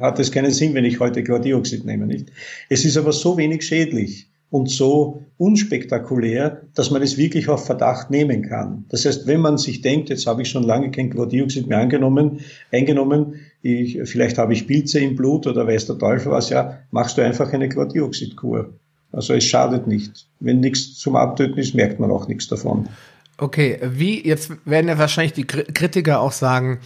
[0.00, 2.30] hat es keinen Sinn, wenn ich heute Chlordioxid nehme, nicht?
[2.68, 8.12] Es ist aber so wenig schädlich und so unspektakulär, dass man es wirklich auf Verdacht
[8.12, 8.84] nehmen kann.
[8.88, 12.38] Das heißt, wenn man sich denkt, jetzt habe ich schon lange kein Chlordioxid mehr angenommen,
[12.70, 17.18] eingenommen, ich, vielleicht habe ich Pilze im Blut oder weiß der Teufel was, ja, machst
[17.18, 18.72] du einfach eine Chlordioxidkur.
[19.10, 20.28] Also es schadet nicht.
[20.38, 22.88] Wenn nichts zum Abtöten ist, merkt man auch nichts davon.
[23.38, 26.78] Okay, wie, jetzt werden ja wahrscheinlich die Kritiker auch sagen,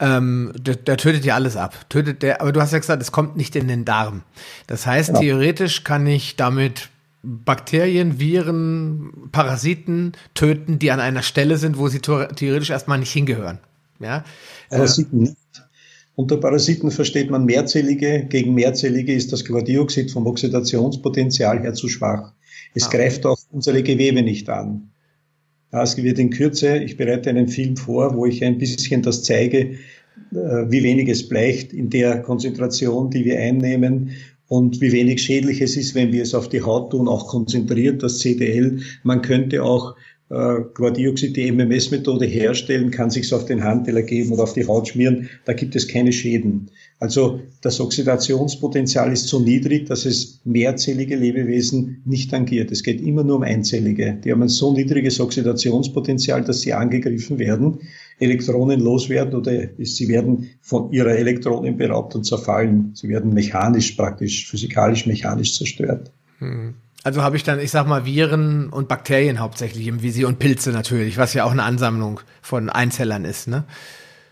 [0.00, 1.88] ähm, der, der tötet ja alles ab.
[1.88, 4.20] Tötet der, aber du hast ja gesagt, es kommt nicht in den Darm.
[4.66, 5.20] Das heißt, genau.
[5.20, 6.90] theoretisch kann ich damit
[7.26, 13.58] Bakterien, Viren, Parasiten töten, die an einer Stelle sind, wo sie theoretisch erstmal nicht hingehören.
[13.98, 14.24] Ja?
[14.70, 15.36] Parasiten nicht.
[16.14, 18.26] Unter Parasiten versteht man Mehrzellige.
[18.28, 22.32] Gegen Mehrzellige ist das Chlordioxid vom Oxidationspotenzial her zu schwach.
[22.74, 22.90] Es ah.
[22.90, 24.90] greift auch unsere Gewebe nicht an.
[25.72, 29.58] Es wird in Kürze, ich bereite einen Film vor, wo ich ein bisschen das zeige,
[29.58, 29.76] äh,
[30.32, 34.12] wie wenig es bleicht in der Konzentration, die wir einnehmen
[34.48, 38.02] und wie wenig schädlich es ist, wenn wir es auf die Haut tun, auch konzentriert,
[38.02, 38.80] das CDL.
[39.02, 39.96] Man könnte auch
[40.28, 44.88] äh, Chlordioxid, die MMS-Methode herstellen, kann sich auf den Handteller geben oder auf die Haut
[44.88, 45.28] schmieren.
[45.44, 46.70] Da gibt es keine Schäden.
[46.98, 52.72] Also das Oxidationspotenzial ist so niedrig, dass es mehrzellige Lebewesen nicht tangiert.
[52.72, 54.18] Es geht immer nur um einzellige.
[54.24, 57.80] Die haben ein so niedriges Oxidationspotenzial, dass sie angegriffen werden,
[58.18, 62.92] Elektronen loswerden oder sie werden von ihrer Elektronen beraubt und zerfallen.
[62.94, 66.10] Sie werden mechanisch praktisch, physikalisch, mechanisch zerstört.
[66.38, 66.74] Hm.
[67.04, 70.72] Also habe ich dann, ich sag mal, Viren und Bakterien hauptsächlich im Visier und Pilze
[70.72, 73.64] natürlich, was ja auch eine Ansammlung von Einzellern ist, ne?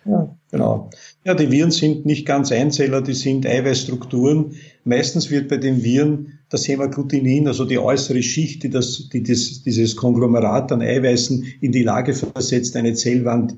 [0.06, 0.90] Ja, genau.
[1.24, 4.56] Ja, die Viren sind nicht ganz Einzeller, die sind Eiweißstrukturen.
[4.84, 9.62] Meistens wird bei den Viren das Hämagglutinin, also die äußere Schicht, die, das, die das,
[9.62, 13.56] dieses Konglomerat an Eiweißen in die Lage versetzt, eine Zellwand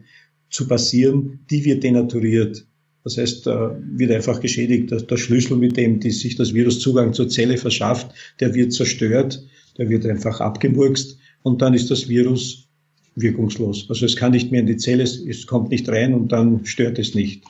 [0.48, 2.66] zu passieren, die wird denaturiert.
[3.02, 4.90] Das heißt, wird einfach geschädigt.
[4.90, 9.44] Der Schlüssel, mit dem die sich das Virus Zugang zur Zelle verschafft, der wird zerstört,
[9.78, 12.65] der wird einfach abgemurkst und dann ist das Virus
[13.16, 13.86] wirkungslos.
[13.88, 16.98] Also es kann nicht mehr in die Zelle, es kommt nicht rein und dann stört
[16.98, 17.44] es nicht.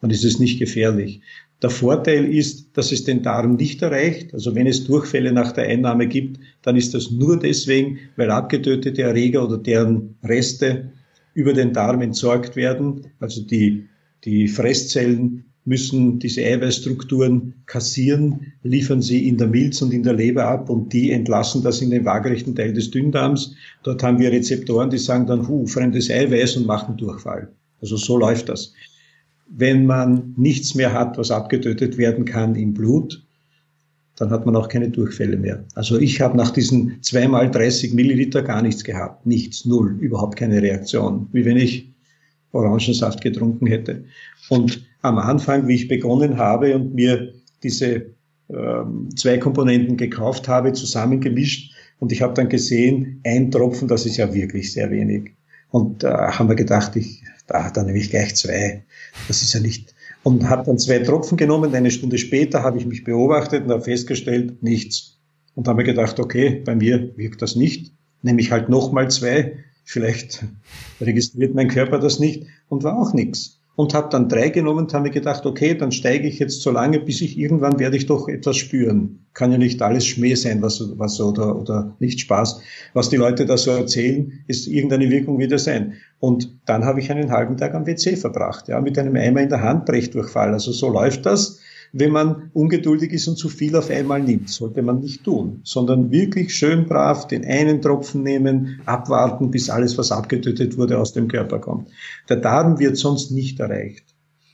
[0.00, 1.20] Dann ist es nicht gefährlich.
[1.62, 4.34] Der Vorteil ist, dass es den Darm nicht erreicht.
[4.34, 9.02] Also wenn es Durchfälle nach der Einnahme gibt, dann ist das nur deswegen, weil abgetötete
[9.02, 10.92] Erreger oder deren Reste
[11.32, 13.06] über den Darm entsorgt werden.
[13.18, 13.86] Also die
[14.26, 20.46] die Fresszellen müssen diese Eiweißstrukturen kassieren, liefern sie in der Milz und in der Leber
[20.46, 23.54] ab und die entlassen das in den waagerechten Teil des Dünndarms.
[23.82, 27.52] Dort haben wir Rezeptoren, die sagen dann, hu, fremdes Eiweiß und machen Durchfall.
[27.80, 28.72] Also so läuft das.
[29.48, 33.22] Wenn man nichts mehr hat, was abgetötet werden kann im Blut,
[34.16, 35.64] dann hat man auch keine Durchfälle mehr.
[35.74, 39.26] Also ich habe nach diesen zweimal 30 Milliliter gar nichts gehabt.
[39.26, 41.28] Nichts, null, überhaupt keine Reaktion.
[41.32, 41.92] Wie wenn ich
[42.52, 44.04] Orangensaft getrunken hätte.
[44.48, 48.14] Und am Anfang, wie ich begonnen habe und mir diese
[48.48, 54.16] ähm, zwei Komponenten gekauft habe, zusammengemischt und ich habe dann gesehen, ein Tropfen, das ist
[54.16, 55.32] ja wirklich sehr wenig.
[55.70, 58.84] Und da äh, haben wir gedacht, ich, da, da nehme ich gleich zwei.
[59.28, 59.94] Das ist ja nicht.
[60.22, 61.74] Und habe dann zwei Tropfen genommen.
[61.74, 65.18] Eine Stunde später habe ich mich beobachtet und habe festgestellt, nichts.
[65.54, 67.92] Und habe mir gedacht, okay, bei mir wirkt das nicht.
[68.22, 69.56] Nehme ich halt nochmal zwei.
[69.84, 70.44] Vielleicht
[71.00, 73.55] registriert mein Körper das nicht und war auch nichts.
[73.76, 76.70] Und habe dann drei genommen und habe mir gedacht, okay, dann steige ich jetzt so
[76.70, 79.26] lange, bis ich irgendwann werde ich doch etwas spüren.
[79.34, 82.62] Kann ja nicht alles Schmäh sein, was, was oder, oder nicht Spaß.
[82.94, 85.92] Was die Leute da so erzählen, ist irgendeine Wirkung wieder sein.
[86.18, 89.50] Und dann habe ich einen halben Tag am WC verbracht, ja, mit einem Eimer in
[89.50, 90.54] der Hand, Brechdurchfall.
[90.54, 91.60] Also so läuft das
[91.92, 94.50] wenn man ungeduldig ist und zu viel auf einmal nimmt.
[94.50, 99.96] Sollte man nicht tun, sondern wirklich schön brav den einen Tropfen nehmen, abwarten, bis alles,
[99.98, 101.88] was abgetötet wurde, aus dem Körper kommt.
[102.28, 104.04] Der Darm wird sonst nicht erreicht.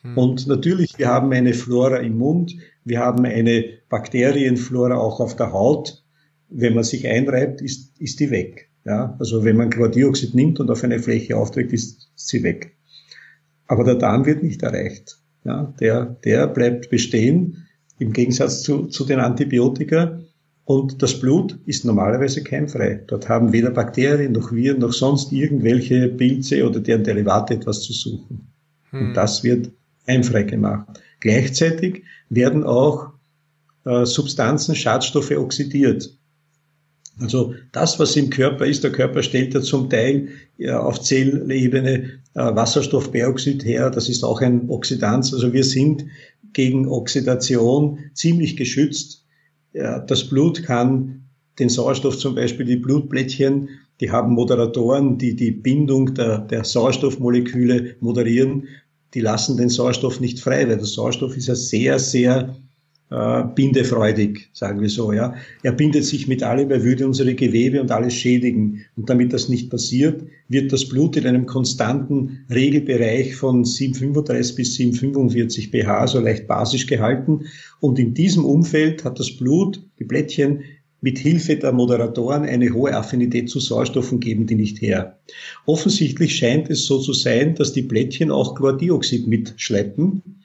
[0.03, 0.19] Hm.
[0.19, 5.53] Und natürlich, wir haben eine Flora im Mund, Wir haben eine Bakterienflora auch auf der
[5.53, 6.05] Haut.
[6.49, 8.69] Wenn man sich einreibt, ist, ist die weg.
[8.85, 12.77] Ja, also wenn man Chlordioxid nimmt und auf eine Fläche aufträgt, ist sie weg.
[13.67, 15.22] Aber der Darm wird nicht erreicht.
[15.45, 17.67] Ja, der, der bleibt bestehen
[17.99, 20.21] im Gegensatz zu, zu den Antibiotika.
[20.65, 23.03] Und das Blut ist normalerweise keimfrei.
[23.07, 27.93] Dort haben weder Bakterien noch Viren noch sonst irgendwelche Pilze oder deren Derivate etwas zu
[27.93, 28.47] suchen.
[28.91, 29.09] Hm.
[29.09, 29.73] Und das wird
[30.07, 31.01] keimfrei gemacht.
[31.21, 33.13] Gleichzeitig werden auch
[33.85, 36.17] äh, Substanzen, Schadstoffe oxidiert.
[37.21, 40.29] Also das, was im Körper ist, der Körper stellt ja zum Teil
[40.59, 45.35] ja, auf Zellebene äh, Wasserstoffperoxid her, das ist auch ein Oxidans.
[45.35, 46.07] Also wir sind
[46.53, 49.25] gegen Oxidation ziemlich geschützt.
[49.73, 51.23] Das Blut kann
[51.59, 53.71] den Sauerstoff zum Beispiel, die Blutblättchen,
[54.01, 58.69] die haben Moderatoren, die die Bindung der, der Sauerstoffmoleküle moderieren.
[59.15, 62.57] Die lassen den Sauerstoff nicht frei, weil der Sauerstoff ist ja sehr, sehr
[63.13, 65.13] äh, bindefreudig, sagen wir so.
[65.13, 65.35] Ja.
[65.63, 68.87] Er bindet sich mit allem, er würde unsere Gewebe und alles schädigen.
[68.97, 74.75] Und damit das nicht passiert, wird das Blut in einem konstanten Regelbereich von 735 bis
[74.77, 77.43] 745 pH, also leicht basisch gehalten.
[77.81, 80.61] Und in diesem Umfeld hat das Blut, die Blättchen,
[81.03, 85.19] mit Hilfe der Moderatoren eine hohe Affinität zu Sauerstoffen geben die nicht her.
[85.67, 90.42] Offensichtlich scheint es so zu sein, dass die Blättchen auch Chlordioxid mitschleppen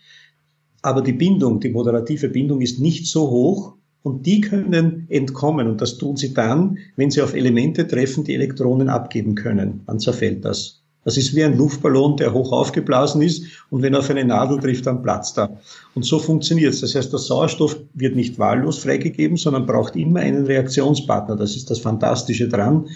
[0.82, 3.74] aber die Bindung, die moderative Bindung ist nicht so hoch
[4.04, 8.36] und die können entkommen und das tun sie dann, wenn sie auf Elemente treffen, die
[8.36, 9.82] Elektronen abgeben können.
[9.86, 10.84] Dann zerfällt das.
[11.04, 14.60] Das ist wie ein Luftballon, der hoch aufgeblasen ist und wenn er auf eine Nadel
[14.60, 15.58] trifft, dann platzt er.
[15.96, 16.82] Und so funktioniert es.
[16.82, 21.38] Das heißt, der Sauerstoff wird nicht wahllos freigegeben, sondern braucht immer einen Reaktionspartner.
[21.38, 22.88] Das ist das Fantastische dran.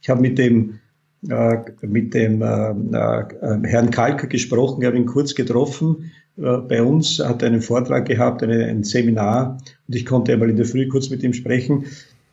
[0.00, 0.78] Ich habe mit dem
[1.28, 3.24] äh, mit dem äh, äh,
[3.64, 8.66] Herrn Kalker gesprochen, ich habe ihn kurz getroffen bei uns, hat einen Vortrag gehabt, eine,
[8.66, 9.58] ein Seminar
[9.88, 11.86] und ich konnte einmal in der Früh kurz mit ihm sprechen.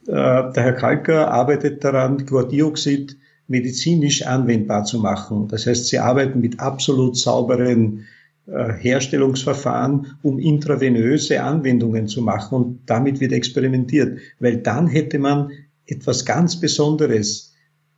[0.07, 3.17] Äh, der Herr Kalker arbeitet daran, Chlordioxid
[3.47, 5.47] medizinisch anwendbar zu machen.
[5.47, 8.05] Das heißt, sie arbeiten mit absolut sauberen
[8.47, 15.51] äh, Herstellungsverfahren, um intravenöse Anwendungen zu machen und damit wird experimentiert, weil dann hätte man
[15.87, 17.53] etwas ganz Besonderes,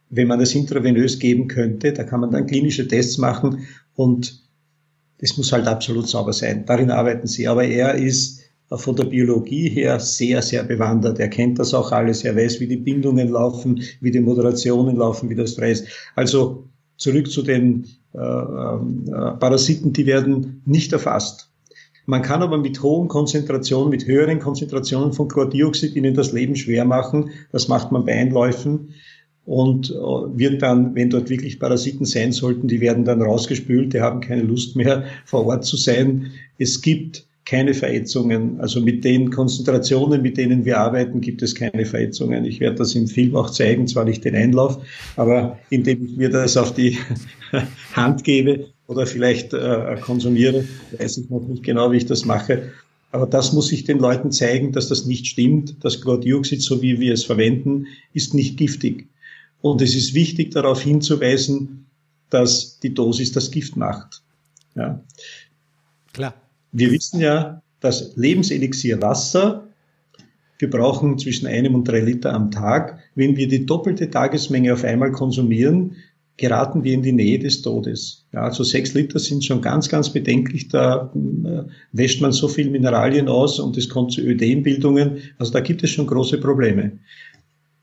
[0.09, 1.91] wenn man das intravenös geben könnte.
[1.91, 4.46] Da kann man dann klinische Tests machen und
[5.19, 6.65] das muss halt absolut sauber sein.
[6.65, 7.47] Darin arbeiten sie.
[7.47, 11.19] Aber er ist von der Biologie her sehr, sehr bewandert.
[11.19, 12.23] Er kennt das auch alles.
[12.23, 15.87] Er weiß, wie die Bindungen laufen, wie die Moderationen laufen, wie das frei ist.
[16.15, 16.67] Also
[16.97, 21.49] zurück zu den äh, äh, Parasiten, die werden nicht erfasst.
[22.05, 26.85] Man kann aber mit hohen Konzentrationen, mit höheren Konzentrationen von Chlordioxid ihnen das Leben schwer
[26.85, 27.31] machen.
[27.51, 28.93] Das macht man bei Einläufen
[29.47, 34.01] und äh, wird dann, wenn dort wirklich Parasiten sein sollten, die werden dann rausgespült, die
[34.01, 36.31] haben keine Lust mehr vor Ort zu sein.
[36.59, 38.59] Es gibt keine Verätzungen.
[38.59, 42.43] Also mit den Konzentrationen, mit denen wir arbeiten, gibt es keine Verätzungen.
[42.43, 44.79] Ich werde das im Film auch zeigen, zwar nicht den Einlauf,
[45.15, 46.97] aber indem ich mir das auf die
[47.93, 50.65] Hand gebe oder vielleicht äh, konsumiere,
[50.99, 52.73] weiß ich noch nicht genau, wie ich das mache.
[53.13, 55.77] Aber das muss ich den Leuten zeigen, dass das nicht stimmt.
[55.79, 59.07] Das Chlordioxid, so wie wir es verwenden, ist nicht giftig.
[59.61, 61.85] Und es ist wichtig, darauf hinzuweisen,
[62.29, 64.21] dass die Dosis das Gift macht.
[64.75, 65.01] Ja.
[66.13, 66.35] Klar.
[66.71, 69.67] Wir wissen ja, dass Lebenselixier Wasser,
[70.59, 72.99] wir brauchen zwischen einem und drei Liter am Tag.
[73.15, 75.95] Wenn wir die doppelte Tagesmenge auf einmal konsumieren,
[76.35, 78.25] geraten wir in die Nähe des Todes.
[78.31, 80.67] Ja, also sechs Liter sind schon ganz, ganz bedenklich.
[80.67, 85.17] Da äh, wäscht man so viel Mineralien aus und es kommt zu Ödembildungen.
[85.37, 86.99] Also da gibt es schon große Probleme.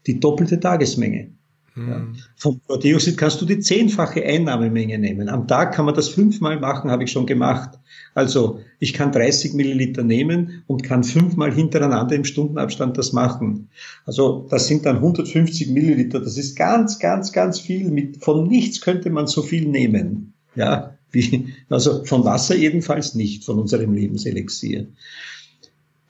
[0.06, 1.30] Die doppelte Tagesmenge.
[1.76, 1.96] Ja.
[1.96, 2.16] Hm.
[2.36, 5.28] Vom Chlordioxid kannst du die zehnfache Einnahmemenge nehmen.
[5.28, 7.78] Am Tag kann man das fünfmal machen, habe ich schon gemacht.
[8.14, 13.70] Also ich kann 30 Milliliter nehmen und kann fünfmal hintereinander im Stundenabstand das machen.
[14.06, 16.20] Also das sind dann 150 Milliliter.
[16.20, 17.90] Das ist ganz, ganz, ganz viel.
[17.90, 20.34] Mit, von nichts könnte man so viel nehmen.
[20.54, 24.86] Ja, wie, also von Wasser jedenfalls nicht, von unserem Lebenselixier.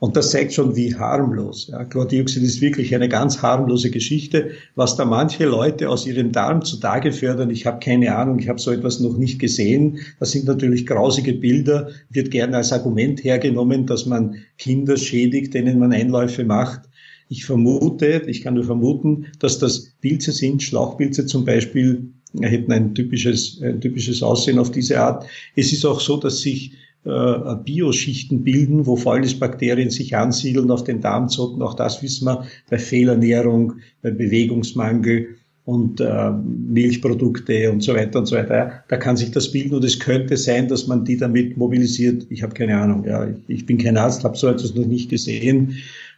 [0.05, 1.69] Und das zeigt schon, wie harmlos.
[1.69, 6.63] Ja, Chlordioxid ist wirklich eine ganz harmlose Geschichte, was da manche Leute aus ihrem Darm
[6.63, 7.49] zutage fördern.
[7.49, 10.01] Ich habe keine Ahnung, ich habe so etwas noch nicht gesehen.
[10.21, 15.79] Das sind natürlich grausige Bilder, wird gerne als Argument hergenommen, dass man Kinder schädigt, denen
[15.79, 16.83] man Einläufe macht.
[17.31, 22.13] Ich vermute, ich kann nur vermuten, dass das Pilze sind, Schlauchpilze zum Beispiel,
[22.43, 25.25] hätten ein typisches, ein typisches Aussehen auf diese Art.
[25.57, 26.73] Es ist auch so, dass sich
[27.05, 31.63] äh, Bioschichten bilden, wo Fäulnisbakterien sich ansiedeln auf den Darmzotten.
[31.63, 35.37] Auch das wissen wir bei Fehlernährung, bei Bewegungsmangel.
[35.65, 38.57] und äh, Milchprodukte und so weiter und so weiter.
[38.57, 42.27] Ja, da kann sich das bilden und es könnte sein, dass man die damit mobilisiert.
[42.29, 43.05] Ich habe keine Ahnung.
[43.07, 45.77] Ja, ich, ich bin kein Arzt, habe so etwas noch nicht gesehen.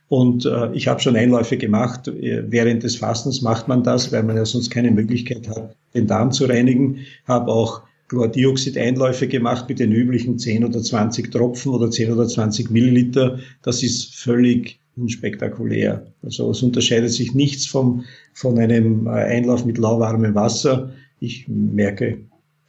[0.09, 2.11] Und äh, ich habe schon Einläufe gemacht.
[2.13, 6.33] Während des Fastens macht man das, weil man ja sonst keine Möglichkeit hat, den Darm
[6.33, 6.99] zu reinigen.
[7.27, 12.71] Habe auch Chlordioxid-Einläufe gemacht mit den üblichen 10 oder 20 Tropfen oder 10 oder 20
[12.71, 13.39] Milliliter.
[13.63, 16.07] Das ist völlig unspektakulär.
[16.23, 20.93] Also es unterscheidet sich nichts vom, von einem äh, Einlauf mit lauwarmem Wasser.
[21.21, 22.19] Ich merke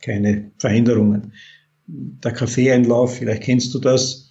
[0.02, 1.34] keine Veränderungen.
[1.88, 4.27] Der Kaffeeeinlauf, vielleicht kennst du das,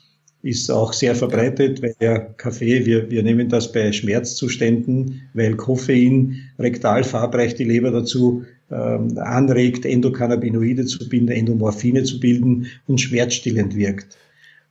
[0.47, 6.37] ist auch sehr verbreitet, weil der Kaffee, wir, wir nehmen das bei Schmerzzuständen, weil Koffein
[6.59, 13.75] rektal verabreicht die Leber dazu ähm, anregt, Endokannabinoide zu bilden, Endomorphine zu bilden und schmerzstillend
[13.75, 14.17] wirkt.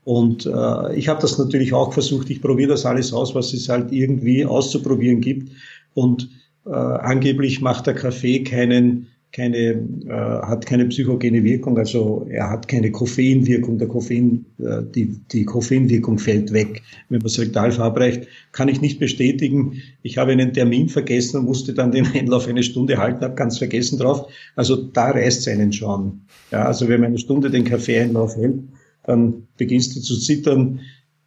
[0.06, 3.68] Und äh, ich habe das natürlich auch versucht, ich probiere das alles aus, was es
[3.68, 5.52] halt irgendwie auszuprobieren gibt.
[5.94, 6.30] Und
[6.66, 12.68] äh, angeblich macht der Kaffee keinen keine, äh, hat keine psychogene Wirkung, also er hat
[12.70, 13.78] keine Koffeinwirkung.
[13.78, 18.28] Der Koffein, äh, die, die Koffeinwirkung fällt weg, wenn man es rektal verabreicht.
[18.54, 19.82] Kann ich nicht bestätigen.
[20.04, 23.58] Ich habe einen Termin vergessen und musste dann den Einlauf eine Stunde halten, habe ganz
[23.58, 24.30] vergessen drauf.
[24.56, 26.22] Also da reißt es einen schon.
[26.52, 28.60] Ja, also wenn man eine Stunde den Kaffeeeinlauf hält,
[29.04, 30.80] dann beginnst du zu zittern.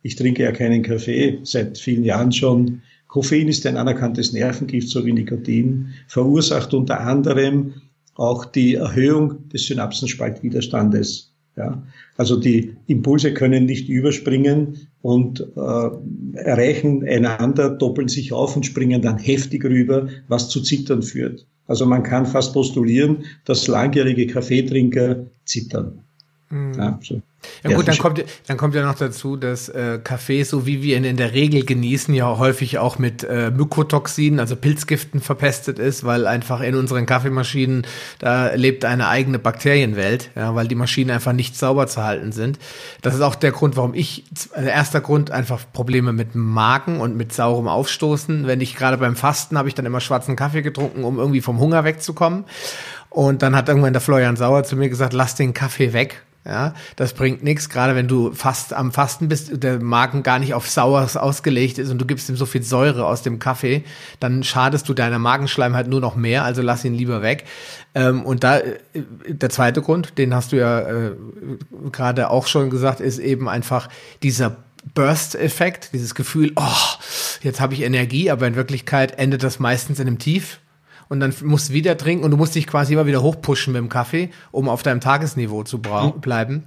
[0.03, 2.81] Ich trinke ja keinen Kaffee seit vielen Jahren schon.
[3.09, 7.75] Koffein ist ein anerkanntes Nervengift, so wie Nikotin, verursacht unter anderem
[8.19, 11.33] auch die Erhöhung des Synapsenspaltwiderstandes.
[11.57, 11.83] Ja,
[12.17, 19.03] also die Impulse können nicht überspringen und äh, erreichen einander, doppeln sich auf und springen
[19.03, 21.47] dann heftig rüber, was zu Zittern führt.
[21.67, 26.05] Also man kann fast postulieren, dass langjährige Kaffeetrinker zittern.
[26.51, 26.75] Mhm.
[26.75, 27.23] Ja, so.
[27.63, 30.97] Ja gut, dann kommt, dann kommt ja noch dazu, dass äh, Kaffee, so wie wir
[30.97, 36.05] ihn in der Regel genießen, ja häufig auch mit äh, Mykotoxinen, also Pilzgiften verpestet ist,
[36.05, 37.87] weil einfach in unseren Kaffeemaschinen,
[38.19, 42.59] da lebt eine eigene Bakterienwelt, ja, weil die Maschinen einfach nicht sauber zu halten sind.
[43.03, 47.17] Das ist auch der Grund, warum ich, also erste Grund, einfach Probleme mit Magen und
[47.17, 48.47] mit saurem Aufstoßen.
[48.47, 51.61] Wenn ich gerade beim Fasten habe ich dann immer schwarzen Kaffee getrunken, um irgendwie vom
[51.61, 52.45] Hunger wegzukommen.
[53.11, 56.23] Und dann hat irgendwann der Florian Sauer zu mir gesagt, lass den Kaffee weg.
[56.49, 60.55] Ja, das bringt nichts, gerade wenn du fast am Fasten bist, der Magen gar nicht
[60.55, 63.85] auf Sauers ausgelegt ist und du gibst ihm so viel Säure aus dem Kaffee,
[64.19, 67.45] dann schadest du deiner Magenschleim halt nur noch mehr, also lass ihn lieber weg.
[67.95, 68.79] Ähm, und da äh,
[69.27, 71.13] der zweite Grund, den hast du ja äh,
[71.93, 73.91] gerade auch schon gesagt, ist eben einfach
[74.23, 74.57] dieser
[74.95, 76.97] Burst-Effekt, dieses Gefühl, oh,
[77.43, 80.61] jetzt habe ich Energie, aber in Wirklichkeit endet das meistens in einem Tief
[81.09, 83.81] und dann musst du wieder trinken und du musst dich quasi immer wieder hochpushen mit
[83.81, 86.65] dem Kaffee, um auf deinem Tagesniveau zu bleiben.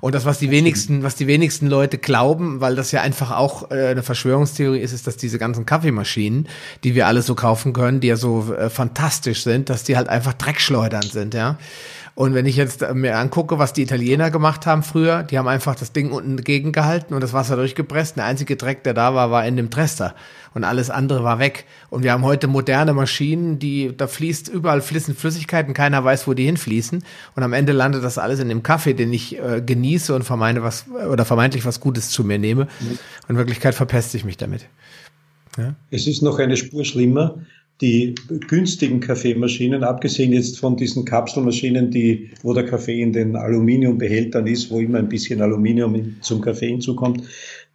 [0.00, 3.70] Und das, was die wenigsten, was die wenigsten Leute glauben, weil das ja einfach auch
[3.70, 6.48] äh, eine Verschwörungstheorie ist, ist, dass diese ganzen Kaffeemaschinen,
[6.84, 10.08] die wir alle so kaufen können, die ja so äh, fantastisch sind, dass die halt
[10.08, 11.58] einfach Dreckschleudern sind, ja.
[12.14, 15.74] Und wenn ich jetzt mir angucke, was die Italiener gemacht haben früher, die haben einfach
[15.74, 18.16] das Ding unten gegengehalten und das Wasser durchgepresst.
[18.16, 20.14] Der einzige Dreck, der da war, war in dem Trester
[20.52, 21.64] und alles andere war weg.
[21.88, 26.34] Und wir haben heute moderne Maschinen, die, da fließt, überall fließen Flüssigkeiten, keiner weiß, wo
[26.34, 27.02] die hinfließen.
[27.34, 30.62] Und am Ende landet das alles in dem Kaffee, den ich äh, genieße und vermeine
[30.62, 32.68] was, oder vermeintlich was Gutes zu mir nehme.
[32.82, 32.98] Und
[33.30, 34.66] in Wirklichkeit verpeste ich mich damit.
[35.56, 35.74] Ja?
[35.90, 37.36] Es ist noch eine Spur schlimmer
[37.82, 38.14] die
[38.46, 44.70] günstigen Kaffeemaschinen, abgesehen jetzt von diesen Kapselmaschinen, die, wo der Kaffee in den Aluminiumbehältern ist,
[44.70, 47.24] wo immer ein bisschen Aluminium zum Kaffee hinzukommt,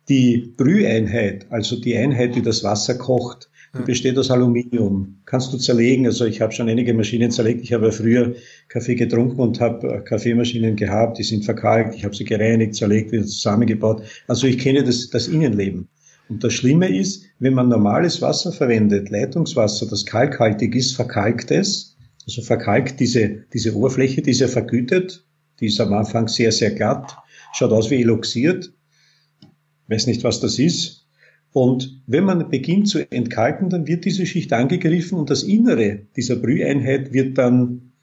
[0.08, 5.20] die Brüheinheit, also die Einheit, die das Wasser kocht, die besteht aus Aluminium.
[5.26, 6.06] Kannst du zerlegen?
[6.06, 7.62] Also ich habe schon einige Maschinen zerlegt.
[7.62, 8.34] Ich habe ja früher
[8.70, 11.94] Kaffee getrunken und habe äh, Kaffeemaschinen gehabt, die sind verkalkt.
[11.94, 14.04] Ich habe sie gereinigt, zerlegt, wieder zusammengebaut.
[14.28, 15.90] Also ich kenne das, das Innenleben.
[16.30, 21.96] Und das Schlimme ist, wenn man normales Wasser verwendet, Leitungswasser, das kalkhaltig ist, verkalkt es.
[22.26, 25.26] Also verkalkt diese, diese Oberfläche, die ist ja vergütet.
[25.60, 27.18] Die ist am Anfang sehr, sehr glatt.
[27.54, 28.74] Schaut aus wie eloxiert.
[29.88, 31.08] Weiß nicht, was das ist.
[31.54, 36.36] Und wenn man beginnt zu entkalken, dann wird diese Schicht angegriffen und das Innere dieser
[36.36, 37.94] Brüheinheit wird dann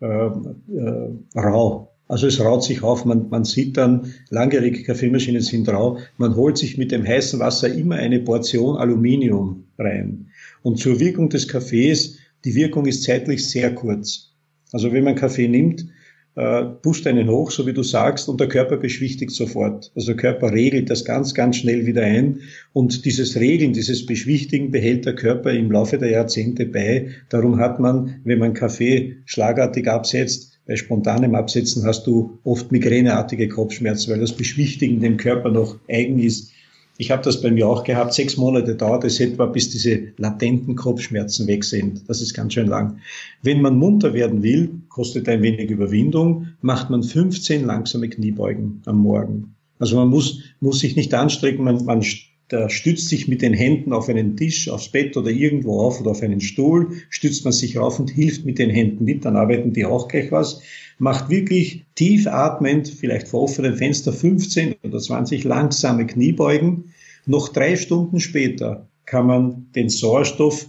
[0.00, 1.91] äh, äh, rau.
[2.12, 6.58] Also es raut sich auf, man, man sieht dann, langjährige Kaffeemaschinen sind rau, man holt
[6.58, 10.26] sich mit dem heißen Wasser immer eine Portion Aluminium rein.
[10.62, 14.34] Und zur Wirkung des Kaffees, die Wirkung ist zeitlich sehr kurz.
[14.72, 15.86] Also wenn man Kaffee nimmt,
[16.34, 19.90] äh, pusht einen hoch, so wie du sagst, und der Körper beschwichtigt sofort.
[19.94, 22.40] Also der Körper regelt das ganz, ganz schnell wieder ein.
[22.74, 27.08] Und dieses Regeln, dieses Beschwichtigen behält der Körper im Laufe der Jahrzehnte bei.
[27.30, 33.48] Darum hat man, wenn man Kaffee schlagartig absetzt, bei spontanem Absetzen hast du oft migräneartige
[33.48, 36.52] Kopfschmerzen, weil das Beschwichtigen dem Körper noch eigen ist.
[36.98, 38.12] Ich habe das bei mir auch gehabt.
[38.12, 42.08] Sechs Monate dauert es etwa, bis diese latenten Kopfschmerzen weg sind.
[42.08, 42.98] Das ist ganz schön lang.
[43.42, 48.98] Wenn man munter werden will, kostet ein wenig Überwindung, macht man 15 langsame Kniebeugen am
[48.98, 49.54] Morgen.
[49.78, 52.04] Also man muss, muss sich nicht anstrengen, man, man
[52.52, 56.10] da stützt sich mit den Händen auf einen Tisch, aufs Bett oder irgendwo auf oder
[56.10, 59.72] auf einen Stuhl, stützt man sich auf und hilft mit den Händen mit, dann arbeiten
[59.72, 60.60] die auch gleich was.
[60.98, 66.92] Macht wirklich tief atmend, vielleicht vor offenem Fenster 15 oder 20 langsame Kniebeugen.
[67.24, 70.66] Noch drei Stunden später kann man den Sauerstoff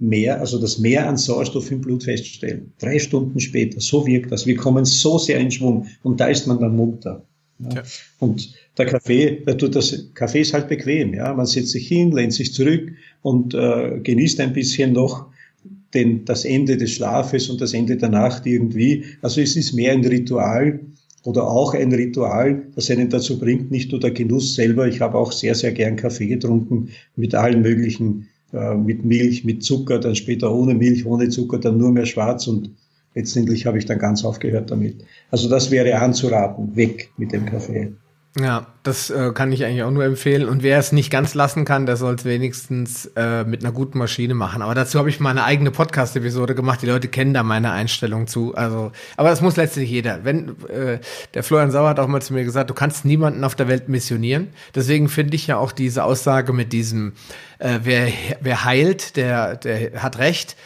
[0.00, 2.72] mehr, also das Mehr an Sauerstoff im Blut feststellen.
[2.78, 4.46] Drei Stunden später, so wirkt das.
[4.46, 7.24] Wir kommen so sehr in Schwung und da ist man dann munter.
[7.74, 7.82] Ja.
[8.18, 11.34] Und der Kaffee, der tut das, Kaffee ist halt bequem, ja.
[11.34, 12.92] Man setzt sich hin, lehnt sich zurück
[13.22, 15.26] und äh, genießt ein bisschen noch
[15.94, 19.04] den, das Ende des Schlafes und das Ende der Nacht irgendwie.
[19.22, 20.80] Also es ist mehr ein Ritual
[21.24, 24.88] oder auch ein Ritual, das einen dazu bringt, nicht nur der Genuss selber.
[24.88, 29.62] Ich habe auch sehr, sehr gern Kaffee getrunken mit allen möglichen, äh, mit Milch, mit
[29.62, 32.70] Zucker, dann später ohne Milch, ohne Zucker, dann nur mehr schwarz und
[33.14, 35.04] letztendlich habe ich dann ganz aufgehört damit.
[35.30, 37.92] Also das wäre anzuraten, weg mit dem Kaffee.
[38.38, 40.48] Ja, das äh, kann ich eigentlich auch nur empfehlen.
[40.48, 43.98] Und wer es nicht ganz lassen kann, der soll es wenigstens äh, mit einer guten
[43.98, 44.62] Maschine machen.
[44.62, 46.80] Aber dazu habe ich mal eine eigene Podcast-Episode gemacht.
[46.80, 48.54] Die Leute kennen da meine Einstellung zu.
[48.54, 50.24] Also, aber das muss letztlich jeder.
[50.24, 51.00] Wenn äh,
[51.34, 53.88] der Florian Sauer hat auch mal zu mir gesagt, du kannst niemanden auf der Welt
[53.88, 54.50] missionieren.
[54.76, 57.14] Deswegen finde ich ja auch diese Aussage mit diesem,
[57.58, 60.56] äh, wer, wer heilt, der, der hat recht.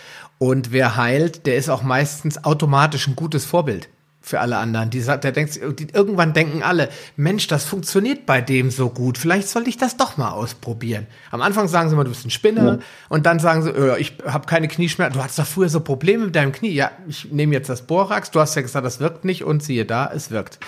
[0.44, 3.88] Und wer heilt, der ist auch meistens automatisch ein gutes Vorbild
[4.24, 4.88] für alle anderen.
[4.88, 9.18] Die sagt, der denkt, die, irgendwann denken alle, Mensch, das funktioniert bei dem so gut.
[9.18, 11.06] Vielleicht sollte ich das doch mal ausprobieren.
[11.30, 12.64] Am Anfang sagen sie mal, du bist ein Spinner.
[12.64, 12.78] Ja.
[13.10, 15.18] Und dann sagen sie, ich habe keine Knieschmerzen.
[15.18, 16.70] Du hattest doch früher so Probleme mit deinem Knie.
[16.70, 18.30] Ja, ich nehme jetzt das Borax.
[18.30, 19.44] Du hast ja gesagt, das wirkt nicht.
[19.44, 20.59] Und siehe da, es wirkt.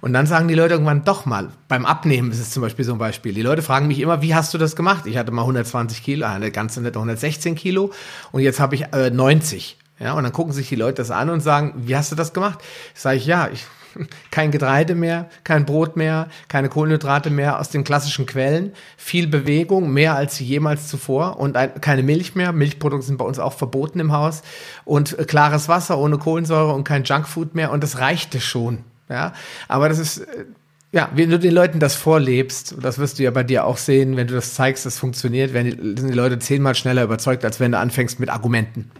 [0.00, 1.48] Und dann sagen die Leute irgendwann doch mal.
[1.68, 3.34] Beim Abnehmen ist es zum Beispiel so ein Beispiel.
[3.34, 5.04] Die Leute fragen mich immer, wie hast du das gemacht?
[5.06, 7.92] Ich hatte mal 120 Kilo, eine ganze nette 116 Kilo.
[8.32, 9.76] Und jetzt habe ich äh, 90.
[10.02, 12.32] Ja, und dann gucken sich die Leute das an und sagen, wie hast du das
[12.32, 12.58] gemacht?
[12.92, 13.66] Sage ich, ja, ich,
[14.30, 19.92] kein Getreide mehr, kein Brot mehr, keine Kohlenhydrate mehr aus den klassischen Quellen, viel Bewegung,
[19.92, 22.52] mehr als jemals zuvor und ein, keine Milch mehr.
[22.52, 24.42] Milchprodukte sind bei uns auch verboten im Haus
[24.84, 28.78] und äh, klares Wasser ohne Kohlensäure und kein Junkfood mehr und das reichte schon.
[29.08, 29.34] Ja,
[29.68, 30.46] aber das ist äh,
[30.90, 34.16] ja, wenn du den Leuten das vorlebst, das wirst du ja bei dir auch sehen,
[34.16, 37.60] wenn du das zeigst, das funktioniert, werden die, sind die Leute zehnmal schneller überzeugt, als
[37.60, 38.90] wenn du anfängst mit Argumenten.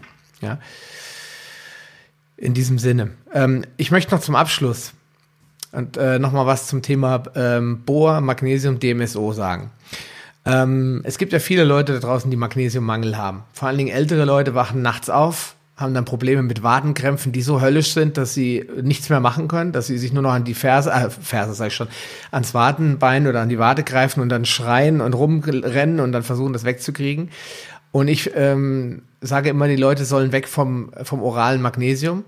[0.43, 0.59] Ja.
[2.37, 3.11] In diesem Sinne.
[3.33, 4.93] Ähm, ich möchte noch zum Abschluss
[5.71, 9.71] und äh, noch mal was zum Thema ähm, Bohr, Magnesium, DMSO sagen.
[10.45, 13.43] Ähm, es gibt ja viele Leute da draußen, die Magnesiummangel haben.
[13.53, 17.61] Vor allen Dingen ältere Leute wachen nachts auf, haben dann Probleme mit Wadenkrämpfen, die so
[17.61, 20.53] höllisch sind, dass sie nichts mehr machen können, dass sie sich nur noch an die
[20.53, 21.87] Ferse, äh, Ferse sag ich schon,
[22.31, 26.53] ans Wadenbein oder an die Wade greifen und dann schreien und rumrennen und dann versuchen,
[26.53, 27.29] das wegzukriegen.
[27.93, 32.25] Und ich ähm, sage immer, die Leute sollen weg vom, vom oralen Magnesium.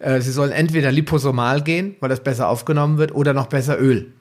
[0.00, 4.12] Äh, sie sollen entweder liposomal gehen, weil das besser aufgenommen wird, oder noch besser Öl.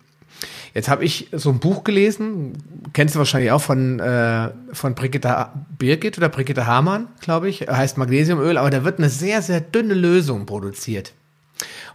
[0.75, 2.53] Jetzt habe ich so ein Buch gelesen,
[2.93, 5.47] kennst du wahrscheinlich auch von, äh, von Brigitte
[5.79, 9.95] Birgit oder Brigitte Hamann, glaube ich, heißt Magnesiumöl, aber da wird eine sehr, sehr dünne
[9.95, 11.13] Lösung produziert.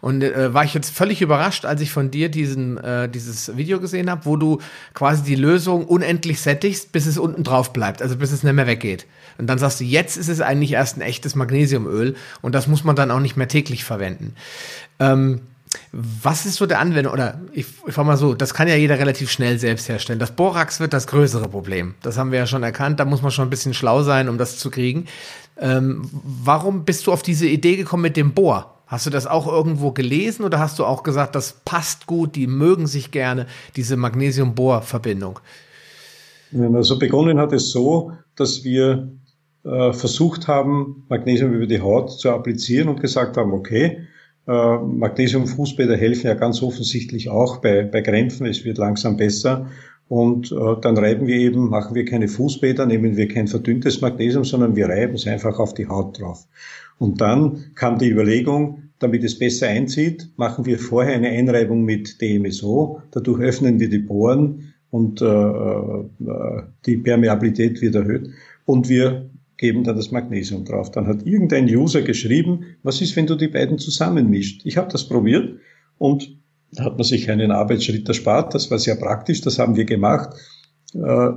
[0.00, 3.80] Und äh, war ich jetzt völlig überrascht, als ich von dir diesen, äh, dieses Video
[3.80, 4.58] gesehen habe, wo du
[4.94, 8.66] quasi die Lösung unendlich sättigst, bis es unten drauf bleibt, also bis es nicht mehr
[8.66, 9.06] weggeht.
[9.38, 12.84] Und dann sagst du, jetzt ist es eigentlich erst ein echtes Magnesiumöl und das muss
[12.84, 14.34] man dann auch nicht mehr täglich verwenden.
[14.98, 15.40] Ähm,
[15.92, 17.12] was ist so der Anwender?
[17.12, 20.18] Oder ich, ich frage mal so, das kann ja jeder relativ schnell selbst herstellen.
[20.18, 21.94] Das Borax wird das größere Problem.
[22.02, 22.98] Das haben wir ja schon erkannt.
[22.98, 25.06] Da muss man schon ein bisschen schlau sein, um das zu kriegen.
[25.58, 28.79] Ähm, warum bist du auf diese Idee gekommen mit dem Bohr?
[28.90, 32.48] Hast du das auch irgendwo gelesen oder hast du auch gesagt, das passt gut, die
[32.48, 33.46] mögen sich gerne,
[33.76, 35.38] diese Magnesium-Bohr-Verbindung?
[36.74, 39.12] Also begonnen hat es so, dass wir
[39.64, 44.08] äh, versucht haben, Magnesium über die Haut zu applizieren und gesagt haben, okay,
[44.48, 49.68] äh, Magnesium-Fußbäder helfen ja ganz offensichtlich auch bei, bei Krämpfen, es wird langsam besser.
[50.08, 54.42] Und äh, dann reiben wir eben, machen wir keine Fußbäder, nehmen wir kein verdünntes Magnesium,
[54.44, 56.48] sondern wir reiben es einfach auf die Haut drauf.
[57.00, 62.20] Und dann kam die Überlegung, damit es besser einzieht, machen wir vorher eine Einreibung mit
[62.20, 63.00] DMSO.
[63.10, 68.28] Dadurch öffnen wir die Poren und äh, äh, die Permeabilität wird erhöht.
[68.66, 70.90] Und wir geben dann das Magnesium drauf.
[70.90, 74.66] Dann hat irgendein User geschrieben, was ist, wenn du die beiden zusammenmischt?
[74.66, 75.58] Ich habe das probiert
[75.96, 76.36] und
[76.72, 78.54] da hat man sich einen Arbeitsschritt erspart.
[78.54, 80.36] Das war sehr praktisch, das haben wir gemacht.
[80.92, 81.30] Äh,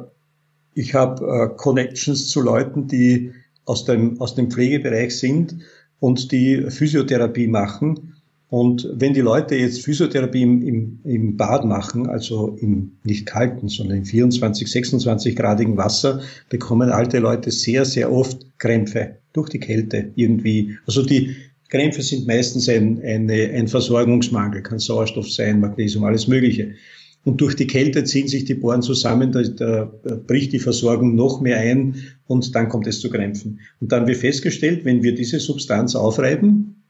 [0.73, 3.31] ich habe äh, Connections zu Leuten, die
[3.65, 5.57] aus dem, aus dem Pflegebereich sind
[5.99, 8.13] und die Physiotherapie machen.
[8.49, 13.67] Und wenn die Leute jetzt Physiotherapie im, im, im Bad machen, also im nicht kalten,
[13.67, 19.59] sondern im 24, 26 gradigen Wasser, bekommen alte Leute sehr, sehr oft Krämpfe durch die
[19.59, 20.77] Kälte irgendwie.
[20.85, 21.35] Also die
[21.69, 26.75] Krämpfe sind meistens ein, eine, ein Versorgungsmangel, kann Sauerstoff sein, Magnesium, alles Mögliche.
[27.25, 29.89] Und durch die Kälte ziehen sich die Poren zusammen, da, da,
[30.27, 31.95] bricht die Versorgung noch mehr ein
[32.27, 33.59] und dann kommt es zu Krämpfen.
[33.79, 36.83] Und dann haben wir festgestellt, wenn wir diese Substanz aufreiben,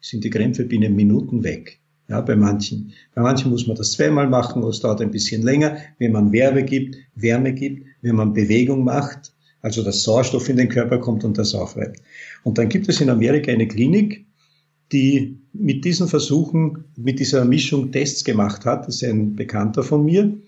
[0.00, 1.80] sind die Krämpfe binnen Minuten weg.
[2.08, 2.92] Ja, bei manchen.
[3.14, 5.76] Bei manchen muss man das zweimal machen, es dauert ein bisschen länger.
[5.98, 10.68] Wenn man Wärme gibt, Wärme gibt, wenn man Bewegung macht, also dass Sauerstoff in den
[10.68, 12.00] Körper kommt und das aufreibt.
[12.42, 14.26] Und dann gibt es in Amerika eine Klinik,
[14.92, 18.86] die mit diesen Versuchen, mit dieser Mischung Tests gemacht hat.
[18.86, 20.38] Das ist ein Bekannter von mir.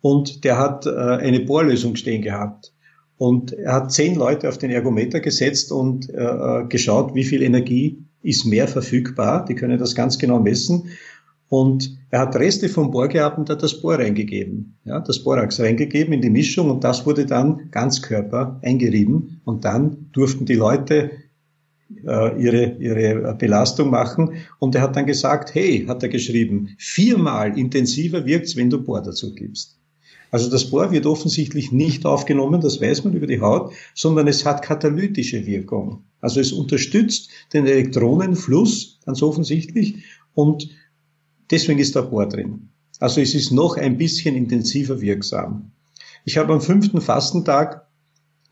[0.00, 2.72] Und der hat äh, eine Bohrlösung stehen gehabt.
[3.18, 7.42] Und er hat zehn Leute auf den Ergometer gesetzt und äh, äh geschaut, wie viel
[7.42, 9.44] Energie ist mehr verfügbar.
[9.44, 10.90] Die können das ganz genau messen.
[11.48, 14.78] Und er hat Reste vom Bohr gehabt und hat das Bohr reingegeben.
[14.84, 19.40] Ja, das Borax reingegeben in die Mischung und das wurde dann ganz Körper eingerieben.
[19.44, 21.10] Und dann durften die Leute
[21.88, 24.34] ihre, ihre Belastung machen.
[24.58, 29.02] Und er hat dann gesagt, hey, hat er geschrieben, viermal intensiver wirkt's, wenn du Bohr
[29.02, 29.76] dazu gibst.
[30.30, 34.44] Also das Bohr wird offensichtlich nicht aufgenommen, das weiß man über die Haut, sondern es
[34.44, 36.02] hat katalytische Wirkung.
[36.20, 40.02] Also es unterstützt den Elektronenfluss ganz offensichtlich
[40.34, 40.68] und
[41.50, 42.68] deswegen ist da Bohr drin.
[42.98, 45.70] Also es ist noch ein bisschen intensiver wirksam.
[46.24, 47.85] Ich habe am fünften Fastentag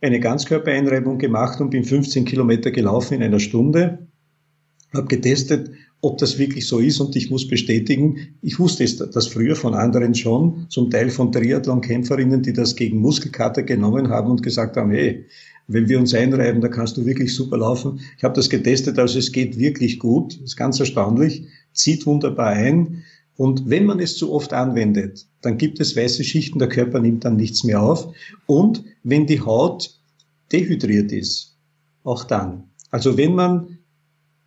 [0.04, 4.06] eine Ganzkörpereinreibung gemacht und bin 15 Kilometer gelaufen in einer Stunde,
[4.92, 5.70] habe getestet,
[6.02, 10.14] ob das wirklich so ist und ich muss bestätigen, ich wusste das früher von anderen
[10.14, 15.24] schon, zum Teil von Triathlon-Kämpferinnen, die das gegen Muskelkater genommen haben und gesagt haben, hey,
[15.66, 18.00] wenn wir uns einreiben, da kannst du wirklich super laufen.
[18.18, 23.04] Ich habe das getestet, also es geht wirklich gut, ist ganz erstaunlich, zieht wunderbar ein.
[23.36, 27.24] Und wenn man es zu oft anwendet, dann gibt es weiße Schichten, der Körper nimmt
[27.24, 28.14] dann nichts mehr auf.
[28.46, 29.98] Und wenn die Haut
[30.52, 31.56] dehydriert ist,
[32.04, 32.64] auch dann.
[32.90, 33.73] Also wenn man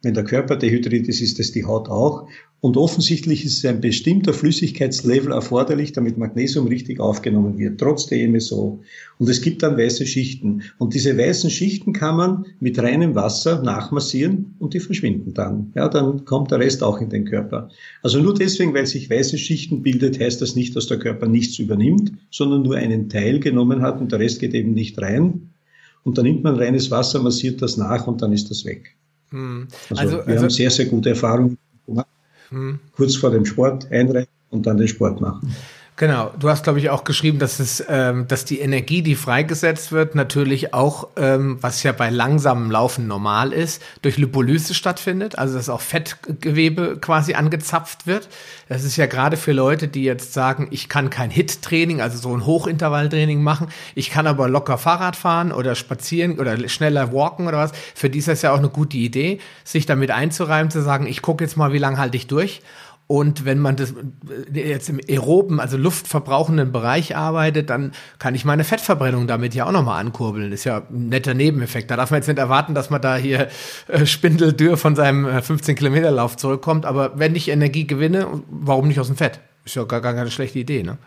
[0.08, 2.30] wenn der Körper dehydriert ist, ist es die Haut auch.
[2.62, 8.82] Und offensichtlich ist ein bestimmter Flüssigkeitslevel erforderlich, damit Magnesium richtig aufgenommen wird, trotz der MSO.
[9.20, 10.64] Und es gibt dann weiße Schichten.
[10.78, 15.74] Und diese weißen Schichten kann man mit reinem Wasser nachmassieren und die verschwinden dann.
[15.76, 17.70] Ja, dann kommt der Rest auch in den Körper.
[18.02, 21.60] Also nur deswegen, weil sich weiße Schichten bildet, heißt das nicht, dass der Körper nichts
[21.60, 25.50] übernimmt, sondern nur einen Teil genommen hat und der Rest geht eben nicht rein.
[26.06, 28.96] Und dann nimmt man reines Wasser, massiert das nach und dann ist das weg.
[29.32, 29.68] Hm.
[29.90, 32.08] Also, also, wir also, haben sehr, sehr gute Erfahrungen gemacht.
[32.50, 32.80] Hm.
[32.96, 35.54] Kurz vor dem Sport einreichen und dann den Sport machen.
[36.00, 39.92] Genau, du hast, glaube ich, auch geschrieben, dass es, ähm, dass die Energie, die freigesetzt
[39.92, 45.56] wird, natürlich auch, ähm, was ja bei langsamem Laufen normal ist, durch Lipolyse stattfindet, also
[45.58, 48.30] dass auch Fettgewebe quasi angezapft wird.
[48.70, 52.32] Das ist ja gerade für Leute, die jetzt sagen, ich kann kein Hit-Training, also so
[52.32, 57.58] ein Hochintervalltraining machen, ich kann aber locker Fahrrad fahren oder spazieren oder schneller walken oder
[57.58, 57.72] was.
[57.96, 61.24] Für die ist das ja auch eine gute Idee, sich damit einzureimen, zu sagen, ich
[61.24, 62.62] gucke jetzt mal, wie lange halte ich durch
[63.08, 63.94] und wenn man das
[64.54, 69.66] äh, jetzt im aeroben, also luftverbrauchenden Bereich arbeitet, dann kann ich meine Fettverbrennung damit ja
[69.66, 70.52] auch nochmal ankurbeln.
[70.52, 71.90] Ist ja ein netter Nebeneffekt.
[71.90, 73.48] Da darf man jetzt nicht erwarten, dass man da hier
[73.88, 76.86] äh, spindeldür von seinem 15 äh, zurückkommt.
[76.86, 79.40] Aber wenn ich Energie gewinne, warum nicht aus dem Fett?
[79.64, 80.98] Ist ja gar, gar keine schlechte Idee, ne?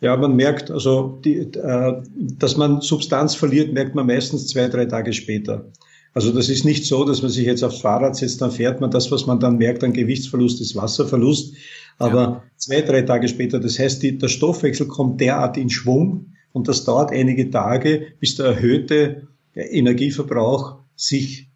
[0.00, 2.02] Ja, man merkt, also, die, äh,
[2.38, 5.66] dass man Substanz verliert, merkt man meistens zwei, drei Tage später.
[6.12, 8.90] Also das ist nicht so, dass man sich jetzt aufs Fahrrad setzt, dann fährt man
[8.90, 11.54] das, was man dann merkt an Gewichtsverlust, ist Wasserverlust.
[11.98, 12.42] Aber ja.
[12.56, 16.84] zwei, drei Tage später, das heißt, die, der Stoffwechsel kommt derart in Schwung und das
[16.84, 21.48] dauert einige Tage, bis der erhöhte Energieverbrauch sich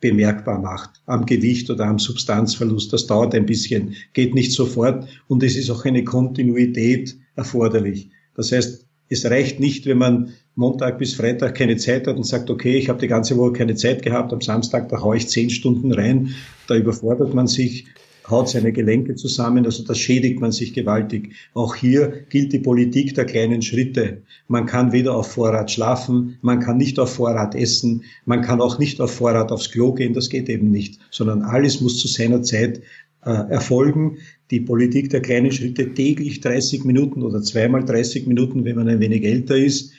[0.00, 2.92] bemerkbar macht am Gewicht oder am Substanzverlust.
[2.92, 8.10] Das dauert ein bisschen, geht nicht sofort und es ist auch eine Kontinuität erforderlich.
[8.34, 12.50] Das heißt, es reicht nicht, wenn man Montag bis Freitag keine Zeit hat und sagt,
[12.50, 15.50] okay, ich habe die ganze Woche keine Zeit gehabt, am Samstag, da haue ich zehn
[15.50, 16.34] Stunden rein,
[16.66, 17.86] da überfordert man sich,
[18.28, 21.34] haut seine Gelenke zusammen, also das schädigt man sich gewaltig.
[21.54, 24.22] Auch hier gilt die Politik der kleinen Schritte.
[24.46, 28.78] Man kann weder auf Vorrat schlafen, man kann nicht auf Vorrat essen, man kann auch
[28.78, 32.42] nicht auf Vorrat aufs Klo gehen, das geht eben nicht, sondern alles muss zu seiner
[32.42, 32.82] Zeit
[33.24, 34.18] äh, erfolgen
[34.50, 39.00] die Politik der kleinen Schritte täglich 30 Minuten oder zweimal 30 Minuten, wenn man ein
[39.00, 39.92] wenig älter ist.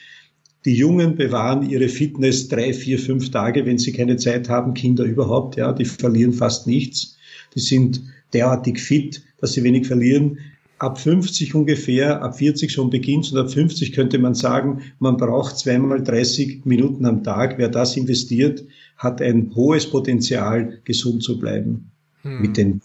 [0.64, 4.72] Die Jungen bewahren ihre Fitness drei, vier, fünf Tage, wenn sie keine Zeit haben.
[4.72, 7.18] Kinder überhaupt, ja, die verlieren fast nichts.
[7.54, 10.38] Die sind derartig fit, dass sie wenig verlieren.
[10.78, 15.58] Ab 50 ungefähr, ab 40 schon beginnt und ab 50 könnte man sagen, man braucht
[15.58, 17.58] zweimal 30 Minuten am Tag.
[17.58, 18.64] Wer das investiert,
[18.96, 21.90] hat ein hohes Potenzial, gesund zu bleiben.
[22.24, 22.40] Hm.
[22.40, 22.80] mit, den,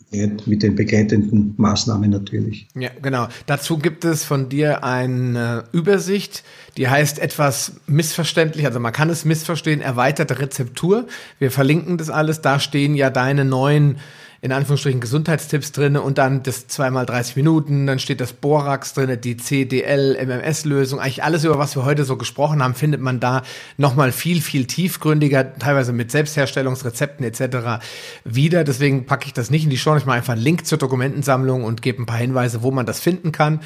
[0.45, 2.67] mit den begleitenden Maßnahmen natürlich.
[2.75, 3.29] Ja, genau.
[3.45, 6.43] Dazu gibt es von dir eine Übersicht,
[6.75, 11.07] die heißt etwas missverständlich, also man kann es missverstehen, erweiterte Rezeptur.
[11.39, 12.41] Wir verlinken das alles.
[12.41, 13.99] Da stehen ja deine neuen
[14.41, 19.19] in Anführungsstrichen Gesundheitstipps drin und dann das zweimal 30 Minuten, dann steht das Borax drin,
[19.21, 23.41] die CDL, MMS-Lösung, eigentlich alles, über was wir heute so gesprochen haben, findet man da
[23.77, 27.83] nochmal viel, viel tiefgründiger, teilweise mit Selbstherstellungsrezepten etc.
[28.23, 28.63] wieder.
[28.63, 29.95] Deswegen packe ich das nicht in die Show.
[29.97, 33.01] Ich mache einfach einen Link zur Dokumentensammlung und gebe ein paar Hinweise, wo man das
[33.01, 33.59] finden kann.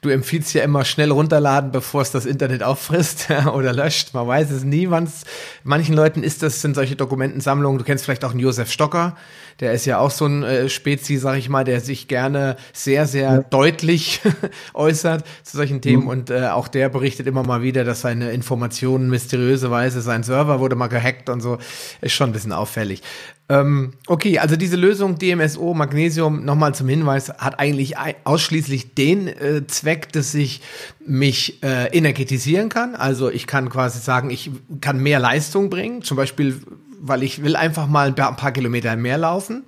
[0.00, 4.14] Du empfiehlst ja immer schnell runterladen, bevor es das Internet auffrisst oder löscht.
[4.14, 5.24] Man weiß es nie, wann es,
[5.64, 7.78] manchen Leuten ist das, sind solche Dokumentensammlungen.
[7.78, 9.16] Du kennst vielleicht auch einen Josef Stocker,
[9.60, 13.06] der ist ja auch so ein äh, Spezi, sag ich mal, der sich gerne sehr,
[13.06, 13.38] sehr ja.
[13.42, 14.20] deutlich
[14.74, 16.04] äußert zu solchen Themen.
[16.04, 16.08] Mhm.
[16.08, 20.76] Und äh, auch der berichtet immer mal wieder, dass seine Informationen mysteriöserweise, sein Server wurde
[20.76, 21.58] mal gehackt und so.
[22.00, 23.02] Ist schon ein bisschen auffällig.
[23.50, 29.66] Ähm, okay, also diese Lösung DMSO Magnesium, nochmal zum Hinweis, hat eigentlich ausschließlich den äh,
[29.66, 30.62] Zweck, dass ich
[31.04, 32.94] mich äh, energetisieren kann.
[32.94, 36.02] Also ich kann quasi sagen, ich kann mehr Leistung bringen.
[36.02, 36.60] Zum Beispiel
[37.00, 39.64] weil ich will einfach mal ein paar Kilometer mehr laufen.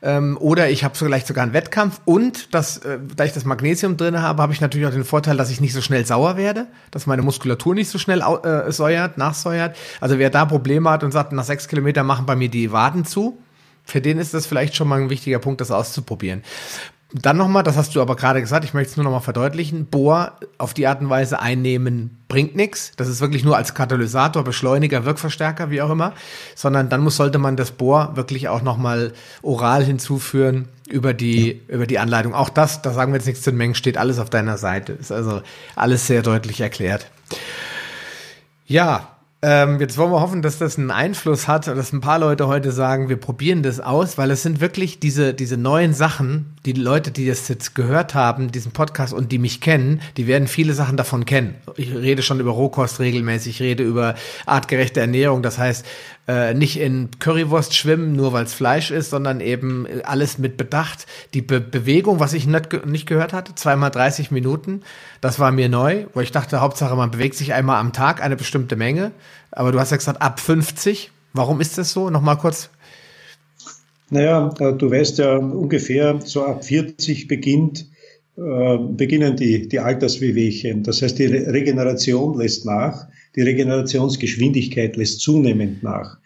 [0.00, 3.96] Ähm, oder ich habe vielleicht sogar einen Wettkampf und das, äh, da ich das Magnesium
[3.96, 6.68] drin habe, habe ich natürlich auch den Vorteil, dass ich nicht so schnell sauer werde,
[6.92, 9.76] dass meine Muskulatur nicht so schnell äh, säuert, nachsäuert.
[10.00, 13.04] Also wer da Probleme hat und sagt, nach sechs Kilometern machen bei mir die Waden
[13.04, 13.38] zu,
[13.84, 16.42] für den ist das vielleicht schon mal ein wichtiger Punkt, das auszuprobieren.
[17.14, 20.32] Dann nochmal, das hast du aber gerade gesagt, ich möchte es nur nochmal verdeutlichen, Bohr
[20.58, 22.92] auf die Art und Weise einnehmen bringt nichts.
[22.96, 26.12] Das ist wirklich nur als Katalysator, Beschleuniger, Wirkverstärker, wie auch immer.
[26.54, 31.74] Sondern dann muss, sollte man das Bohr wirklich auch nochmal oral hinzuführen über die, ja.
[31.74, 32.34] über die Anleitung.
[32.34, 34.92] Auch das, da sagen wir jetzt nichts zu den Mengen, steht alles auf deiner Seite.
[34.92, 35.40] Ist also
[35.76, 37.10] alles sehr deutlich erklärt.
[38.66, 42.48] Ja, ähm, jetzt wollen wir hoffen, dass das einen Einfluss hat, dass ein paar Leute
[42.48, 46.72] heute sagen, wir probieren das aus, weil es sind wirklich diese, diese neuen Sachen, die
[46.72, 50.74] Leute, die das jetzt gehört haben, diesen Podcast und die mich kennen, die werden viele
[50.74, 51.54] Sachen davon kennen.
[51.76, 55.86] Ich rede schon über Rohkost regelmäßig, ich rede über artgerechte Ernährung, das heißt,
[56.28, 61.06] äh, nicht in Currywurst schwimmen, nur weil es Fleisch ist, sondern eben alles mit Bedacht.
[61.32, 64.82] Die Be Bewegung, was ich nicht, nicht gehört hatte, zweimal 30 Minuten,
[65.22, 68.36] das war mir neu, weil ich dachte, Hauptsache man bewegt sich einmal am Tag eine
[68.36, 69.12] bestimmte Menge.
[69.50, 71.10] Aber du hast ja gesagt, ab 50.
[71.32, 72.10] Warum ist das so?
[72.10, 72.68] Nochmal kurz.
[74.10, 77.86] Naja, äh, du weißt ja ungefähr, so ab 40 beginnt,
[78.36, 80.82] äh, beginnen die, die Alterswehwehchen.
[80.82, 83.06] Das heißt, die Regeneration lässt nach
[83.36, 86.18] die Regenerationsgeschwindigkeit lässt zunehmend nach.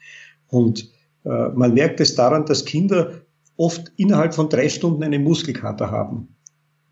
[0.49, 0.91] Und
[1.25, 3.23] äh, man merkt es daran, dass Kinder
[3.57, 6.29] oft innerhalb von drei Stunden einen Muskelkater haben.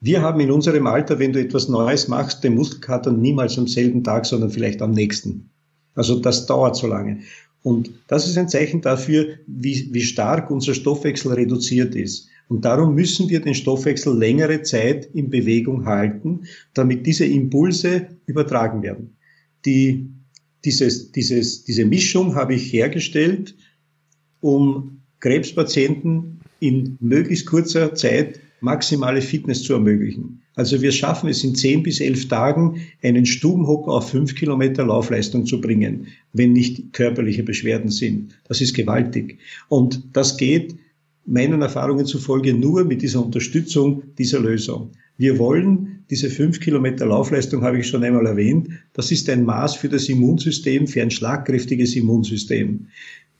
[0.00, 4.02] Wir haben in unserem Alter, wenn du etwas Neues machst, den Muskelkater niemals am selben
[4.02, 5.50] Tag, sondern vielleicht am nächsten.
[5.94, 7.20] Also das dauert so lange.
[7.62, 12.28] Und das ist ein Zeichen dafür, wie, wie stark unser Stoffwechsel reduziert ist.
[12.48, 18.82] Und darum müssen wir den Stoffwechsel längere Zeit in Bewegung halten, damit diese Impulse übertragen
[18.82, 19.16] werden
[19.64, 20.08] die,
[20.64, 23.54] dieses, dieses, diese Mischung habe ich hergestellt,
[24.40, 30.42] um Krebspatienten in möglichst kurzer Zeit maximale Fitness zu ermöglichen.
[30.54, 35.46] Also wir schaffen es in zehn bis elf Tagen, einen Stubenhocker auf fünf Kilometer Laufleistung
[35.46, 38.38] zu bringen, wenn nicht körperliche Beschwerden sind.
[38.48, 39.38] Das ist gewaltig.
[39.68, 40.74] Und das geht
[41.24, 44.90] meinen Erfahrungen zufolge nur mit dieser Unterstützung dieser Lösung.
[45.16, 49.76] Wir wollen diese fünf Kilometer Laufleistung, habe ich schon einmal erwähnt, das ist ein Maß
[49.76, 52.88] für das Immunsystem, für ein schlagkräftiges Immunsystem.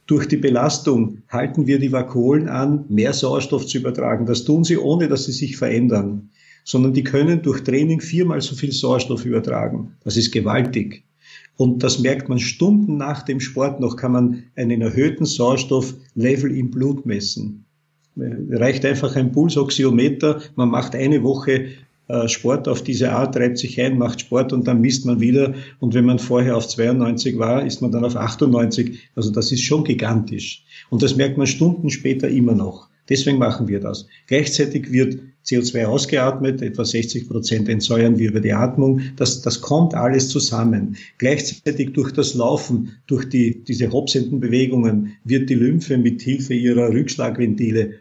[0.07, 4.27] Durch die Belastung halten wir die Vakuolen an, mehr Sauerstoff zu übertragen.
[4.27, 6.31] Das tun sie, ohne dass sie sich verändern,
[6.65, 9.93] sondern die können durch Training viermal so viel Sauerstoff übertragen.
[10.05, 11.05] Das ist gewaltig.
[11.57, 16.71] Und das merkt man Stunden nach dem Sport noch, kann man einen erhöhten Sauerstofflevel im
[16.71, 17.67] Blut messen
[18.17, 20.41] reicht einfach ein Pulsoxiometer.
[20.57, 21.69] Man macht eine Woche äh,
[22.29, 25.55] Sport auf diese Art, treibt sich ein, macht Sport und dann misst man wieder.
[25.79, 29.11] Und wenn man vorher auf 92 war, ist man dann auf 98.
[29.15, 30.65] Also das ist schon gigantisch.
[30.91, 32.89] Und das merkt man Stunden später immer noch.
[33.09, 34.07] Deswegen machen wir das.
[34.29, 39.01] Gleichzeitig wird CO2 ausgeatmet, etwa 60 Prozent entsäuern wir über die Atmung.
[39.17, 40.97] Das, das kommt alles zusammen.
[41.19, 46.91] Gleichzeitig durch das Laufen, durch die, diese hopsenden Bewegungen wird die Lymphe mit Hilfe ihrer
[46.91, 47.95] Rückschlagventile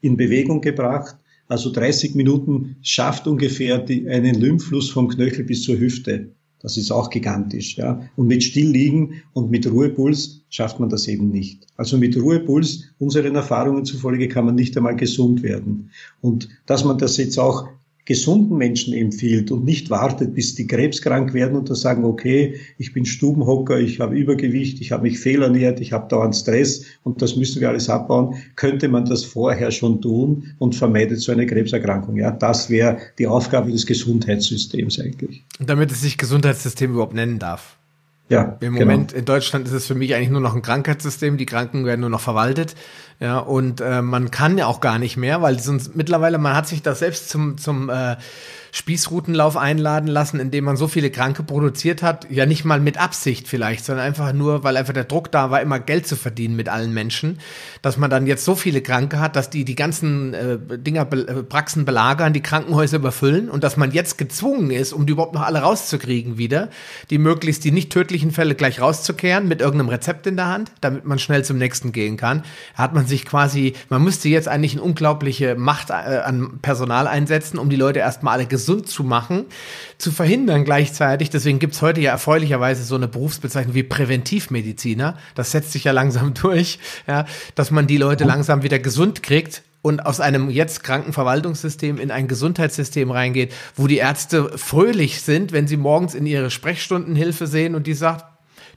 [0.00, 1.16] in Bewegung gebracht.
[1.52, 6.30] Also 30 Minuten schafft ungefähr die, einen Lymphfluss vom Knöchel bis zur Hüfte.
[6.60, 7.76] Das ist auch gigantisch.
[7.76, 8.08] Ja.
[8.16, 11.66] Und mit Stillliegen und mit Ruhepuls schafft man das eben nicht.
[11.76, 15.90] Also mit Ruhepuls, unseren Erfahrungen zufolge, kann man nicht einmal gesund werden.
[16.22, 17.68] Und dass man das jetzt auch
[18.04, 22.92] gesunden Menschen empfiehlt und nicht wartet, bis die krebskrank werden und da sagen, okay, ich
[22.92, 27.36] bin Stubenhocker, ich habe Übergewicht, ich habe mich fehlernährt, ich habe dauernd Stress und das
[27.36, 32.16] müssen wir alles abbauen, könnte man das vorher schon tun und vermeidet so eine Krebserkrankung.
[32.16, 35.44] Ja, das wäre die Aufgabe des Gesundheitssystems eigentlich.
[35.60, 37.78] Und damit es sich Gesundheitssystem überhaupt nennen darf.
[38.32, 38.86] Ja, Im genau.
[38.86, 41.36] Moment in Deutschland ist es für mich eigentlich nur noch ein Krankheitssystem.
[41.36, 42.74] Die Kranken werden nur noch verwaltet.
[43.22, 46.66] Ja, und äh, man kann ja auch gar nicht mehr, weil sonst mittlerweile, man hat
[46.66, 48.16] sich das selbst zum, zum äh,
[48.74, 53.46] Spießrutenlauf einladen lassen, indem man so viele Kranke produziert hat, ja nicht mal mit Absicht
[53.46, 56.70] vielleicht, sondern einfach nur, weil einfach der Druck da war, immer Geld zu verdienen mit
[56.70, 57.38] allen Menschen,
[57.82, 61.42] dass man dann jetzt so viele Kranke hat, dass die die ganzen äh, Dinger, äh,
[61.42, 65.42] Praxen belagern, die Krankenhäuser überfüllen und dass man jetzt gezwungen ist, um die überhaupt noch
[65.42, 66.70] alle rauszukriegen wieder,
[67.10, 71.04] die möglichst die nicht tödlichen Fälle gleich rauszukehren mit irgendeinem Rezept in der Hand, damit
[71.04, 72.42] man schnell zum nächsten gehen kann,
[72.74, 77.58] hat man sich quasi, man müsste jetzt eigentlich eine unglaubliche Macht äh, an Personal einsetzen,
[77.58, 79.44] um die Leute erstmal alle gesund zu machen,
[79.98, 81.30] zu verhindern gleichzeitig.
[81.30, 85.16] Deswegen gibt's heute ja erfreulicherweise so eine Berufsbezeichnung wie Präventivmediziner.
[85.34, 89.62] Das setzt sich ja langsam durch, ja, dass man die Leute langsam wieder gesund kriegt
[89.82, 95.52] und aus einem jetzt kranken Verwaltungssystem in ein Gesundheitssystem reingeht, wo die Ärzte fröhlich sind,
[95.52, 98.24] wenn sie morgens in ihre Sprechstundenhilfe sehen und die sagt,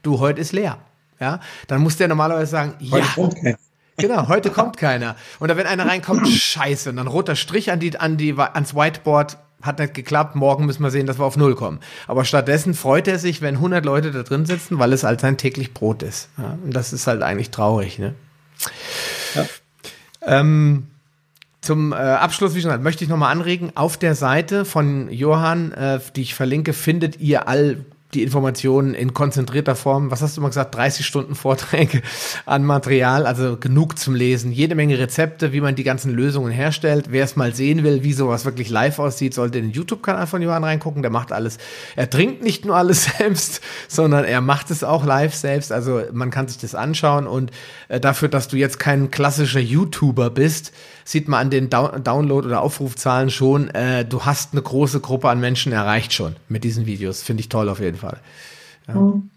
[0.02, 0.78] du, heute ist leer.
[1.18, 2.98] Ja, dann muss der normalerweise sagen, ja,
[3.96, 5.16] Genau, heute kommt keiner.
[5.38, 8.74] Und da wenn einer reinkommt, scheiße, und dann roter Strich an die, an die, ans
[8.74, 11.80] Whiteboard, hat nicht geklappt, morgen müssen wir sehen, dass wir auf Null kommen.
[12.06, 15.38] Aber stattdessen freut er sich, wenn 100 Leute da drin sitzen, weil es halt sein
[15.38, 16.28] täglich Brot ist.
[16.36, 18.14] Ja, und das ist halt eigentlich traurig, ne?
[19.34, 19.46] Ja.
[20.22, 20.86] Ähm,
[21.62, 25.72] zum äh, Abschluss, wie schon gesagt, möchte ich nochmal anregen, auf der Seite von Johann,
[25.72, 30.40] äh, die ich verlinke, findet ihr all die Informationen in konzentrierter Form, was hast du
[30.40, 32.02] mal gesagt, 30 Stunden Vorträge
[32.46, 37.06] an Material, also genug zum Lesen, jede Menge Rezepte, wie man die ganzen Lösungen herstellt.
[37.10, 40.40] Wer es mal sehen will, wie sowas wirklich live aussieht, sollte in den YouTube-Kanal von
[40.40, 41.58] Johann reingucken, der macht alles.
[41.96, 46.30] Er trinkt nicht nur alles selbst, sondern er macht es auch live selbst, also man
[46.30, 47.50] kann sich das anschauen und
[47.88, 50.72] äh, dafür, dass du jetzt kein klassischer YouTuber bist,
[51.06, 55.40] sieht man an den Download- oder Aufrufzahlen schon, äh, du hast eine große Gruppe an
[55.40, 57.22] Menschen erreicht schon mit diesen Videos.
[57.22, 58.18] Finde ich toll auf jeden Fall.
[58.88, 58.94] Ja.
[58.94, 59.30] Mhm.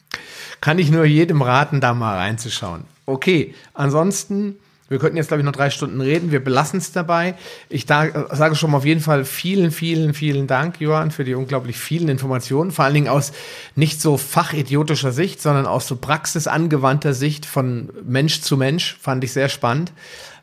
[0.61, 2.85] Kann ich nur jedem raten, da mal reinzuschauen.
[3.05, 4.55] Okay, ansonsten,
[4.89, 6.31] wir könnten jetzt, glaube ich, noch drei Stunden reden.
[6.31, 7.35] Wir belassen es dabei.
[7.69, 11.23] Ich da, äh, sage schon mal auf jeden Fall vielen, vielen, vielen Dank, Johann, für
[11.23, 12.71] die unglaublich vielen Informationen.
[12.71, 13.31] Vor allen Dingen aus
[13.75, 18.97] nicht so fachidiotischer Sicht, sondern aus so praxisangewandter Sicht von Mensch zu Mensch.
[18.99, 19.91] Fand ich sehr spannend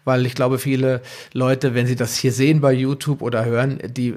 [0.07, 1.03] weil ich glaube, viele
[1.35, 4.15] Leute, wenn sie das hier sehen bei YouTube oder hören, die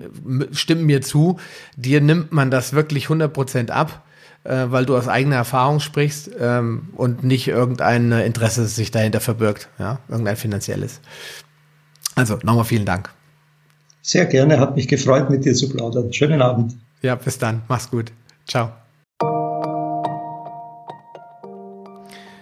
[0.52, 1.38] stimmen mir zu,
[1.76, 4.06] dir nimmt man das wirklich 100% ab,
[4.44, 9.68] äh, weil du aus eigener Erfahrung sprichst ähm, und nicht irgendein Interesse sich dahinter verbirgt,
[9.80, 11.02] ja, irgendein finanzielles.
[12.16, 13.10] Also nochmal vielen Dank.
[14.02, 16.14] Sehr gerne, hat mich gefreut, mit dir zu plaudern.
[16.14, 16.78] Schönen Abend.
[17.02, 17.64] Ja, bis dann.
[17.68, 18.12] Mach's gut.
[18.48, 18.72] Ciao.